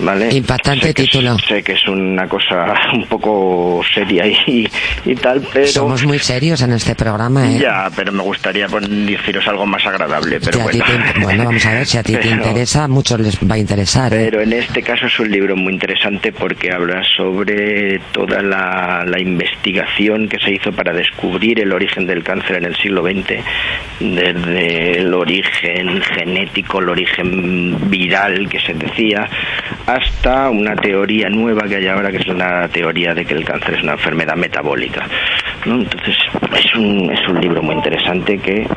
¿Vale? 0.02 0.30
Impactante 0.34 0.82
Sé 0.86 0.90
es- 0.90 0.96
título. 0.96 1.38
sé 1.40 1.62
que 1.64 1.74
es 1.74 1.88
una 1.88 2.28
cosa 2.28 2.74
un 2.94 3.06
poco 3.08 3.82
seria 3.94 4.26
y, 4.26 4.68
y 5.06 5.16
tal, 5.16 5.42
pero... 5.52 5.68
Somos 5.68 6.04
muy 6.06 6.20
serios 6.20 6.62
en 6.62 6.72
este 6.74 6.96
programa, 6.96 7.52
¿eh? 7.52 7.60
Ya, 7.60 7.90
pero 7.96 8.12
me 8.12 8.24
gustaría 8.24 8.68
deciros 8.68 9.48
algo 9.48 9.66
más 9.66 9.86
agradable, 9.86 10.40
pero 10.40 10.60
bueno. 10.60 10.84
te- 10.86 11.20
bueno, 11.20 11.44
vamos 11.46 11.66
a 11.66 11.74
ver, 11.74 11.86
si 11.86 11.98
a 11.98 12.04
ti 12.04 12.14
te 12.14 12.20
Pero- 12.30 12.36
interesa, 12.36 12.84
a 12.86 12.88
muchos 12.88 13.20
les 13.20 13.38
va 13.40 13.56
a 13.56 13.58
interesar. 13.58 14.14
¿eh? 14.14 14.28
pero 14.30 14.42
en 14.42 14.54
este 14.54 14.82
caso 14.82 15.08
es 15.08 15.20
un 15.20 15.30
libro 15.32 15.56
muy 15.56 15.74
interesante 15.74 16.32
porque 16.32 16.72
habla 16.72 17.02
sobre 17.18 18.00
toda 18.12 18.42
la, 18.42 19.04
la 19.06 19.20
investigación 19.22 20.28
que 20.30 20.38
se 20.40 20.54
hizo 20.54 20.72
para 20.72 20.94
descubrir 20.94 21.60
el 21.60 21.74
origen 21.74 22.06
del 22.06 22.24
cáncer 22.24 22.58
en 22.58 22.66
el 22.66 22.76
siglo 22.78 23.04
XX, 23.04 23.44
desde 24.00 25.00
el 25.00 25.14
origen 25.14 26.02
genético, 26.02 26.80
el 26.80 26.90
origen 26.90 27.90
viral 27.90 28.48
que 28.50 28.60
se 28.60 28.74
decía, 28.74 29.28
hasta 29.93 30.49
una 30.49 30.75
teoría 30.75 31.30
nueva 31.30 31.67
que 31.67 31.78
hay 31.78 31.88
ahora, 31.88 32.12
que 32.12 32.17
es 32.17 32.28
la 32.28 32.67
teoría 32.67 33.13
de 33.13 33.25
que 33.25 33.34
el 33.34 33.43
cáncer 33.43 33.75
es 33.75 33.84
una 33.84 33.93
enfermedad 33.93 34.36
metabólica. 34.36 35.08
Entonces, 35.65 36.15
es 36.58 36.76
un, 36.76 37.12
es 37.12 37.28
un 37.28 37.41
libro 37.41 37.62
muy 37.62 37.76
interesante 37.76 38.39
que 38.39 38.67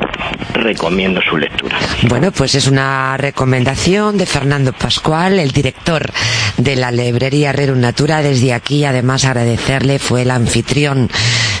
recomiendo 0.53 1.21
su 1.21 1.37
lectura. 1.37 1.77
Bueno, 2.03 2.31
pues 2.31 2.55
es 2.55 2.67
una 2.67 3.17
recomendación 3.17 4.17
de 4.17 4.25
Fernando 4.25 4.73
Pascual, 4.73 5.39
el 5.39 5.51
director 5.51 6.11
de 6.57 6.75
la 6.75 6.91
librería 6.91 7.51
Rerum 7.51 7.79
Natura. 7.79 8.21
Desde 8.21 8.53
aquí, 8.53 8.85
además, 8.85 9.25
agradecerle, 9.25 9.99
fue 9.99 10.23
el 10.23 10.31
anfitrión 10.31 11.09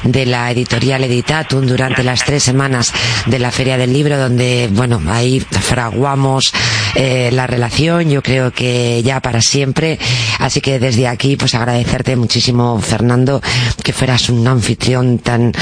de 0.03 0.25
la 0.25 0.51
editorial 0.51 1.03
Editatum 1.03 1.65
durante 1.65 2.03
las 2.03 2.23
tres 2.25 2.43
semanas 2.43 2.91
de 3.25 3.39
la 3.39 3.51
Feria 3.51 3.77
del 3.77 3.93
Libro, 3.93 4.17
donde, 4.17 4.69
bueno, 4.71 5.01
ahí 5.07 5.39
fraguamos 5.39 6.53
eh, 6.95 7.29
la 7.31 7.47
relación, 7.47 8.09
yo 8.09 8.21
creo 8.21 8.51
que 8.51 9.01
ya 9.03 9.21
para 9.21 9.41
siempre. 9.41 9.97
Así 10.39 10.61
que 10.61 10.79
desde 10.79 11.07
aquí, 11.07 11.37
pues 11.37 11.55
agradecerte 11.55 12.15
muchísimo, 12.15 12.79
Fernando, 12.79 13.41
que 13.83 13.93
fueras 13.93 14.29
un 14.29 14.45
anfitrión 14.47 15.12
tan, 15.19 15.53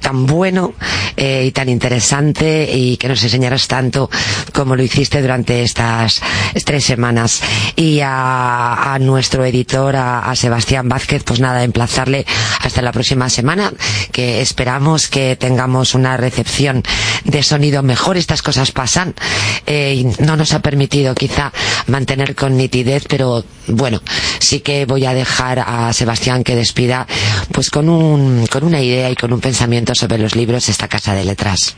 tan 0.00 0.26
bueno 0.26 0.74
eh, 1.16 1.44
y 1.46 1.50
tan 1.52 1.68
interesante 1.68 2.68
y 2.72 2.96
que 2.96 3.08
nos 3.08 3.22
enseñaras 3.22 3.68
tanto 3.68 4.10
como 4.52 4.76
lo 4.76 4.82
hiciste 4.82 5.20
durante 5.20 5.62
estas 5.62 6.20
tres 6.64 6.84
semanas. 6.84 7.40
Y 7.76 8.00
a, 8.00 8.94
a 8.94 8.98
nuestro 8.98 9.44
editor, 9.44 9.96
a, 9.96 10.30
a 10.30 10.36
Sebastián 10.36 10.88
Vázquez, 10.88 11.22
pues 11.24 11.40
nada, 11.40 11.62
emplazarle 11.64 12.26
hasta 12.60 12.82
la 12.82 12.92
próxima 12.92 13.28
semana, 13.28 13.72
que 14.12 14.40
esperamos 14.40 15.08
que 15.08 15.36
tengamos 15.36 15.94
una 15.94 16.16
recepción 16.16 16.82
de 17.24 17.42
sonido 17.42 17.82
mejor. 17.82 18.16
Estas 18.16 18.42
cosas 18.42 18.72
pasan 18.72 19.14
eh, 19.66 19.94
y 19.96 20.22
no 20.22 20.36
nos 20.36 20.52
ha 20.52 20.60
permitido 20.60 21.14
quizá 21.14 21.52
mantener 21.86 22.34
con 22.34 22.56
nitidez, 22.56 23.04
pero 23.08 23.44
bueno, 23.66 24.00
sí 24.38 24.60
que 24.60 24.84
voy 24.86 25.04
a 25.04 25.14
dejar 25.14 25.60
a 25.60 25.92
Sebastián 25.92 26.44
que 26.44 26.56
despida 26.56 27.06
pues 27.52 27.70
con 27.70 27.88
un, 27.88 28.46
con 28.46 28.64
una 28.64 28.80
idea 28.80 28.89
y 28.90 29.14
con 29.16 29.32
un 29.32 29.40
pensamiento 29.40 29.94
sobre 29.94 30.18
los 30.18 30.34
libros 30.34 30.68
esta 30.68 30.88
casa 30.88 31.14
de 31.14 31.24
letras. 31.24 31.76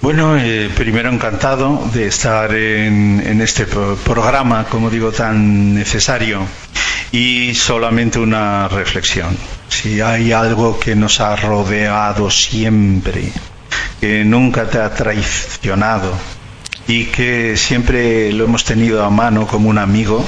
Bueno, 0.00 0.36
eh, 0.38 0.70
primero 0.76 1.10
encantado 1.10 1.88
de 1.92 2.06
estar 2.06 2.54
en, 2.54 3.22
en 3.26 3.40
este 3.40 3.64
pro- 3.66 3.96
programa, 3.96 4.64
como 4.64 4.90
digo, 4.90 5.10
tan 5.12 5.74
necesario. 5.74 6.46
Y 7.10 7.54
solamente 7.54 8.18
una 8.18 8.68
reflexión. 8.68 9.36
Si 9.68 10.00
hay 10.00 10.30
algo 10.32 10.78
que 10.78 10.94
nos 10.94 11.20
ha 11.20 11.34
rodeado 11.36 12.30
siempre, 12.30 13.32
que 14.00 14.24
nunca 14.24 14.68
te 14.68 14.78
ha 14.78 14.94
traicionado 14.94 16.12
y 16.86 17.06
que 17.06 17.56
siempre 17.56 18.30
lo 18.32 18.44
hemos 18.44 18.64
tenido 18.64 19.04
a 19.04 19.10
mano 19.10 19.46
como 19.46 19.68
un 19.70 19.78
amigo, 19.78 20.24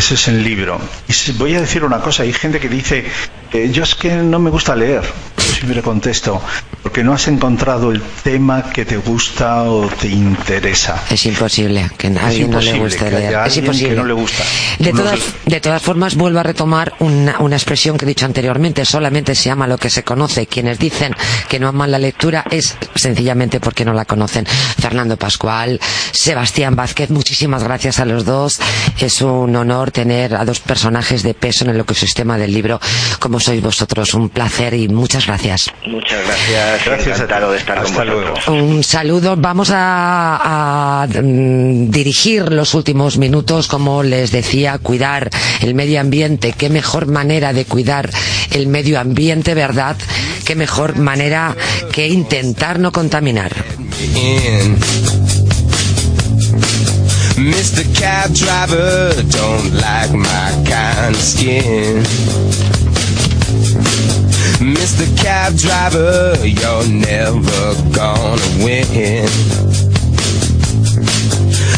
eso 0.00 0.14
es 0.14 0.28
el 0.28 0.42
libro. 0.42 0.80
Y 1.08 1.32
voy 1.32 1.54
a 1.54 1.60
decir 1.60 1.84
una 1.84 2.00
cosa, 2.00 2.22
hay 2.22 2.32
gente 2.32 2.58
que 2.58 2.70
dice, 2.70 3.04
eh, 3.52 3.68
yo 3.70 3.82
es 3.82 3.94
que 3.94 4.14
no 4.16 4.38
me 4.38 4.48
gusta 4.48 4.74
leer. 4.74 5.02
Siempre 5.36 5.82
contesto, 5.82 6.40
porque 6.82 7.04
no 7.04 7.12
has 7.12 7.28
encontrado 7.28 7.90
el 7.92 8.00
tema 8.22 8.70
que 8.70 8.84
te 8.84 8.96
gusta 8.96 9.62
o 9.64 9.86
te 9.88 10.08
interesa. 10.08 11.02
Es 11.10 11.26
imposible 11.26 11.90
que 11.96 12.08
a 12.08 12.26
alguien 12.26 12.50
no 12.50 12.60
le 12.60 12.78
guste 12.78 13.10
leer. 13.10 13.38
Es 13.46 13.56
imposible. 13.56 13.90
que 13.90 13.96
no 13.96 14.04
le 14.04 14.12
gusta. 14.14 14.42
De 14.78 14.92
No 14.92 15.02
todas, 15.02 15.20
de 15.44 15.60
todas 15.60 15.82
formas, 15.82 16.14
vuelvo 16.14 16.38
a 16.38 16.42
retomar 16.42 16.94
una, 17.00 17.38
una 17.40 17.56
expresión 17.56 17.96
que 17.98 18.04
he 18.04 18.08
dicho 18.08 18.26
anteriormente. 18.26 18.84
Solamente 18.84 19.34
se 19.34 19.50
ama 19.50 19.66
lo 19.66 19.78
que 19.78 19.90
se 19.90 20.02
conoce. 20.04 20.46
Quienes 20.46 20.78
dicen 20.78 21.14
que 21.48 21.58
no 21.58 21.68
aman 21.68 21.90
la 21.90 21.98
lectura 21.98 22.44
es 22.50 22.76
sencillamente 22.94 23.60
porque 23.60 23.84
no 23.84 23.92
la 23.92 24.04
conocen. 24.04 24.46
Fernando 24.46 25.16
Pascual, 25.16 25.80
Sebastián 26.12 26.76
Vázquez, 26.76 27.10
muchísimas 27.10 27.62
gracias 27.62 28.00
a 28.00 28.04
los 28.04 28.24
dos. 28.24 28.58
Es 28.98 29.20
un 29.20 29.54
honor 29.56 29.90
tener 29.90 30.34
a 30.34 30.44
dos 30.44 30.60
personajes 30.60 31.22
de 31.22 31.34
peso 31.34 31.64
en 31.64 31.70
el 31.70 31.80
ecosistema 31.80 32.38
del 32.38 32.52
libro 32.52 32.80
como 33.18 33.38
sois 33.40 33.62
vosotros. 33.62 34.14
Un 34.14 34.28
placer 34.30 34.74
y 34.74 34.88
muchas 34.88 35.26
gracias. 35.26 35.70
Muchas 35.86 36.24
gracias, 36.26 36.69
encantado 36.76 37.52
de 37.52 37.58
estar 37.58 37.82
con 37.82 37.92
vosotros. 37.92 38.48
Un 38.48 38.82
saludo. 38.84 39.36
Vamos 39.36 39.70
a, 39.72 41.02
a, 41.02 41.06
mm, 41.06 41.90
dirigir 41.90 42.52
los 42.52 42.74
últimos 42.74 43.18
minutos, 43.18 43.66
como 43.68 44.02
les 44.02 44.30
decía, 44.32 44.78
cuidar 44.78 45.30
el 45.60 45.74
medio 45.74 46.00
ambiente. 46.00 46.54
Qué 46.56 46.70
mejor 46.70 47.06
manera 47.06 47.52
de 47.52 47.64
cuidar 47.64 48.10
el 48.50 48.66
medio 48.66 48.98
ambiente, 49.00 49.54
¿verdad? 49.54 49.96
Qué 50.44 50.54
mejor 50.54 50.96
manera 50.96 51.56
que 51.92 52.08
intentar 52.08 52.78
no 52.78 52.92
contaminar. 52.92 53.52
in. 54.16 54.76
Mr. 57.36 57.84
Cab 57.98 58.34
Driver 58.34 59.12
don't 59.30 59.72
like 59.74 60.12
my 60.12 60.62
kind 60.66 61.14
of 61.14 61.20
skin. 61.20 62.69
Mr. 64.70 65.04
Cab 65.20 65.56
Driver, 65.56 66.36
you're 66.46 66.86
never 66.88 67.74
gonna 67.92 68.64
win. 68.64 69.26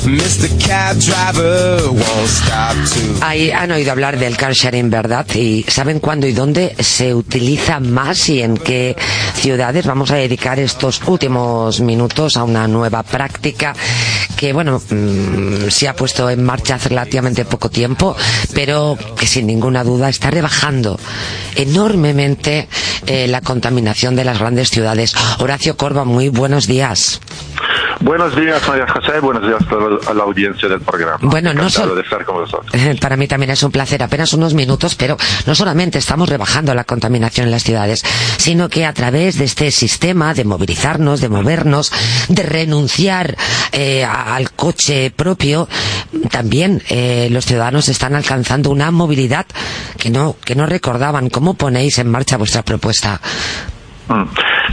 Mr. 0.05 0.49
Cab 0.61 0.99
Driver 0.99 1.91
won't 1.91 2.29
stop 2.29 2.75
to 2.75 3.25
Ahí 3.25 3.51
han 3.51 3.71
oído 3.71 3.93
hablar 3.93 4.19
del 4.19 4.37
car 4.37 4.53
sharing, 4.53 4.91
¿verdad? 4.91 5.27
Y 5.35 5.65
saben 5.69 6.01
cuándo 6.01 6.27
y 6.27 6.33
dónde 6.33 6.75
se 6.81 7.15
utiliza 7.15 7.81
más 7.81 8.29
y 8.29 8.43
en 8.43 8.59
qué 8.59 8.95
ciudades. 9.37 9.87
Vamos 9.87 10.11
a 10.11 10.17
dedicar 10.17 10.59
estos 10.59 11.01
últimos 11.07 11.81
minutos 11.81 12.37
a 12.37 12.45
una 12.45 12.69
nueva 12.69 13.03
práctica 13.05 13.75
que, 14.43 14.53
bueno, 14.53 14.81
mm, 14.91 15.71
se 15.71 15.87
ha 15.87 15.95
puesto 15.95 16.29
en 16.29 16.43
marcha 16.43 16.75
hace 16.75 16.89
relativamente 16.89 17.45
poco 17.45 17.71
tiempo, 17.71 18.17
pero 18.53 18.99
que 19.17 19.29
sin 19.29 19.47
ninguna 19.47 19.85
duda 19.85 20.09
está 20.09 20.33
rebajando 20.33 20.99
enormemente 21.55 22.67
eh, 23.07 23.29
la 23.29 23.41
contaminación 23.41 24.17
de 24.17 24.25
las 24.25 24.41
grandes 24.41 24.71
ciudades. 24.71 25.15
Horacio 25.39 25.77
Corba, 25.77 26.05
muy 26.05 26.29
buenos 26.29 26.67
días. 26.67 27.21
Buenos 28.03 28.35
días, 28.35 28.61
María 28.69 28.87
José, 28.89 29.21
buenos 29.21 29.43
días 29.47 29.63
a 29.63 29.69
toda 29.69 30.15
la 30.15 30.23
audiencia 30.25 30.69
del 30.69 30.81
programa. 30.81 31.19
Bueno, 31.23 31.55
no 31.55 31.63
Encantado 31.63 31.89
sol- 31.89 31.97
de 31.97 32.03
estar 32.03 32.25
con 32.25 32.35
vosotros. 32.37 32.67
Eh, 32.75 32.97
Para 33.01 33.17
mí 33.17 33.29
también 33.29 33.51
es 33.51 33.63
un 33.63 33.71
placer, 33.71 34.03
apenas 34.03 34.33
unos 34.33 34.55
minutos, 34.55 34.97
pero 34.97 35.17
no 35.47 35.55
solamente 35.55 35.99
estamos 35.99 36.29
rebajando 36.29 36.75
la 36.75 36.83
contaminación 36.85 37.47
en 37.47 37.53
las 37.53 37.63
ciudades, 37.63 38.03
sino 38.39 38.69
que 38.69 38.87
a 38.87 38.93
través 38.93 39.39
de 39.39 39.45
este 39.45 39.71
sistema 39.71 40.35
de 40.35 40.45
movilizarnos, 40.45 41.21
de 41.21 41.29
movernos, 41.29 41.93
de 42.29 42.43
renunciar 42.43 43.37
eh, 43.71 44.05
al 44.05 44.51
coche 44.53 45.13
propio, 45.15 45.69
también 46.31 46.83
eh, 46.89 47.29
los 47.31 47.47
ciudadanos 47.47 47.89
están 47.89 48.17
alcanzando 48.17 48.71
una 48.71 48.91
movilidad 48.91 49.47
que 49.99 50.11
no, 50.11 50.37
que 50.45 50.57
no 50.57 50.67
recordaban. 50.67 51.31
¿Cómo 51.31 51.55
ponéis 51.55 51.99
en 51.99 52.11
marcha 52.11 52.37
vuestra 52.37 52.63
propuesta? 52.63 53.21
Mm. 54.09 54.25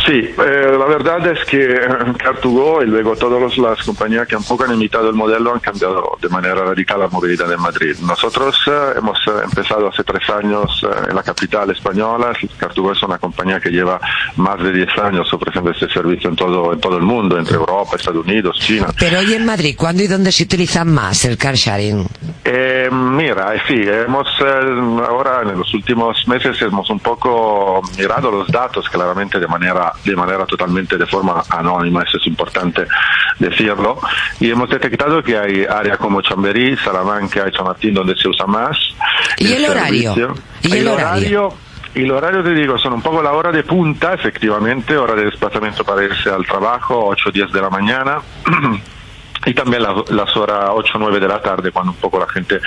Sí, 0.06 0.14
eh, 0.14 0.76
la 0.78 0.86
verdad 0.86 1.28
es 1.28 1.46
que 1.46 1.64
eh, 1.64 1.80
Car2Go 1.80 2.84
y 2.84 2.88
luego 2.88 3.16
todas 3.16 3.58
las 3.58 3.84
compañías 3.84 4.28
que 4.28 4.36
un 4.36 4.44
poco 4.44 4.64
han 4.64 4.74
imitado 4.74 5.10
el 5.10 5.16
modelo 5.16 5.54
han 5.54 5.60
cambiado 5.60 6.18
de 6.22 6.30
manera 6.30 6.56
radical 6.56 7.00
la 7.00 7.08
movilidad 7.08 7.52
en 7.52 7.60
Madrid. 7.60 7.96
Nosotros 8.02 8.56
eh, 8.68 8.94
hemos 8.98 9.18
eh, 9.28 9.32
empezado 9.44 9.88
hace 9.88 10.04
tres 10.04 10.28
años 10.30 10.84
eh, 10.84 11.10
en 11.10 11.16
la 11.16 11.24
capital 11.24 11.70
española. 11.70 12.34
Car2Go 12.60 12.94
es 12.94 13.04
una 13.04 13.18
compañía 13.18 13.60
que 13.60 13.70
lleva 13.70 14.00
más 14.38 14.62
de 14.62 14.72
10 14.72 14.98
años 15.00 15.34
ofreciendo 15.34 15.72
este 15.72 15.90
servicio 15.90 16.30
en 16.30 16.36
todo, 16.36 16.74
en 16.74 16.80
todo 16.80 16.98
el 16.98 17.04
mundo, 17.04 17.38
entre 17.38 17.56
Europa, 17.56 17.96
Estados 17.96 18.26
Unidos, 18.26 18.58
China. 18.60 18.88
Pero 18.98 19.20
hoy 19.20 19.34
en 19.34 19.46
Madrid, 19.46 19.76
¿cuándo 19.78 20.04
y 20.04 20.08
dónde 20.08 20.32
se 20.32 20.44
utiliza 20.44 20.86
más 20.86 21.26
el 21.26 21.38
car 21.38 21.56
sharing? 21.56 22.08
Eh, 22.44 22.90
mira, 22.92 23.54
eh, 23.56 23.62
sí, 23.68 23.76
hemos 23.76 24.28
eh, 24.42 25.06
ahora 25.08 25.42
en 25.44 25.58
los 25.58 25.74
últimos 25.74 26.28
meses 26.28 26.60
hemos 26.62 26.90
un 26.90 27.00
poco 27.00 27.82
mirado 27.98 28.32
los 28.32 28.48
datos 28.48 28.90
claramente 28.90 29.19
de 29.20 29.48
manera 29.48 29.92
de 30.06 30.16
manera 30.16 30.46
totalmente 30.46 30.98
de 30.98 31.06
forma 31.06 31.44
anónima, 31.50 32.04
eso 32.04 32.18
es 32.18 32.28
importante 32.28 32.86
decirlo, 33.38 34.00
y 34.40 34.50
hemos 34.50 34.70
detectado 34.70 35.22
que 35.22 35.38
hay 35.38 35.66
áreas 35.66 35.98
como 35.98 36.22
Chamberí, 36.22 36.78
Salamanca 36.78 37.46
y 37.48 37.52
Chamartín 37.52 37.94
donde 37.94 38.16
se 38.16 38.30
usa 38.30 38.46
más. 38.46 38.78
¿Y 39.38 39.54
el 39.54 39.66
horario? 39.66 40.14
servicio. 40.14 40.36
¿Y 40.62 40.78
el 40.78 40.88
horario? 40.88 41.54
y 41.96 42.04
el 42.04 42.12
horario 42.12 42.44
te 42.44 42.54
digo, 42.54 42.78
son 42.78 42.94
un 42.94 43.02
poco 43.02 43.22
la 43.22 43.34
hora 43.34 43.52
de 43.52 43.64
punta, 43.64 44.14
efectivamente, 44.14 44.96
hora 44.96 45.16
de 45.16 45.26
desplazamiento 45.26 45.84
para 45.84 46.04
irse 46.04 46.30
al 46.30 46.46
trabajo, 46.46 47.08
8 47.08 47.30
o 47.30 47.32
10 47.32 47.52
de 47.52 47.62
la 47.62 47.70
mañana. 47.70 48.20
y 49.50 49.54
también 49.54 49.84
la- 49.84 50.04
las 50.10 50.36
horas 50.38 50.70
8 50.74 50.94
o 50.96 51.00
9 51.00 51.20
de 51.20 51.28
la 51.28 51.42
tarde 51.42 51.72
cuando 51.72 51.92
un 51.92 51.98
poco 51.98 52.20
la 52.20 52.28
gente 52.28 52.60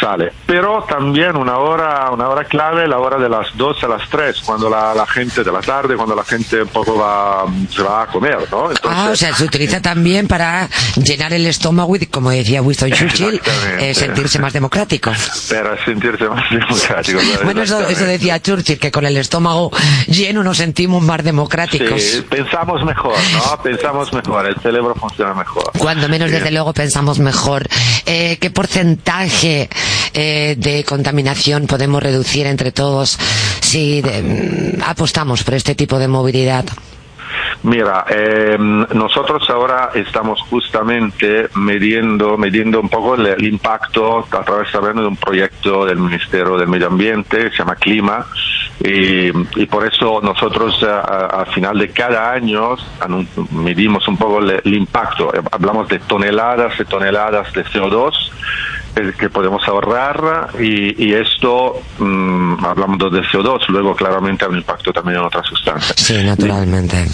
sale. 0.00 0.32
Pero 0.46 0.84
también 0.88 1.36
una 1.36 1.58
hora, 1.58 2.10
una 2.10 2.28
hora 2.28 2.44
clave, 2.44 2.86
la 2.86 2.98
hora 2.98 3.18
de 3.18 3.28
las 3.28 3.56
2 3.56 3.82
a 3.84 3.88
las 3.88 4.08
3, 4.08 4.40
cuando 4.44 4.68
la, 4.68 4.94
la 4.94 5.06
gente 5.06 5.44
de 5.44 5.52
la 5.52 5.60
tarde, 5.60 5.96
cuando 5.96 6.14
la 6.14 6.24
gente 6.24 6.62
un 6.62 6.68
poco 6.68 6.96
va, 6.98 7.44
se 7.70 7.82
va 7.82 8.02
a 8.02 8.06
comer, 8.06 8.38
¿no? 8.50 8.70
Entonces, 8.70 8.80
Ah, 8.84 9.10
o 9.12 9.16
sea, 9.16 9.34
se 9.34 9.44
utiliza 9.44 9.80
también 9.80 10.26
para 10.28 10.68
llenar 10.96 11.32
el 11.32 11.46
estómago 11.46 11.96
y, 11.96 12.06
como 12.06 12.30
decía 12.30 12.62
Winston 12.62 12.90
Churchill, 12.90 13.40
eh, 13.78 13.94
sentirse 13.94 14.38
más 14.38 14.52
democrático. 14.52 15.10
para 15.50 15.84
sentirse 15.84 16.28
más 16.28 16.44
democrático. 16.50 17.18
Bueno, 17.44 17.62
eso, 17.62 17.80
eso 17.88 18.04
decía 18.04 18.40
Churchill, 18.40 18.78
que 18.78 18.90
con 18.90 19.04
el 19.04 19.16
estómago 19.16 19.70
lleno 20.06 20.42
nos 20.44 20.56
sentimos 20.58 21.02
más 21.02 21.22
democráticos. 21.24 22.00
Sí, 22.02 22.24
pensamos 22.28 22.84
mejor, 22.84 23.14
¿no? 23.32 23.62
Pensamos 23.62 24.12
mejor, 24.12 24.46
el 24.46 24.56
cerebro 24.56 24.94
funciona 24.94 25.34
mejor. 25.34 25.70
Cuando 25.78 26.01
menos, 26.08 26.28
Bien. 26.30 26.40
desde 26.40 26.52
luego, 26.52 26.72
pensamos 26.72 27.18
mejor. 27.18 27.66
Eh, 28.06 28.38
¿Qué 28.40 28.50
porcentaje 28.50 29.68
eh, 30.14 30.54
de 30.58 30.84
contaminación 30.84 31.66
podemos 31.66 32.02
reducir 32.02 32.46
entre 32.46 32.72
todos 32.72 33.18
si 33.60 34.00
de- 34.02 34.22
mm, 34.78 34.82
apostamos 34.84 35.42
por 35.44 35.54
este 35.54 35.74
tipo 35.74 35.98
de 35.98 36.08
movilidad? 36.08 36.64
Mira, 37.62 38.04
eh, 38.08 38.56
nosotros 38.58 39.48
ahora 39.50 39.90
estamos 39.94 40.40
justamente 40.42 41.48
midiendo, 41.54 42.36
midiendo 42.36 42.80
un 42.80 42.88
poco 42.88 43.14
el, 43.14 43.44
impacto 43.44 44.26
a 44.30 44.42
través 44.42 44.72
de 44.72 45.06
un 45.06 45.16
proyecto 45.16 45.84
del 45.84 45.98
Ministerio 45.98 46.56
del 46.56 46.68
Medio 46.68 46.88
Ambiente, 46.88 47.50
se 47.50 47.58
llama 47.58 47.76
Clima, 47.76 48.26
y, 48.80 49.30
por 49.66 49.86
eso 49.86 50.20
nosotros 50.20 50.82
al 50.82 51.46
final 51.46 51.78
de 51.78 51.90
cada 51.90 52.32
año 52.32 52.76
medimos 53.52 54.06
un 54.08 54.16
poco 54.16 54.40
el, 54.40 54.60
el 54.64 54.74
impacto. 54.74 55.30
Hablamos 55.52 55.88
de 55.88 56.00
toneladas 56.00 56.78
y 56.80 56.84
toneladas 56.84 57.52
de 57.52 57.64
CO2 57.64 58.12
eh, 58.96 59.12
que 59.18 59.28
podemos 59.30 59.66
ahorrar 59.66 60.50
y, 60.60 61.04
y 61.04 61.14
esto, 61.14 61.80
mm, 61.98 62.64
hablamos 62.64 62.98
de 63.12 63.22
CO2, 63.22 63.66
luego 63.68 63.94
claramente 63.96 64.44
hay 64.44 64.50
un 64.50 64.58
impacto 64.58 64.92
también 64.92 65.18
en 65.18 65.24
otras 65.26 65.46
sustancias. 65.46 65.94
Sí, 65.96 66.22
naturalmente. 66.24 67.06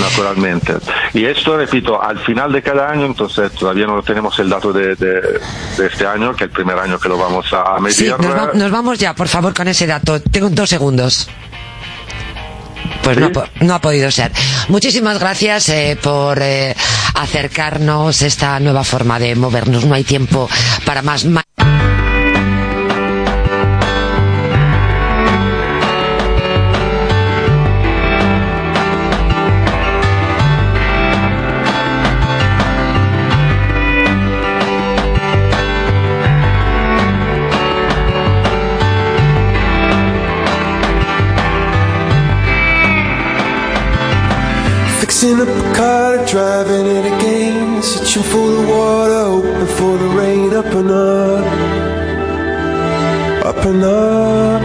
Naturalmente. 0.00 0.74
Y 1.14 1.24
esto, 1.24 1.56
repito, 1.56 2.02
al 2.02 2.18
final 2.20 2.52
de 2.52 2.62
cada 2.62 2.90
año, 2.90 3.06
entonces 3.06 3.52
todavía 3.52 3.86
no 3.86 4.02
tenemos 4.02 4.38
el 4.38 4.48
dato 4.48 4.72
de, 4.72 4.94
de- 4.96 5.40
de 5.76 5.86
este 5.86 6.06
año, 6.06 6.34
que 6.34 6.44
es 6.44 6.50
el 6.50 6.54
primer 6.54 6.78
año 6.78 6.98
que 6.98 7.08
lo 7.08 7.18
vamos 7.18 7.46
a 7.52 7.78
medir. 7.80 7.96
Sí, 7.96 8.08
nos, 8.08 8.20
va- 8.34 8.50
nos 8.54 8.70
vamos 8.70 8.98
ya, 8.98 9.14
por 9.14 9.28
favor, 9.28 9.54
con 9.54 9.68
ese 9.68 9.86
dato. 9.86 10.20
Tengo 10.20 10.48
dos 10.50 10.68
segundos. 10.70 11.28
Pues 13.02 13.18
no, 13.18 13.30
no 13.60 13.74
ha 13.74 13.80
podido 13.80 14.10
ser. 14.10 14.32
Muchísimas 14.68 15.18
gracias 15.18 15.68
eh, 15.68 15.98
por 16.00 16.40
eh, 16.40 16.74
acercarnos 17.14 18.22
esta 18.22 18.58
nueva 18.60 18.84
forma 18.84 19.18
de 19.18 19.34
movernos. 19.34 19.84
No 19.84 19.94
hay 19.94 20.04
tiempo 20.04 20.48
para 20.84 21.02
más. 21.02 21.26
driving 46.32 46.86
it 46.86 47.04
again, 47.04 47.82
searching 47.82 48.22
for 48.22 48.48
the 48.56 48.66
water, 48.66 49.22
hoping 49.32 49.66
for 49.76 49.98
the 49.98 50.08
rain. 50.16 50.54
Up 50.54 50.64
and 50.64 50.90
up, 50.90 51.44
up 53.44 53.66
and 53.66 53.84
up. 53.84 54.62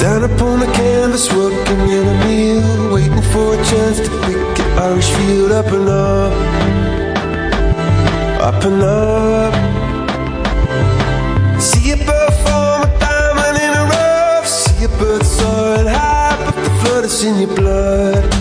Down 0.00 0.24
upon 0.24 0.60
the 0.60 0.70
canvas, 0.72 1.30
working 1.34 1.80
in 1.98 2.04
a 2.08 2.16
meal, 2.24 2.94
waiting 2.94 3.24
for 3.32 3.52
a 3.52 3.56
chance 3.70 3.98
to 4.00 4.10
pick 4.24 4.58
an 4.64 4.78
Irish 4.78 5.10
field. 5.10 5.52
Up 5.52 5.66
and 5.66 5.88
up, 5.90 6.32
up 8.48 8.64
and 8.64 8.82
up. 8.82 9.52
See 11.60 11.90
a 11.92 11.96
bird 11.96 12.34
form 12.44 12.80
a 12.88 12.98
diamond 12.98 13.58
in 13.66 13.72
a 13.76 13.84
rough. 13.92 14.46
See 14.46 14.84
a 14.86 14.88
bird 14.88 15.22
soaring 15.22 15.86
high, 15.86 16.36
but 16.46 16.56
the 16.64 16.70
flood 16.80 17.04
is 17.04 17.22
in 17.24 17.40
your 17.40 17.54
blood. 17.54 18.39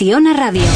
Gestiona 0.00 0.32
Radio. 0.32 0.69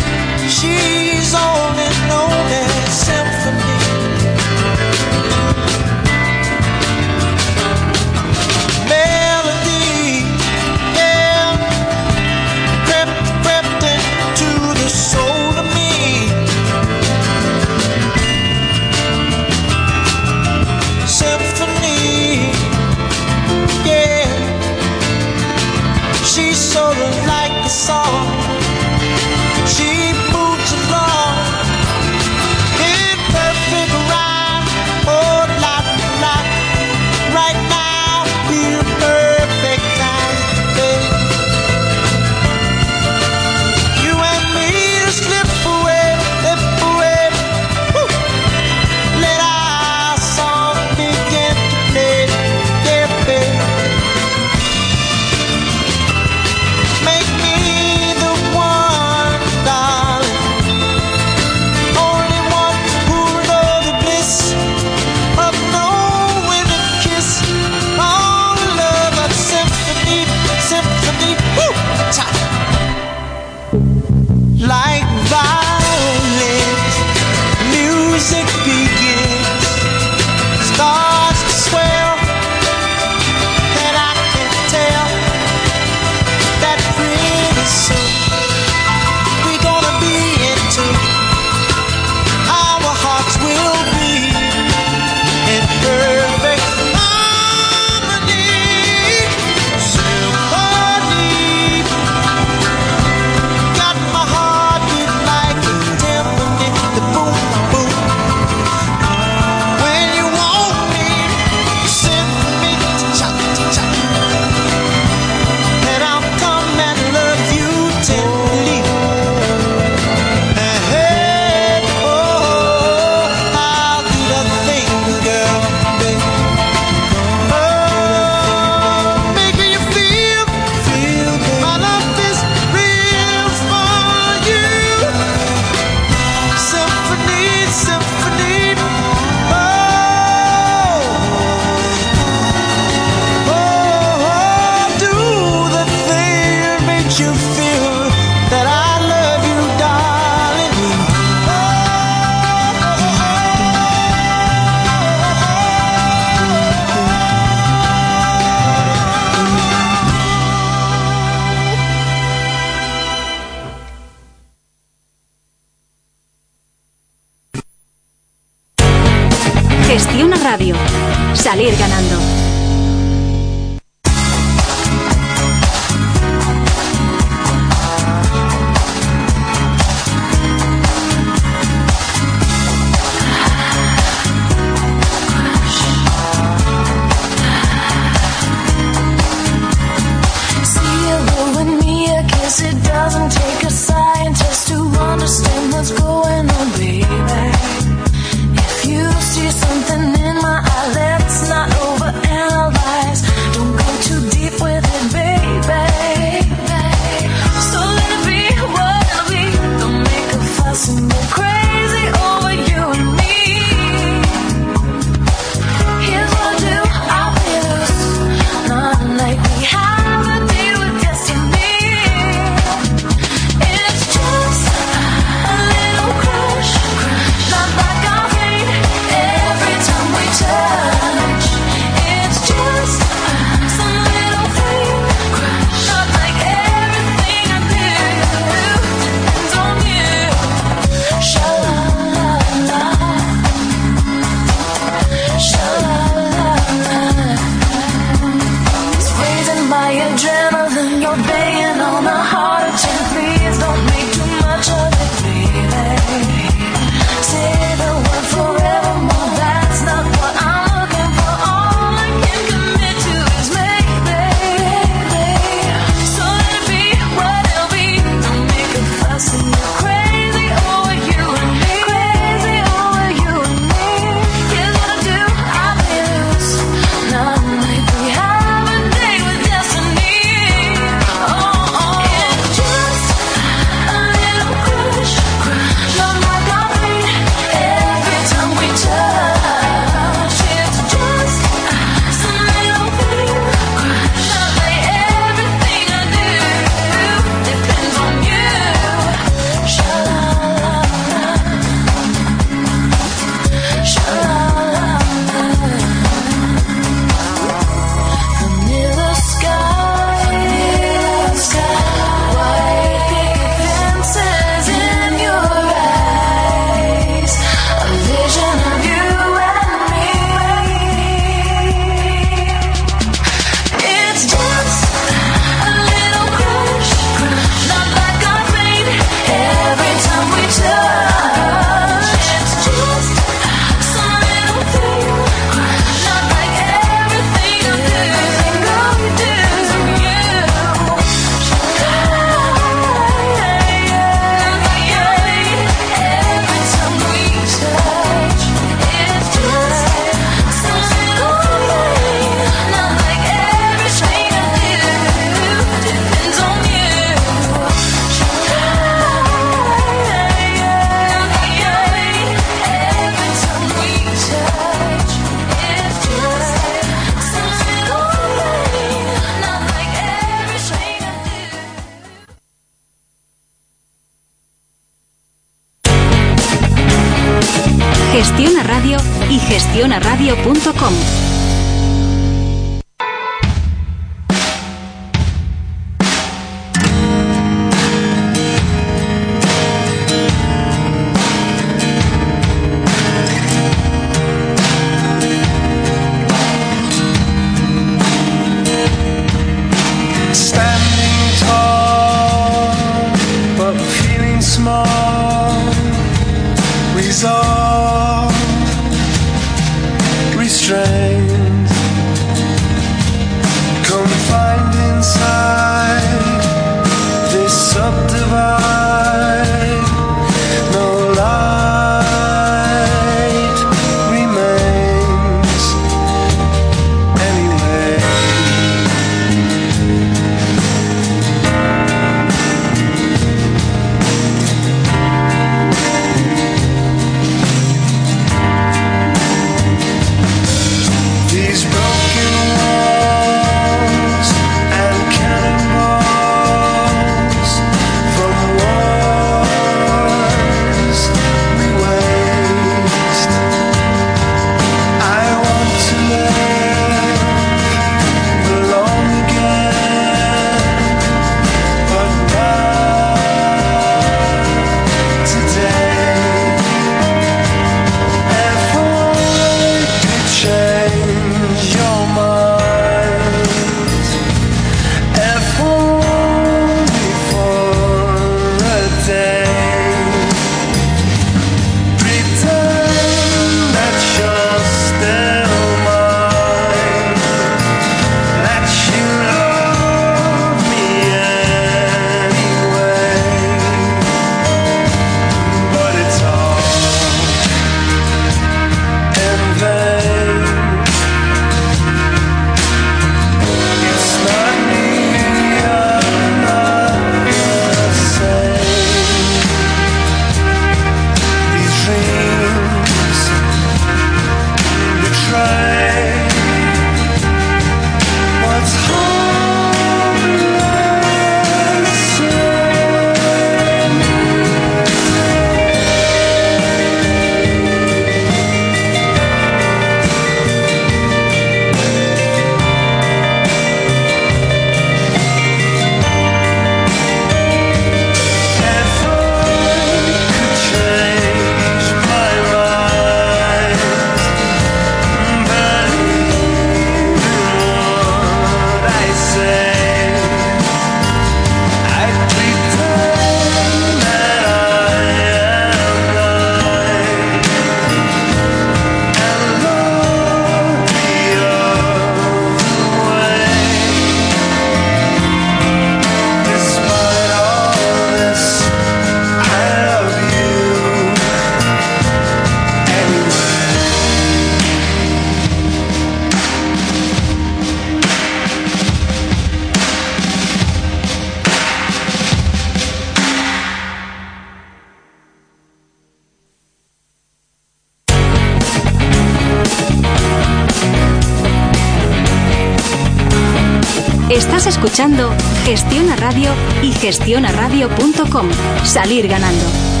Escuchando 594.83 595.29
Gestiona 595.63 596.15
Radio 596.15 596.51
y 596.81 596.91
gestionaradio.com. 596.91 598.49
Salir 598.83 599.27
ganando. 599.27 600.00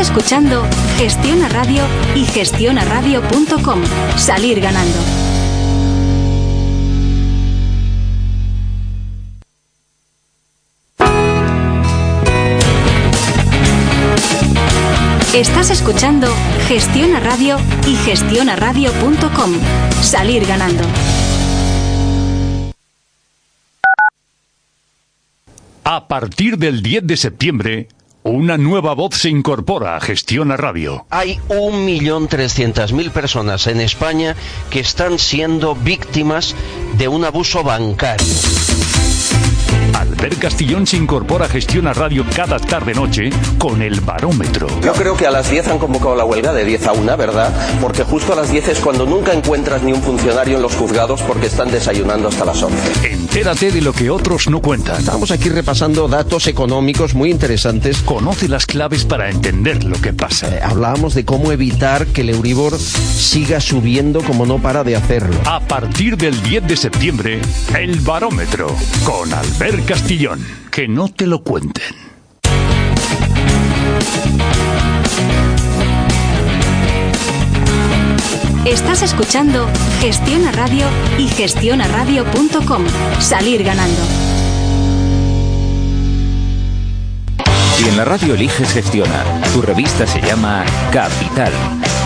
Escuchando 0.00 0.66
Gestiona 0.96 1.46
Radio 1.50 1.84
y 2.14 2.24
gestionaradio.com. 2.24 3.82
Salir 4.16 4.58
ganando. 4.58 4.98
Estás 15.34 15.70
escuchando 15.70 16.28
Gestiona 16.66 17.20
Radio 17.20 17.58
y 17.86 17.94
gestionaradio.com. 17.96 19.52
Salir 20.00 20.46
ganando. 20.46 20.82
A 25.84 26.08
partir 26.08 26.56
del 26.56 26.82
10 26.82 27.06
de 27.06 27.16
septiembre, 27.18 27.88
una 28.22 28.58
nueva 28.58 28.94
voz 28.94 29.16
se 29.16 29.28
incorpora 29.28 29.96
a 29.96 30.00
Gestiona 30.00 30.56
Radio. 30.56 31.06
Hay 31.10 31.38
1.300.000 31.48 33.10
personas 33.10 33.66
en 33.66 33.80
España 33.80 34.36
que 34.70 34.80
están 34.80 35.18
siendo 35.18 35.74
víctimas 35.74 36.54
de 36.98 37.08
un 37.08 37.24
abuso 37.24 37.62
bancario. 37.62 38.26
Albert 40.00 40.38
Castillón 40.38 40.86
se 40.86 40.96
incorpora 40.96 41.44
a 41.44 41.48
Gestiona 41.48 41.92
Radio 41.92 42.24
cada 42.34 42.58
tarde-noche 42.58 43.28
con 43.58 43.82
el 43.82 44.00
barómetro. 44.00 44.66
Yo 44.80 44.94
creo 44.94 45.14
que 45.14 45.26
a 45.26 45.30
las 45.30 45.50
10 45.50 45.68
han 45.68 45.78
convocado 45.78 46.16
la 46.16 46.24
huelga 46.24 46.54
de 46.54 46.64
10 46.64 46.86
a 46.86 46.92
1, 46.92 47.16
¿verdad? 47.18 47.52
Porque 47.82 48.02
justo 48.04 48.32
a 48.32 48.36
las 48.36 48.50
10 48.50 48.68
es 48.68 48.78
cuando 48.78 49.04
nunca 49.04 49.34
encuentras 49.34 49.82
ni 49.82 49.92
un 49.92 50.00
funcionario 50.00 50.56
en 50.56 50.62
los 50.62 50.74
juzgados 50.74 51.20
porque 51.20 51.48
están 51.48 51.70
desayunando 51.70 52.28
hasta 52.28 52.46
las 52.46 52.62
11. 52.62 53.10
Entérate 53.10 53.72
de 53.72 53.82
lo 53.82 53.92
que 53.92 54.08
otros 54.08 54.48
no 54.48 54.62
cuentan. 54.62 55.00
Estamos 55.00 55.30
aquí 55.32 55.50
repasando 55.50 56.08
datos 56.08 56.46
económicos 56.46 57.14
muy 57.14 57.30
interesantes. 57.30 57.98
Conoce 57.98 58.48
las 58.48 58.64
claves 58.64 59.04
para 59.04 59.28
entender 59.28 59.84
lo 59.84 60.00
que 60.00 60.14
pasa. 60.14 60.48
Eh, 60.48 60.60
hablábamos 60.62 61.14
de 61.14 61.26
cómo 61.26 61.52
evitar 61.52 62.06
que 62.06 62.22
el 62.22 62.30
Euribor 62.30 62.78
siga 62.78 63.60
subiendo 63.60 64.22
como 64.22 64.46
no 64.46 64.62
para 64.62 64.82
de 64.82 64.96
hacerlo. 64.96 65.36
A 65.44 65.60
partir 65.60 66.16
del 66.16 66.42
10 66.42 66.68
de 66.68 66.76
septiembre, 66.76 67.40
el 67.78 68.00
barómetro 68.00 68.74
con 69.04 69.32
Albert 69.34 69.89
Castillón. 69.90 70.38
Que 70.70 70.86
no 70.86 71.08
te 71.08 71.26
lo 71.26 71.42
cuenten. 71.42 71.82
Estás 78.64 79.02
escuchando 79.02 79.66
Gestiona 80.00 80.52
Radio 80.52 80.86
y 81.18 81.26
gestionaradio.com. 81.26 82.84
Salir 83.18 83.64
ganando. 83.64 84.29
Si 87.80 87.88
en 87.88 87.96
la 87.96 88.04
radio 88.04 88.34
eliges 88.34 88.74
Gestiona, 88.74 89.24
tu 89.54 89.62
revista 89.62 90.06
se 90.06 90.20
llama 90.20 90.66
Capital, 90.92 91.50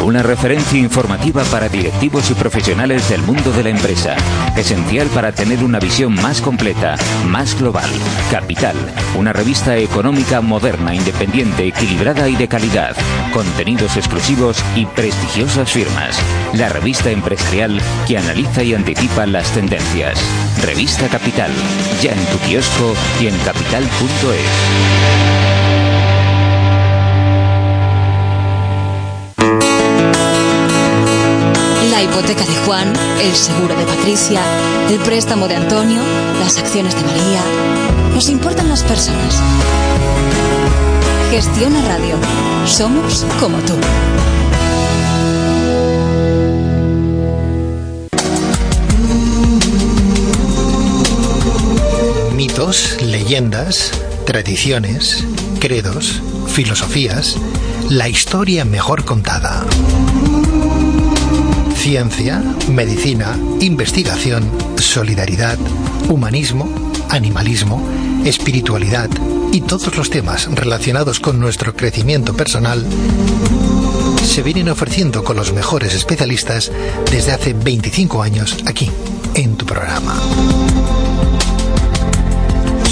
una 0.05 0.22
referencia 0.22 0.79
informativa 0.79 1.43
para 1.51 1.68
directivos 1.68 2.31
y 2.31 2.35
profesionales 2.35 3.09
del 3.09 3.22
mundo 3.22 3.51
de 3.51 3.64
la 3.64 3.70
empresa, 3.70 4.14
esencial 4.57 5.09
para 5.09 5.33
tener 5.33 5.64
una 5.64 5.81
visión 5.81 6.14
más 6.14 6.41
completa, 6.41 6.95
más 7.27 7.59
global. 7.59 7.91
Capital, 8.31 8.77
una 9.18 9.33
revista 9.33 9.77
económica 9.77 10.41
moderna, 10.41 10.95
independiente, 10.95 11.66
equilibrada 11.66 12.29
y 12.29 12.37
de 12.37 12.47
calidad, 12.47 12.95
contenidos 13.33 13.97
exclusivos 13.97 14.62
y 14.77 14.87
prestigiosas 14.87 15.72
firmas. 15.72 16.16
La 16.53 16.68
revista 16.68 17.11
empresarial 17.11 17.81
que 18.07 18.16
analiza 18.16 18.62
y 18.62 18.75
anticipa 18.75 19.27
las 19.27 19.51
tendencias. 19.51 20.20
Revista 20.62 21.09
Capital, 21.09 21.51
ya 22.01 22.12
en 22.12 22.25
tu 22.27 22.39
kiosco 22.47 22.95
y 23.20 23.27
en 23.27 23.37
capital.es. 23.39 25.43
hipoteca 32.15 32.45
de 32.45 32.57
Juan, 32.65 32.93
el 33.21 33.35
seguro 33.35 33.75
de 33.75 33.85
Patricia, 33.85 34.41
el 34.89 35.01
préstamo 35.01 35.49
de 35.49 35.57
Antonio, 35.57 36.01
las 36.39 36.57
acciones 36.59 36.95
de 36.95 37.03
María. 37.03 37.43
Nos 38.15 38.29
importan 38.29 38.69
las 38.69 38.85
personas. 38.85 39.35
Gestiona 41.33 41.83
Radio. 41.89 42.17
Somos 42.67 43.27
como 43.41 43.59
tú. 43.59 43.75
Mitos, 52.37 53.03
leyendas, 53.03 53.91
tradiciones, 54.25 55.25
credos, 55.59 56.23
filosofías, 56.47 57.37
la 57.91 58.09
historia 58.09 58.65
mejor 58.65 59.05
contada. 59.05 59.65
Ciencia, 61.85 62.43
medicina, 62.70 63.39
investigación, 63.61 64.51
solidaridad, 64.78 65.59
humanismo, 66.09 66.66
animalismo, 67.11 67.87
espiritualidad 68.24 69.11
y 69.53 69.61
todos 69.61 69.95
los 69.95 70.09
temas 70.09 70.49
relacionados 70.55 71.20
con 71.20 71.39
nuestro 71.39 71.76
crecimiento 71.76 72.35
personal 72.35 72.87
se 74.24 74.43
vienen 74.43 74.70
ofreciendo 74.70 75.22
con 75.22 75.37
los 75.37 75.53
mejores 75.53 75.93
especialistas 75.93 76.72
desde 77.12 77.32
hace 77.32 77.53
25 77.53 78.22
años 78.22 78.57
aquí, 78.64 78.91
en 79.35 79.55
tu 79.59 79.66
programa. 79.66 80.18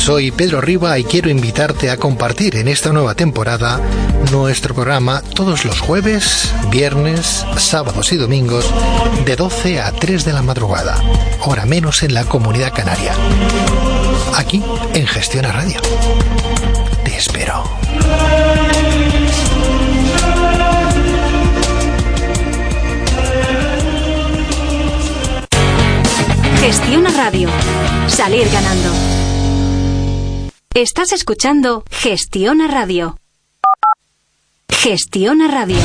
Soy 0.02 0.32
Pedro 0.32 0.60
Riva 0.60 0.98
y 0.98 1.04
quiero 1.04 1.30
invitarte 1.30 1.88
a 1.88 1.96
compartir 1.96 2.56
en 2.56 2.66
esta 2.66 2.92
nueva 2.92 3.14
temporada 3.14 3.80
nuestro 4.32 4.74
programa 4.74 5.22
todos 5.22 5.64
los 5.64 5.78
jueves, 5.78 6.52
viernes, 6.72 7.46
sábados 7.56 8.12
y 8.12 8.16
domingos 8.16 8.68
de 9.24 9.36
12 9.36 9.80
a 9.80 9.92
3 9.92 10.24
de 10.24 10.32
la 10.32 10.42
madrugada, 10.42 11.00
hora 11.44 11.66
menos 11.66 12.02
en 12.02 12.14
la 12.14 12.24
comunidad 12.24 12.72
canaria. 12.74 13.12
Aquí 14.34 14.60
en 14.92 15.06
Gestiona 15.06 15.52
Radio. 15.52 15.80
Te 17.04 17.16
espero. 17.16 17.62
Gestiona 26.60 27.10
Radio. 27.10 27.48
Salir 28.08 28.50
ganando. 28.50 29.21
Estás 30.74 31.12
escuchando 31.12 31.84
Gestiona 31.90 32.66
Radio. 32.66 33.18
Gestiona 34.70 35.46
Radio. 35.46 35.76